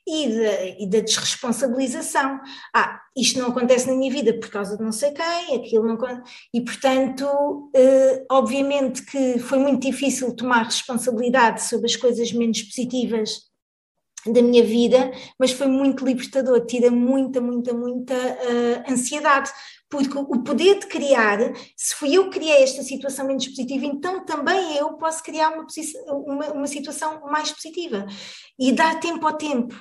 e 0.07 0.27
da, 0.27 0.65
e 0.81 0.87
da 0.89 1.01
desresponsabilização. 1.01 2.41
Ah, 2.75 2.99
isto 3.15 3.39
não 3.39 3.49
acontece 3.49 3.87
na 3.87 3.95
minha 3.95 4.11
vida 4.11 4.33
por 4.41 4.49
causa 4.49 4.79
de 4.79 4.83
não 4.83 4.91
sei 4.91 5.11
quem, 5.11 5.57
aquilo 5.57 5.87
não. 5.87 5.99
E, 6.55 6.63
portanto, 6.63 7.71
eh, 7.77 8.25
obviamente 8.31 9.05
que 9.05 9.39
foi 9.39 9.59
muito 9.59 9.83
difícil 9.83 10.35
tomar 10.35 10.63
responsabilidade 10.63 11.63
sobre 11.63 11.87
as 11.87 11.97
coisas 11.97 12.33
menos 12.33 12.63
positivas 12.63 13.49
da 14.27 14.43
minha 14.43 14.65
vida, 14.65 15.11
mas 15.39 15.53
foi 15.53 15.67
muito 15.67 16.05
libertador, 16.05 16.65
tira 16.67 16.91
muita, 16.91 17.41
muita, 17.41 17.73
muita 17.73 18.15
uh, 18.15 18.93
ansiedade, 18.93 19.51
porque 19.89 20.19
o 20.19 20.43
poder 20.43 20.79
de 20.79 20.87
criar, 20.87 21.39
se 21.77 21.95
fui 21.95 22.15
eu 22.15 22.25
que 22.25 22.39
criei 22.39 22.63
esta 22.63 22.83
situação 22.83 23.27
menos 23.27 23.49
positiva, 23.49 23.87
então 23.87 24.25
também 24.25 24.77
eu 24.77 24.95
posso 24.95 25.23
criar 25.23 25.51
uma, 25.51 25.67
uma, 26.27 26.47
uma 26.53 26.67
situação 26.67 27.21
mais 27.27 27.51
positiva. 27.51 28.07
E 28.59 28.73
dar 28.73 29.01
tempo 29.01 29.27
ao 29.27 29.37
tempo. 29.37 29.75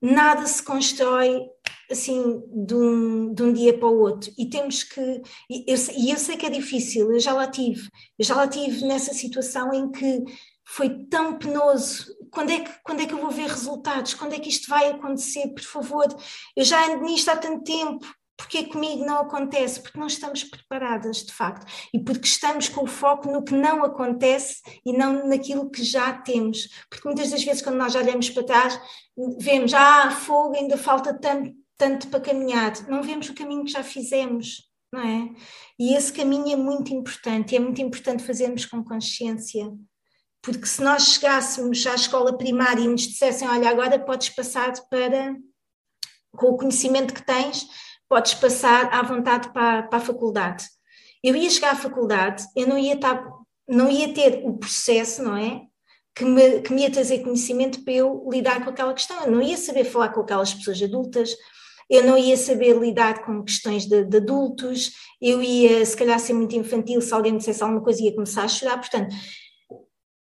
Nada 0.00 0.44
se 0.46 0.60
constrói 0.64 1.42
assim 1.88 2.42
de 2.66 2.74
um, 2.74 3.32
de 3.32 3.42
um 3.42 3.52
dia 3.52 3.78
para 3.78 3.88
o 3.88 4.00
outro 4.00 4.32
e 4.36 4.48
temos 4.48 4.82
que 4.82 5.22
e 5.48 5.64
eu, 5.68 5.76
eu 6.10 6.16
sei 6.16 6.36
que 6.36 6.46
é 6.46 6.50
difícil, 6.50 7.12
eu 7.12 7.20
já 7.20 7.32
lá 7.32 7.46
tive, 7.46 7.88
eu 8.18 8.24
já 8.24 8.34
lá 8.34 8.48
tive 8.48 8.84
nessa 8.84 9.14
situação 9.14 9.72
em 9.72 9.92
que 9.92 10.24
foi 10.64 11.06
tão 11.06 11.38
penoso. 11.38 12.06
Quando 12.30 12.50
é, 12.50 12.60
que, 12.60 12.70
quando 12.82 13.00
é 13.00 13.06
que 13.06 13.12
eu 13.12 13.20
vou 13.20 13.30
ver 13.30 13.46
resultados? 13.46 14.14
Quando 14.14 14.34
é 14.34 14.38
que 14.38 14.48
isto 14.48 14.68
vai 14.68 14.90
acontecer? 14.90 15.48
Por 15.48 15.62
favor, 15.62 16.06
eu 16.56 16.64
já 16.64 16.86
ando 16.86 17.04
nisto 17.04 17.28
há 17.28 17.36
tanto 17.36 17.62
tempo. 17.62 18.06
Porque 18.36 18.64
comigo 18.64 19.04
não 19.04 19.18
acontece? 19.18 19.80
Porque 19.80 19.98
não 19.98 20.06
estamos 20.06 20.44
preparadas, 20.44 21.18
de 21.18 21.32
facto, 21.32 21.66
e 21.92 21.98
porque 21.98 22.26
estamos 22.26 22.68
com 22.68 22.84
o 22.84 22.86
foco 22.86 23.30
no 23.30 23.44
que 23.44 23.54
não 23.54 23.84
acontece 23.84 24.60
e 24.84 24.92
não 24.92 25.28
naquilo 25.28 25.70
que 25.70 25.84
já 25.84 26.12
temos. 26.12 26.68
Porque 26.90 27.06
muitas 27.06 27.30
das 27.30 27.44
vezes, 27.44 27.62
quando 27.62 27.76
nós 27.76 27.94
olhamos 27.94 28.30
para 28.30 28.44
trás, 28.44 28.80
vemos, 29.38 29.72
ah, 29.74 30.10
fogo, 30.10 30.56
ainda 30.56 30.76
falta 30.76 31.14
tanto, 31.14 31.54
tanto 31.76 32.08
para 32.08 32.20
caminhar. 32.20 32.72
Não 32.88 33.02
vemos 33.02 33.28
o 33.28 33.34
caminho 33.34 33.64
que 33.64 33.72
já 33.72 33.84
fizemos, 33.84 34.68
não 34.92 35.00
é? 35.00 35.30
E 35.78 35.94
esse 35.94 36.12
caminho 36.12 36.52
é 36.52 36.56
muito 36.56 36.92
importante, 36.92 37.52
e 37.52 37.56
é 37.56 37.60
muito 37.60 37.80
importante 37.80 38.24
fazermos 38.24 38.66
com 38.66 38.82
consciência. 38.84 39.70
Porque 40.42 40.66
se 40.66 40.82
nós 40.82 41.04
chegássemos 41.14 41.86
à 41.86 41.94
escola 41.94 42.36
primária 42.36 42.82
e 42.82 42.88
nos 42.88 43.02
dissessem, 43.02 43.46
olha, 43.48 43.70
agora 43.70 43.98
podes 43.98 44.30
passar 44.30 44.72
para, 44.90 45.36
com 46.32 46.46
o 46.48 46.56
conhecimento 46.56 47.14
que 47.14 47.24
tens, 47.24 47.64
podes 48.12 48.34
passar 48.34 48.92
à 48.92 49.00
vontade 49.00 49.50
para, 49.54 49.84
para 49.84 49.96
a 49.96 50.02
faculdade. 50.02 50.66
Eu 51.24 51.34
ia 51.34 51.48
chegar 51.48 51.72
à 51.72 51.76
faculdade, 51.76 52.44
eu 52.54 52.66
não 52.66 52.76
ia, 52.76 52.92
estar, 52.92 53.26
não 53.66 53.90
ia 53.90 54.12
ter 54.12 54.42
o 54.44 54.58
processo, 54.58 55.22
não 55.22 55.34
é? 55.34 55.62
Que 56.14 56.22
me, 56.22 56.60
que 56.60 56.74
me 56.74 56.82
ia 56.82 56.90
trazer 56.90 57.20
conhecimento 57.20 57.82
para 57.82 57.94
eu 57.94 58.28
lidar 58.30 58.62
com 58.62 58.68
aquela 58.68 58.92
questão. 58.92 59.24
Eu 59.24 59.30
não 59.30 59.40
ia 59.40 59.56
saber 59.56 59.84
falar 59.84 60.10
com 60.10 60.20
aquelas 60.20 60.52
pessoas 60.52 60.82
adultas, 60.82 61.34
eu 61.88 62.04
não 62.04 62.18
ia 62.18 62.36
saber 62.36 62.76
lidar 62.76 63.24
com 63.24 63.42
questões 63.42 63.86
de, 63.86 64.04
de, 64.04 64.18
adultos, 64.18 64.90
eu 65.18 65.42
ia, 65.42 65.82
se 65.86 65.96
calhar, 65.96 66.20
ser 66.20 66.34
muito 66.34 66.54
infantil, 66.54 67.00
se 67.00 67.14
alguém 67.14 67.32
me 67.32 67.38
dissesse 67.38 67.62
alguma 67.62 67.80
coisa, 67.80 68.02
ia 68.02 68.14
começar 68.14 68.44
a 68.44 68.48
chorar. 68.48 68.76
Portanto, 68.76 69.16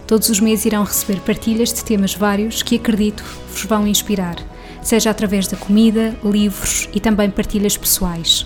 Todos 0.04 0.28
os 0.30 0.40
meses 0.40 0.64
irão 0.64 0.82
receber 0.82 1.20
partilhas 1.20 1.72
de 1.72 1.84
temas 1.84 2.14
vários 2.14 2.60
que 2.60 2.74
acredito 2.74 3.22
vos 3.52 3.62
vão 3.62 3.86
inspirar, 3.86 4.34
seja 4.82 5.10
através 5.10 5.46
da 5.46 5.56
comida, 5.56 6.12
livros 6.24 6.88
e 6.92 6.98
também 6.98 7.30
partilhas 7.30 7.76
pessoais. 7.76 8.44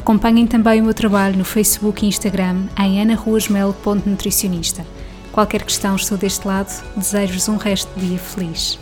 Acompanhem 0.00 0.46
também 0.46 0.80
o 0.80 0.84
meu 0.84 0.94
trabalho 0.94 1.36
no 1.36 1.44
Facebook 1.44 2.02
e 2.02 2.08
Instagram 2.08 2.62
em 2.78 3.02
anaruasmel.nutricionista. 3.02 4.82
Qualquer 5.30 5.62
questão, 5.62 5.94
estou 5.94 6.16
deste 6.16 6.48
lado. 6.48 6.72
Desejo-vos 6.96 7.50
um 7.50 7.58
resto 7.58 7.92
de 8.00 8.08
dia 8.08 8.18
feliz. 8.18 8.78